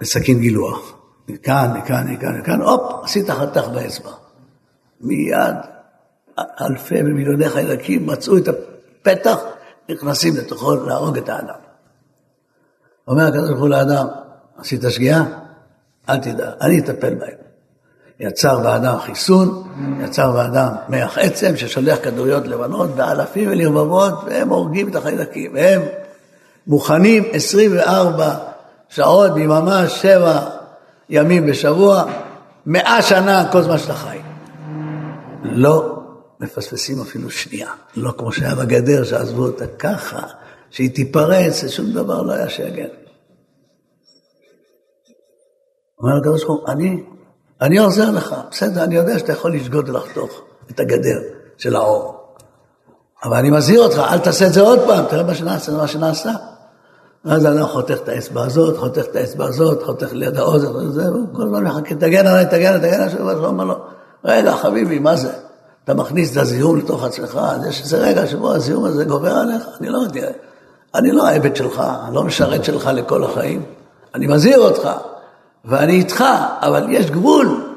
בסכין 0.00 0.38
גילוח. 0.38 0.92
מכאן, 1.28 1.72
מכאן, 1.76 2.12
מכאן, 2.12 2.40
מכאן, 2.40 2.60
הופ, 2.60 3.04
עשית 3.04 3.30
חתך 3.30 3.68
באצבע. 3.68 4.10
מיד 5.00 5.75
אלפי 6.60 7.00
ומיליוני 7.00 7.48
חיידקים 7.48 8.06
מצאו 8.06 8.36
את 8.36 8.48
הפתח, 8.48 9.38
נכנסים 9.88 10.36
לתוכו 10.36 10.74
להרוג 10.74 11.18
את 11.18 11.28
האדם. 11.28 11.54
אומר 13.08 13.26
הקדוש 13.26 13.48
ברוך 13.48 13.60
הוא 13.60 13.68
לאדם, 13.68 14.06
עשית 14.58 14.80
שגיאה? 14.88 15.24
אל 16.08 16.16
תדע, 16.16 16.50
אני 16.60 16.78
אטפל 16.78 17.14
בהם. 17.14 17.46
יצר 18.20 18.58
באדם 18.58 18.98
חיסון, 18.98 19.62
יצר 20.04 20.32
באדם 20.32 20.68
מח 20.88 21.18
עצם 21.18 21.56
ששולח 21.56 21.98
כדוריות 22.02 22.46
לבנות 22.46 22.90
באלפים 22.90 23.50
ולרבבות, 23.50 24.14
והם 24.26 24.48
הורגים 24.48 24.88
את 24.88 24.96
החיידקים. 24.96 25.50
והם 25.54 25.82
מוכנים 26.66 27.22
24 27.32 28.34
שעות 28.88 29.34
ביממה, 29.34 29.88
שבע 29.88 30.40
ימים 31.08 31.46
בשבוע, 31.46 32.04
מאה 32.66 33.02
שנה 33.02 33.52
כל 33.52 33.62
זמן 33.62 33.78
שאתה 33.78 33.94
חי. 33.94 34.18
לא 35.42 35.95
מפספסים 36.40 37.00
אפילו 37.00 37.30
שנייה. 37.30 37.70
לא 37.96 38.12
כמו 38.18 38.32
שהיה 38.32 38.54
בגדר, 38.54 39.04
שעזבו 39.04 39.42
אותה 39.42 39.66
ככה, 39.66 40.20
שהיא 40.70 40.94
תיפרץ, 40.94 41.64
שום 41.68 41.92
דבר 41.92 42.22
לא 42.22 42.32
היה 42.32 42.48
שיגן. 42.48 42.88
אומר 46.00 46.16
הקדוש 46.16 46.44
ברוך 46.44 46.60
הוא, 46.60 46.68
אני, 46.68 47.02
אני 47.60 47.78
עוזר 47.78 48.10
לך, 48.10 48.34
בסדר, 48.50 48.84
אני 48.84 48.94
יודע 48.94 49.18
שאתה 49.18 49.32
יכול 49.32 49.54
לשגות 49.54 49.88
ולחתוך 49.88 50.42
את 50.70 50.80
הגדר 50.80 51.20
של 51.56 51.76
האור. 51.76 52.16
אבל 53.24 53.36
אני 53.36 53.50
מזהיר 53.50 53.80
אותך, 53.80 53.98
אל 53.98 54.18
תעשה 54.18 54.46
את 54.46 54.52
זה 54.52 54.60
עוד 54.60 54.78
פעם, 54.86 55.04
תראה 55.06 55.22
מה 55.22 55.34
שנעשה, 55.34 55.72
מה 55.72 55.88
שנעשה. 55.88 56.30
ואז 57.24 57.44
האדם 57.44 57.66
חותך 57.66 57.96
את 58.02 58.08
האצבע 58.08 58.44
הזאת, 58.44 58.76
חותך 58.76 59.04
את 59.10 59.16
האצבע 59.16 59.44
הזאת, 59.44 59.82
חותך 59.82 60.12
ליד 60.12 60.36
האוזן, 60.36 60.90
זהו, 60.90 61.26
כל 61.32 61.42
הזמן 61.42 61.64
מחכה, 61.64 61.94
תגן 61.94 62.26
עליי, 62.26 62.46
תגן 62.46 62.72
עליי, 62.72 62.90
תגן 62.90 63.02
עליי, 63.02 63.34
הוא 63.34 63.46
אומר 63.46 63.64
לו, 63.64 63.74
רגע, 64.24 64.56
חביבי, 64.56 64.98
מה 64.98 65.16
זה? 65.16 65.32
אתה 65.86 65.94
מכניס 65.94 66.32
את 66.32 66.36
הזיהום 66.36 66.76
לתוך 66.76 67.04
עצמך, 67.04 67.40
אז 67.42 67.66
יש 67.66 67.80
איזה 67.80 67.98
רגע 67.98 68.26
שבו 68.26 68.52
הזיהום 68.52 68.84
הזה 68.84 69.04
גובר 69.04 69.32
עליך, 69.32 69.62
אני 69.80 69.88
לא 69.88 69.98
יודע, 69.98 70.28
אני 70.94 71.12
לא 71.12 71.26
העבד 71.26 71.56
שלך, 71.56 71.82
אני 72.06 72.14
לא 72.14 72.24
משרת 72.24 72.64
שלך 72.64 72.90
לכל 72.94 73.24
החיים, 73.24 73.62
אני 74.14 74.26
מזהיר 74.26 74.58
אותך, 74.58 74.90
ואני 75.64 75.92
איתך, 75.92 76.24
אבל 76.60 76.86
יש 76.90 77.10
גבול. 77.10 77.74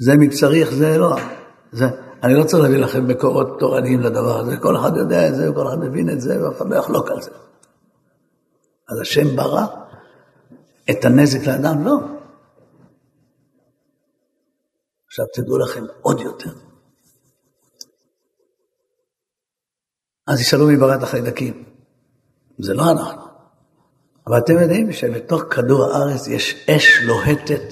זה 0.00 0.16
מבשריך, 0.18 0.74
זה 0.74 0.98
לא. 0.98 1.16
זה, 1.72 1.86
אני 2.22 2.34
לא 2.34 2.44
צריך 2.44 2.62
להביא 2.62 2.78
לכם 2.78 3.08
מקורות 3.08 3.58
תורניים 3.58 4.00
לדבר 4.00 4.38
הזה, 4.38 4.56
כל 4.56 4.76
אחד 4.76 4.96
יודע 4.96 5.28
את 5.28 5.34
זה, 5.34 5.50
וכל 5.50 5.68
אחד 5.68 5.78
מבין 5.78 6.10
את 6.10 6.20
זה, 6.20 6.44
ואף 6.44 6.56
אחד 6.56 6.70
לא 6.70 6.76
יחלוק 6.76 7.10
על 7.10 7.22
זה. 7.22 7.30
אז 8.88 9.00
השם 9.00 9.36
ברא 9.36 9.66
את 10.90 11.04
הנזק 11.04 11.46
לאדם? 11.46 11.84
לא. 11.84 11.98
עכשיו 15.12 15.26
תדעו 15.34 15.58
לכם 15.58 15.84
עוד 16.02 16.20
יותר. 16.20 16.50
אז 20.26 20.40
ישאלו 20.40 20.66
מי 20.66 20.76
ברא 20.76 20.94
את 20.94 21.02
החיידקים. 21.02 21.64
זה 22.58 22.74
לא 22.74 22.90
אנחנו. 22.90 23.22
אבל 24.26 24.38
אתם 24.38 24.58
יודעים 24.58 24.92
שבתוך 24.92 25.42
כדור 25.50 25.84
הארץ 25.84 26.28
יש 26.28 26.68
אש 26.70 26.98
לוהטת 27.02 27.62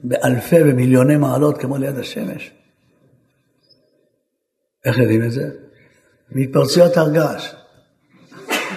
באלפי 0.00 0.56
ומיליוני 0.62 1.16
מעלות 1.16 1.58
כמו 1.58 1.76
ליד 1.76 1.98
השמש. 1.98 2.52
איך 4.84 4.98
יודעים 4.98 5.24
את 5.24 5.32
זה? 5.32 5.50
מהתפרצויות 6.28 6.96
הר 6.96 7.10
געש. 7.10 7.54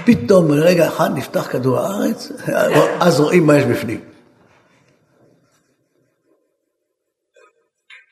פתאום 0.06 0.48
ברגע 0.48 0.88
אחד 0.88 1.10
נפתח 1.16 1.52
כדור 1.52 1.80
הארץ, 1.80 2.32
אז 3.00 3.20
רואים 3.20 3.48
מה 3.48 3.58
יש 3.58 3.64
בפנים. 3.66 4.09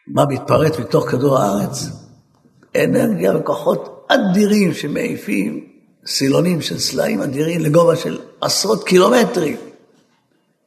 מה 0.08 0.26
מתפרץ 0.26 0.80
מתוך 0.80 1.10
כדור 1.10 1.40
הארץ? 1.40 1.90
אנרגיה 2.76 3.38
וכוחות 3.38 4.08
אדירים 4.08 4.74
שמעיפים 4.74 5.68
סילונים 6.06 6.62
של 6.62 6.80
סלעים 6.80 7.22
אדירים 7.22 7.62
לגובה 7.62 7.96
של 7.96 8.22
עשרות 8.42 8.84
קילומטרים, 8.84 9.58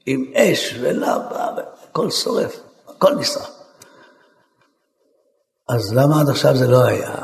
עם 0.06 0.24
אש 0.34 0.78
ולבה, 0.80 1.48
הכל 1.90 2.10
שורף, 2.10 2.60
הכל 2.88 3.14
נשרף. 3.14 3.50
אז 5.68 5.94
למה 5.94 6.20
עד 6.20 6.28
עכשיו 6.28 6.56
זה 6.56 6.68
לא 6.68 6.84
היה? 6.84 7.14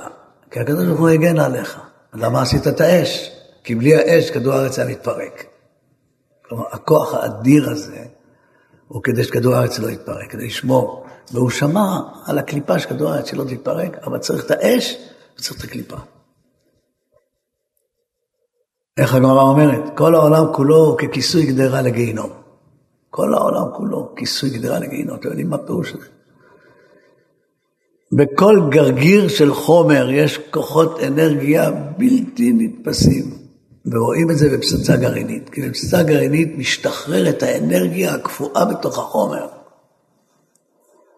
כי 0.51 0.61
הקדוש 0.61 0.87
ברוך 0.87 1.01
הוא 1.01 1.09
הגן 1.09 1.39
עליך. 1.39 1.81
למה 2.15 2.43
עשית 2.43 2.67
את 2.67 2.81
האש? 2.81 3.31
כי 3.65 3.75
בלי 3.75 3.97
האש 3.97 4.31
כדור 4.31 4.55
הארץ 4.55 4.79
היה 4.79 4.89
מתפרק. 4.89 5.45
כלומר, 6.49 6.65
הכוח 6.73 7.15
האדיר 7.15 7.71
הזה 7.71 8.05
הוא 8.89 9.03
כדי 9.03 9.25
שכדור 9.25 9.55
הארץ 9.55 9.79
לא 9.79 9.91
יתפרק, 9.91 10.31
כדי 10.31 10.47
לשמור. 10.47 11.06
והוא 11.33 11.51
שמע 11.51 12.01
על 12.27 12.39
הקליפה 12.39 12.79
של 12.79 12.89
כדור 12.89 13.11
הארץ 13.11 13.31
שלא 13.31 13.45
תתפרק, 13.45 13.97
אבל 14.05 14.19
צריך 14.19 14.45
את 14.47 14.51
האש 14.51 14.97
וצריך 15.39 15.59
את 15.59 15.65
הקליפה. 15.65 15.97
איך 18.97 19.15
הגמרא 19.15 19.43
אומרת? 19.43 19.97
כל 19.97 20.15
העולם 20.15 20.45
כולו 20.53 20.97
ככיסוי 20.97 21.47
גדרה 21.47 21.83
לגיהינום. 21.83 22.31
כל 23.11 23.35
העולם 23.35 23.65
כולו 23.77 24.15
כיסוי 24.17 24.51
גדרה 24.51 24.79
לגיהינום. 24.79 25.17
אתם 25.17 25.29
יודעים 25.29 25.51
מה 25.51 25.59
פירוש 25.59 25.93
הזה? 25.93 26.07
בכל 28.13 28.61
גרגיר 28.71 29.29
של 29.29 29.55
חומר 29.55 30.11
יש 30.11 30.39
כוחות 30.51 31.01
אנרגיה 31.01 31.71
בלתי 31.71 32.53
נתפסים. 32.53 33.47
ורואים 33.87 34.31
את 34.31 34.39
זה 34.39 34.57
בפצצה 34.57 34.97
גרעינית. 34.97 35.51
כי 35.51 35.69
בפצצה 35.69 36.03
גרעינית 36.03 36.59
משתחררת 36.59 37.43
האנרגיה 37.43 38.15
הקפואה 38.15 38.65
בתוך 38.65 38.99
החומר. 38.99 39.47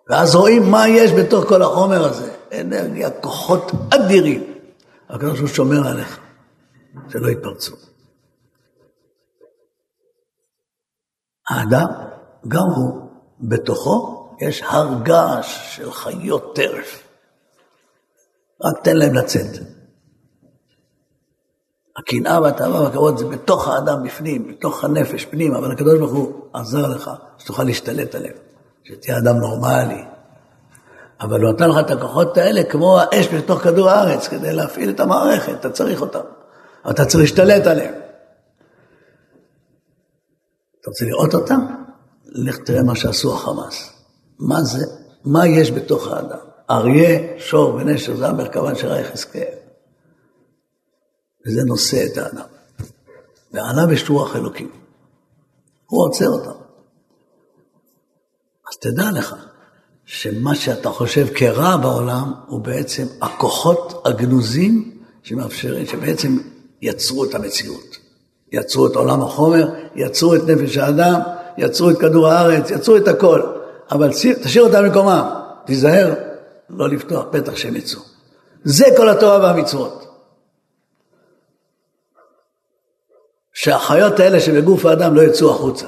ואז 0.08 0.34
רואים 0.34 0.70
מה 0.70 0.88
יש 0.88 1.12
בתוך 1.12 1.44
כל 1.44 1.62
החומר 1.62 2.04
הזה. 2.04 2.32
אנרגיה, 2.60 3.10
כוחות 3.10 3.72
אדירים. 3.94 4.54
הקדוש 5.08 5.38
הוא 5.38 5.48
שומר 5.48 5.88
עליך, 5.88 6.18
שלא 7.08 7.28
יתפרצו. 7.28 7.76
האדם, 11.50 11.86
גם 12.48 12.66
הוא, 12.76 13.10
בתוכו 13.40 14.28
יש 14.40 14.62
הר 14.62 14.88
געש 15.02 15.76
של 15.76 15.92
חיות 15.92 16.54
טרף. 16.54 17.08
רק 18.64 18.84
תן 18.84 18.96
להם 18.96 19.14
לצאת. 19.14 19.62
הקנאה 21.98 22.42
והתאווה 22.42 22.80
והכבוד 22.80 23.18
זה 23.18 23.24
בתוך 23.24 23.68
האדם 23.68 24.02
בפנים, 24.02 24.48
בתוך 24.48 24.84
הנפש 24.84 25.24
פנים, 25.24 25.54
אבל 25.54 25.72
הקדוש 25.72 25.98
ברוך 25.98 26.12
הוא 26.12 26.44
עזר 26.52 26.86
לך 26.86 27.10
שתוכל 27.38 27.64
להשתלט 27.64 28.14
עליהם, 28.14 28.36
שתהיה 28.88 29.18
אדם 29.18 29.36
נורמלי. 29.36 30.04
אבל 31.20 31.42
הוא 31.42 31.52
נתן 31.52 31.70
לך 31.70 31.76
את 31.80 31.90
הכוחות 31.90 32.36
האלה 32.36 32.64
כמו 32.64 33.00
האש 33.00 33.28
בתוך 33.28 33.60
כדור 33.62 33.90
הארץ 33.90 34.28
כדי 34.28 34.52
להפעיל 34.52 34.90
את 34.90 35.00
המערכת, 35.00 35.52
אתה 35.60 35.70
צריך 35.70 36.00
אותם. 36.00 36.20
אתה 36.90 37.04
צריך 37.04 37.20
להשתלט 37.20 37.66
עליהם. 37.66 37.94
אתה 40.80 40.90
רוצה 40.90 41.04
לראות 41.04 41.34
אותם? 41.34 41.66
לך 42.26 42.56
תראה 42.58 42.82
מה 42.82 42.96
שעשו 42.96 43.34
החמאס. 43.34 43.90
מה 44.38 44.62
זה? 44.62 44.86
מה 45.24 45.46
יש 45.46 45.70
בתוך 45.70 46.08
האדם? 46.08 46.38
אריה, 46.70 47.38
שור 47.38 47.74
ונשר, 47.74 48.16
זה 48.16 48.28
המרכבן 48.28 48.72
רייך 48.84 49.08
יחזקאל. 49.08 49.54
וזה 51.46 51.64
נושא 51.64 52.06
את 52.06 52.16
האדם. 52.16 52.46
ועליו 53.52 53.92
יש 53.92 54.10
רוח 54.10 54.36
אלוקים. 54.36 54.70
הוא 55.86 56.04
עוצר 56.04 56.28
אותם. 56.28 56.67
אז 58.70 58.76
תדע 58.76 59.10
לך 59.10 59.34
שמה 60.04 60.54
שאתה 60.54 60.90
חושב 60.90 61.26
כרע 61.34 61.76
בעולם, 61.76 62.32
הוא 62.46 62.60
בעצם 62.60 63.06
הכוחות 63.22 64.02
הגנוזים 64.04 64.98
שמאפשרים, 65.22 65.86
שבעצם 65.86 66.38
יצרו 66.82 67.24
את 67.24 67.34
המציאות. 67.34 67.96
יצרו 68.52 68.86
את 68.86 68.96
עולם 68.96 69.22
החומר, 69.22 69.68
יצרו 69.94 70.34
את 70.34 70.40
נפש 70.46 70.76
האדם, 70.76 71.20
יצרו 71.58 71.90
את 71.90 71.98
כדור 71.98 72.28
הארץ, 72.28 72.70
יצרו 72.70 72.96
את 72.96 73.08
הכל. 73.08 73.42
אבל 73.90 74.10
תשאיר 74.42 74.64
אותם 74.64 74.82
במקומם, 74.84 75.30
תיזהר 75.66 76.14
לא 76.70 76.88
לפתוח 76.88 77.24
פתח 77.30 77.56
שהם 77.56 77.76
יצאו. 77.76 78.00
זה 78.64 78.84
כל 78.96 79.08
התורה 79.08 79.38
והמצוות. 79.38 80.04
שהחיות 83.54 84.20
האלה 84.20 84.40
שבגוף 84.40 84.86
האדם 84.86 85.14
לא 85.14 85.22
יצאו 85.22 85.50
החוצה. 85.50 85.86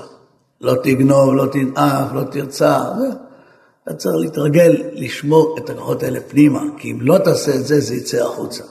לא 0.61 0.75
תגנוב, 0.83 1.35
לא 1.35 1.47
תנאף, 1.53 2.13
לא 2.13 2.23
תרצח. 2.25 2.85
אתה 3.85 3.95
צריך 3.95 4.17
להתרגל 4.21 4.83
לשמור 4.93 5.57
את 5.59 5.71
הכוחות 5.71 6.03
האלה 6.03 6.21
פנימה, 6.21 6.63
כי 6.79 6.93
אם 6.93 6.99
לא 7.01 7.19
תעשה 7.19 7.55
את 7.55 7.67
זה, 7.67 7.81
זה 7.81 7.95
יצא 7.95 8.25
החוצה. 8.25 8.65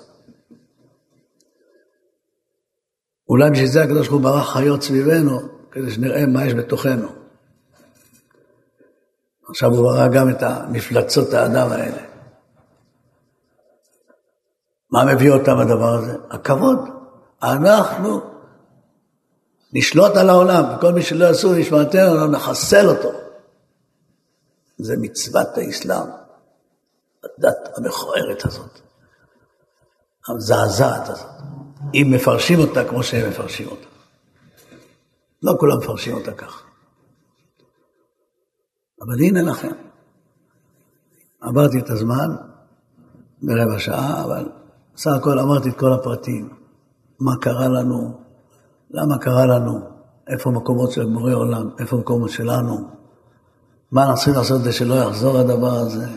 אולי 3.30 3.50
בשביל 3.50 3.68
זה 3.68 3.84
הקדוש 3.84 4.08
ברוך 4.08 4.24
הוא 4.24 4.32
ברא 4.32 4.42
חיות 4.42 4.84
סביבנו, 4.84 5.40
כדי 5.72 5.92
שנראה 5.92 6.26
מה 6.26 6.46
יש 6.46 6.54
בתוכנו. 6.54 7.08
עכשיו 9.50 9.70
הוא 9.70 9.84
ברא 9.84 10.08
גם 10.08 10.30
את 10.30 10.44
המפלצות 10.44 11.34
האדם 11.34 11.72
האלה. 11.72 12.02
מה 14.92 15.14
מביא 15.14 15.32
אותם 15.32 15.58
הדבר 15.58 15.94
הזה? 15.94 16.18
הכבוד. 16.30 16.78
אנחנו 17.44 18.22
נשלוט 19.74 20.16
על 20.16 20.30
העולם, 20.30 20.64
וכל 20.78 20.94
מי 20.94 21.02
שלא 21.02 21.26
יעשו 21.26 21.54
נשמעתנו, 21.54 22.28
נחסל 22.28 22.90
אותו. 22.90 23.10
זה 24.78 24.96
מצוות 25.02 25.48
האסלאם, 25.58 26.08
הדת 27.24 27.58
המכוערת 27.78 28.46
הזאת, 28.46 28.80
המזעזעת 30.28 31.10
הזאת, 31.10 31.30
אם 31.94 32.08
מפרשים 32.16 32.60
אותה 32.60 32.90
כמו 32.90 33.04
שהם 33.04 33.30
מפרשים 33.30 33.68
אותה. 33.68 33.88
לא 35.44 35.54
כולם 35.60 35.78
מפרשים 35.78 36.16
אותה 36.16 36.32
כך. 36.32 36.64
אבל 39.02 39.20
הנה 39.20 39.42
לכם. 39.42 39.72
עברתי 41.42 41.80
את 41.80 41.90
הזמן 41.90 42.36
ברבע 43.42 43.80
שעה, 43.80 44.24
אבל 44.24 44.50
בסך 44.96 45.12
הכל 45.20 45.40
אמרתי 45.40 45.70
את 45.70 45.78
כל 45.78 45.94
הפרטים. 45.94 46.50
מה 47.20 47.32
קרה 47.42 47.68
לנו, 47.68 48.22
למה 48.92 49.18
קרה 49.18 49.46
לנו, 49.46 49.80
איפה 50.28 50.50
המקומות 50.50 50.92
של 50.92 51.06
בורא 51.06 51.34
עולם, 51.34 51.70
איפה 51.80 51.96
המקומות 51.96 52.30
שלנו, 52.30 52.78
מה 53.92 54.02
אנחנו 54.02 54.16
צריכים 54.16 54.34
לעשות 54.34 54.62
כדי 54.62 54.72
שלא 54.72 54.96
יחזור 54.96 55.38
הדבר 55.38 55.74
הזה? 55.74 56.08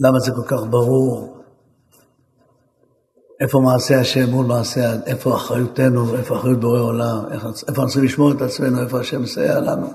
למה 0.00 0.18
זה 0.18 0.32
כל 0.32 0.42
כך 0.46 0.66
ברור? 0.70 1.34
איפה 3.40 3.60
מעשה 3.60 4.00
השם 4.00 4.30
מול 4.30 4.46
מעשה, 4.46 4.94
איפה 5.06 5.34
אחריותנו, 5.34 6.14
איפה 6.14 6.36
אחריות 6.36 6.60
בורא 6.60 6.80
עולם, 6.80 7.18
איפה 7.30 7.48
אנחנו 7.68 7.86
צריכים 7.86 8.04
לשמור 8.04 8.32
את 8.32 8.42
עצמנו, 8.42 8.80
איפה 8.80 9.00
השם 9.00 9.22
מסייע 9.22 9.60
לנו. 9.60 9.92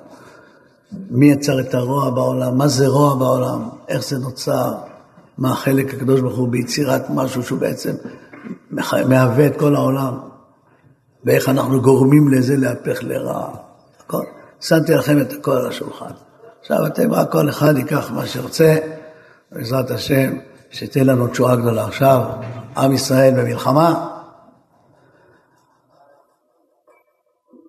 מי 1.09 1.31
יצר 1.31 1.59
את 1.59 1.73
הרוע 1.73 2.09
בעולם, 2.09 2.57
מה 2.57 2.67
זה 2.67 2.87
רוע 2.87 3.15
בעולם, 3.15 3.69
איך 3.87 4.03
זה 4.03 4.17
נוצר, 4.17 4.73
מה 5.37 5.51
החלק 5.51 5.93
הקדוש 5.93 6.21
ברוך 6.21 6.37
הוא 6.37 6.47
ביצירת 6.47 7.09
משהו 7.09 7.43
שהוא 7.43 7.59
בעצם 7.59 7.95
מהווה 8.71 9.47
את 9.47 9.59
כל 9.59 9.75
העולם, 9.75 10.19
ואיך 11.25 11.49
אנחנו 11.49 11.81
גורמים 11.81 12.27
לזה 12.27 12.57
להפך 12.57 13.03
לרע. 13.03 13.47
הכל. 14.05 14.23
שמתי 14.61 14.93
לכם 14.93 15.21
את 15.21 15.33
הכל 15.33 15.51
על 15.51 15.67
השולחן. 15.67 16.11
עכשיו 16.61 16.85
אתם 16.87 17.13
רק 17.13 17.31
כל 17.31 17.49
אחד 17.49 17.77
ייקח 17.77 18.11
מה 18.11 18.25
שרוצה, 18.25 18.77
בעזרת 19.51 19.91
השם, 19.91 20.33
שתהיה 20.71 21.03
לנו 21.03 21.27
תשועה 21.27 21.55
גדולה. 21.55 21.85
עכשיו, 21.85 22.21
עם 22.77 22.91
ישראל 22.91 23.33
במלחמה, 23.33 24.09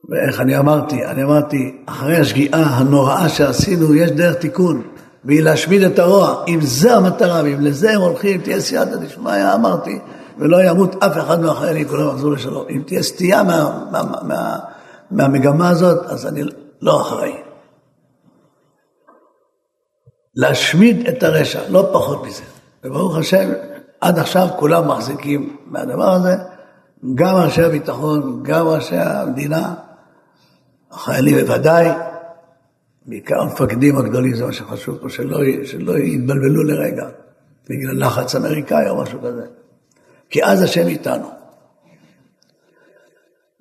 ואיך 0.08 0.40
אני 0.40 0.58
אמרתי? 0.58 1.04
אני 1.04 1.22
אמרתי, 1.22 1.82
אחרי 1.86 2.16
השגיאה 2.16 2.62
הנוראה 2.62 3.28
שעשינו, 3.28 3.94
יש 3.94 4.10
דרך 4.10 4.36
תיקון, 4.36 4.82
והיא 5.24 5.42
להשמיד 5.42 5.82
את 5.82 5.98
הרוע. 5.98 6.44
אם 6.48 6.58
זה 6.62 6.96
המטרה, 6.96 7.42
ואם 7.44 7.60
לזה 7.60 7.90
הם 7.90 8.00
הולכים, 8.00 8.40
תהיה 8.40 8.60
סייעתא 8.60 8.96
דשמיא, 8.96 9.54
אמרתי, 9.54 9.98
ולא 10.40 10.64
ימות 10.64 11.02
אף 11.02 11.18
אחד 11.18 11.40
מהחיילים, 11.40 11.88
כולם 11.88 12.08
יחזרו 12.08 12.30
לשלום. 12.30 12.66
אם 12.70 12.82
תהיה 12.86 13.02
סטייה 13.02 13.42
מה, 13.42 13.88
מה, 13.92 14.02
מה, 14.22 14.58
מהמגמה 15.10 15.68
הזאת, 15.68 16.06
אז 16.06 16.26
אני 16.26 16.42
לא 16.82 17.00
אחראי. 17.00 17.34
להשמיד 20.34 21.06
את 21.08 21.22
הרשע, 21.22 21.60
לא 21.68 21.90
פחות 21.92 22.26
מזה. 22.26 22.42
וברוך 22.84 23.16
השם, 23.16 23.50
עד 24.00 24.18
עכשיו 24.18 24.48
כולם 24.58 24.88
מחזיקים 24.88 25.56
מהדבר 25.66 26.10
הזה, 26.10 26.36
גם 27.14 27.36
ראשי 27.36 27.62
הביטחון, 27.62 28.42
גם 28.42 28.66
ראשי 28.66 28.96
המדינה, 28.96 29.74
החיילים 30.90 31.36
בוודאי, 31.36 31.88
בעיקר 33.06 33.40
המפקדים 33.40 33.96
הגדולים, 33.96 34.34
זה 34.34 34.46
מה 34.46 34.52
שחשוב 34.52 34.98
פה, 34.98 35.08
שלא, 35.08 35.38
שלא 35.64 35.98
יתבלבלו 35.98 36.62
לרגע, 36.62 37.08
בגלל 37.70 38.06
לחץ 38.06 38.34
אמריקאי 38.34 38.88
או 38.88 39.02
משהו 39.02 39.18
כזה. 39.22 39.59
כי 40.30 40.44
אז 40.44 40.62
השם 40.62 40.86
איתנו. 40.86 41.30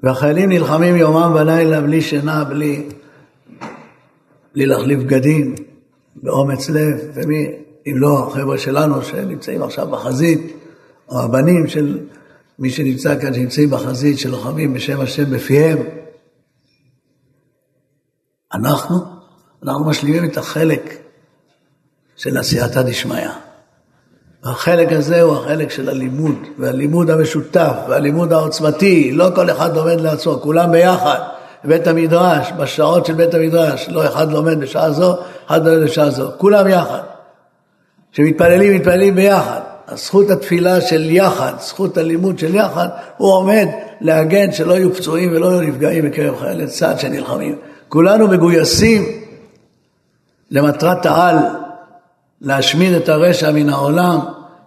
והחיילים 0.04 0.50
נלחמים 0.50 0.96
יומם 0.96 1.32
ולילה 1.36 1.82
בלי 1.82 2.02
שינה, 2.02 2.44
בלי, 2.44 2.90
בלי 4.54 4.66
להחליף 4.66 5.00
בגדים, 5.00 5.56
באומץ 6.16 6.70
לב, 6.70 7.12
ומי, 7.14 7.48
אם 7.88 7.94
לא 7.96 8.28
החבר'ה 8.28 8.58
שלנו 8.58 9.04
שנמצאים 9.04 9.64
עכשיו 9.64 9.88
בחזית, 9.88 10.56
או 11.10 11.22
הבנים 11.22 11.68
של 11.68 12.08
מי 12.60 12.70
שנמצא 12.70 13.20
כאן, 13.22 13.34
שנמצאים 13.34 13.70
בחזית, 13.70 14.20
שלוחמים 14.20 14.74
בשם 14.74 15.02
השם 15.02 15.32
בפיהם. 15.32 15.78
אנחנו, 18.54 18.96
אנחנו 19.64 19.86
משלימים 19.86 20.26
את 20.26 20.38
החלק 20.38 20.98
של 22.16 22.38
עשייתא 22.38 22.82
דשמיא. 22.82 23.49
החלק 24.50 24.92
הזה 24.92 25.22
הוא 25.22 25.38
החלק 25.38 25.72
של 25.72 25.90
הלימוד, 25.90 26.36
והלימוד 26.58 27.10
המשותף, 27.10 27.74
והלימוד 27.90 28.34
העוצמתי, 28.34 29.12
לא 29.12 29.30
כל 29.36 29.50
אחד 29.50 29.76
לומד 29.76 30.02
לעצמו, 30.02 30.40
כולם 30.42 30.72
ביחד. 30.72 31.20
בבית 31.66 31.88
המדרש, 31.88 32.52
בשעות 32.58 33.06
של 33.06 33.14
בית 33.14 33.34
המדרש, 33.34 33.90
לא 33.90 34.06
אחד 34.06 34.32
לומד 34.32 34.60
בשעה 34.60 34.92
זו, 34.92 35.18
אחד 35.48 35.66
לומד 35.68 35.84
בשעה 35.84 36.10
זו, 36.10 36.32
כולם 36.38 36.68
יחד. 36.68 37.00
כשמתפללים, 38.12 38.76
מתפללים 38.76 39.16
ביחד. 39.16 39.60
זכות 39.96 40.30
התפילה 40.30 40.82
של 40.82 41.10
יחד, 41.10 41.54
זכות 41.60 41.98
הלימוד 41.98 42.40
של 42.40 42.56
יחד, 42.56 42.88
הוא 43.18 43.34
עומד 43.34 43.68
להגן 44.02 44.52
שלא 44.52 44.74
יהיו 44.74 44.94
פצועים 44.94 45.32
ולא 45.32 45.48
יהיו 45.48 45.62
נפגעים 45.62 46.06
בקרב 46.06 46.40
חיילי 46.40 46.68
צה"ל 46.68 46.98
שנלחמים. 46.98 47.56
כולנו 47.90 48.28
מגויסים 48.28 49.06
למטרת 50.52 51.06
העל, 51.06 51.38
להשמיד 52.42 52.94
את 52.94 53.10
הרשע 53.10 53.52
מן 53.52 53.70
העולם, 53.70 54.20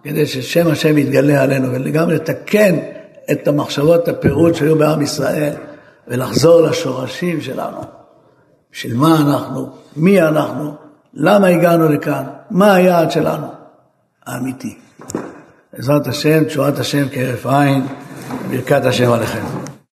כדי 0.03 0.25
ששם 0.25 0.67
השם 0.67 0.97
יתגלה 0.97 1.43
עלינו, 1.43 1.67
וגם 1.73 2.09
לתקן 2.09 2.75
את 3.31 3.47
המחשבות 3.47 4.07
הפירוד 4.07 4.55
שהיו 4.55 4.77
בעם 4.77 5.01
ישראל, 5.01 5.53
ולחזור 6.07 6.61
לשורשים 6.61 7.41
שלנו. 7.41 7.77
בשביל 8.71 8.97
מה 8.97 9.15
אנחנו, 9.21 9.69
מי 9.95 10.21
אנחנו, 10.21 10.75
למה 11.13 11.47
הגענו 11.47 11.89
לכאן, 11.89 12.23
מה 12.51 12.73
היעד 12.73 13.11
שלנו, 13.11 13.47
האמיתי. 14.25 14.77
בעזרת 15.73 16.07
השם, 16.07 16.43
תשורת 16.43 16.79
השם 16.79 17.05
כהרף 17.11 17.45
עין, 17.45 17.87
ברכת 18.49 18.85
השם 18.85 19.11
עליכם. 19.11 19.62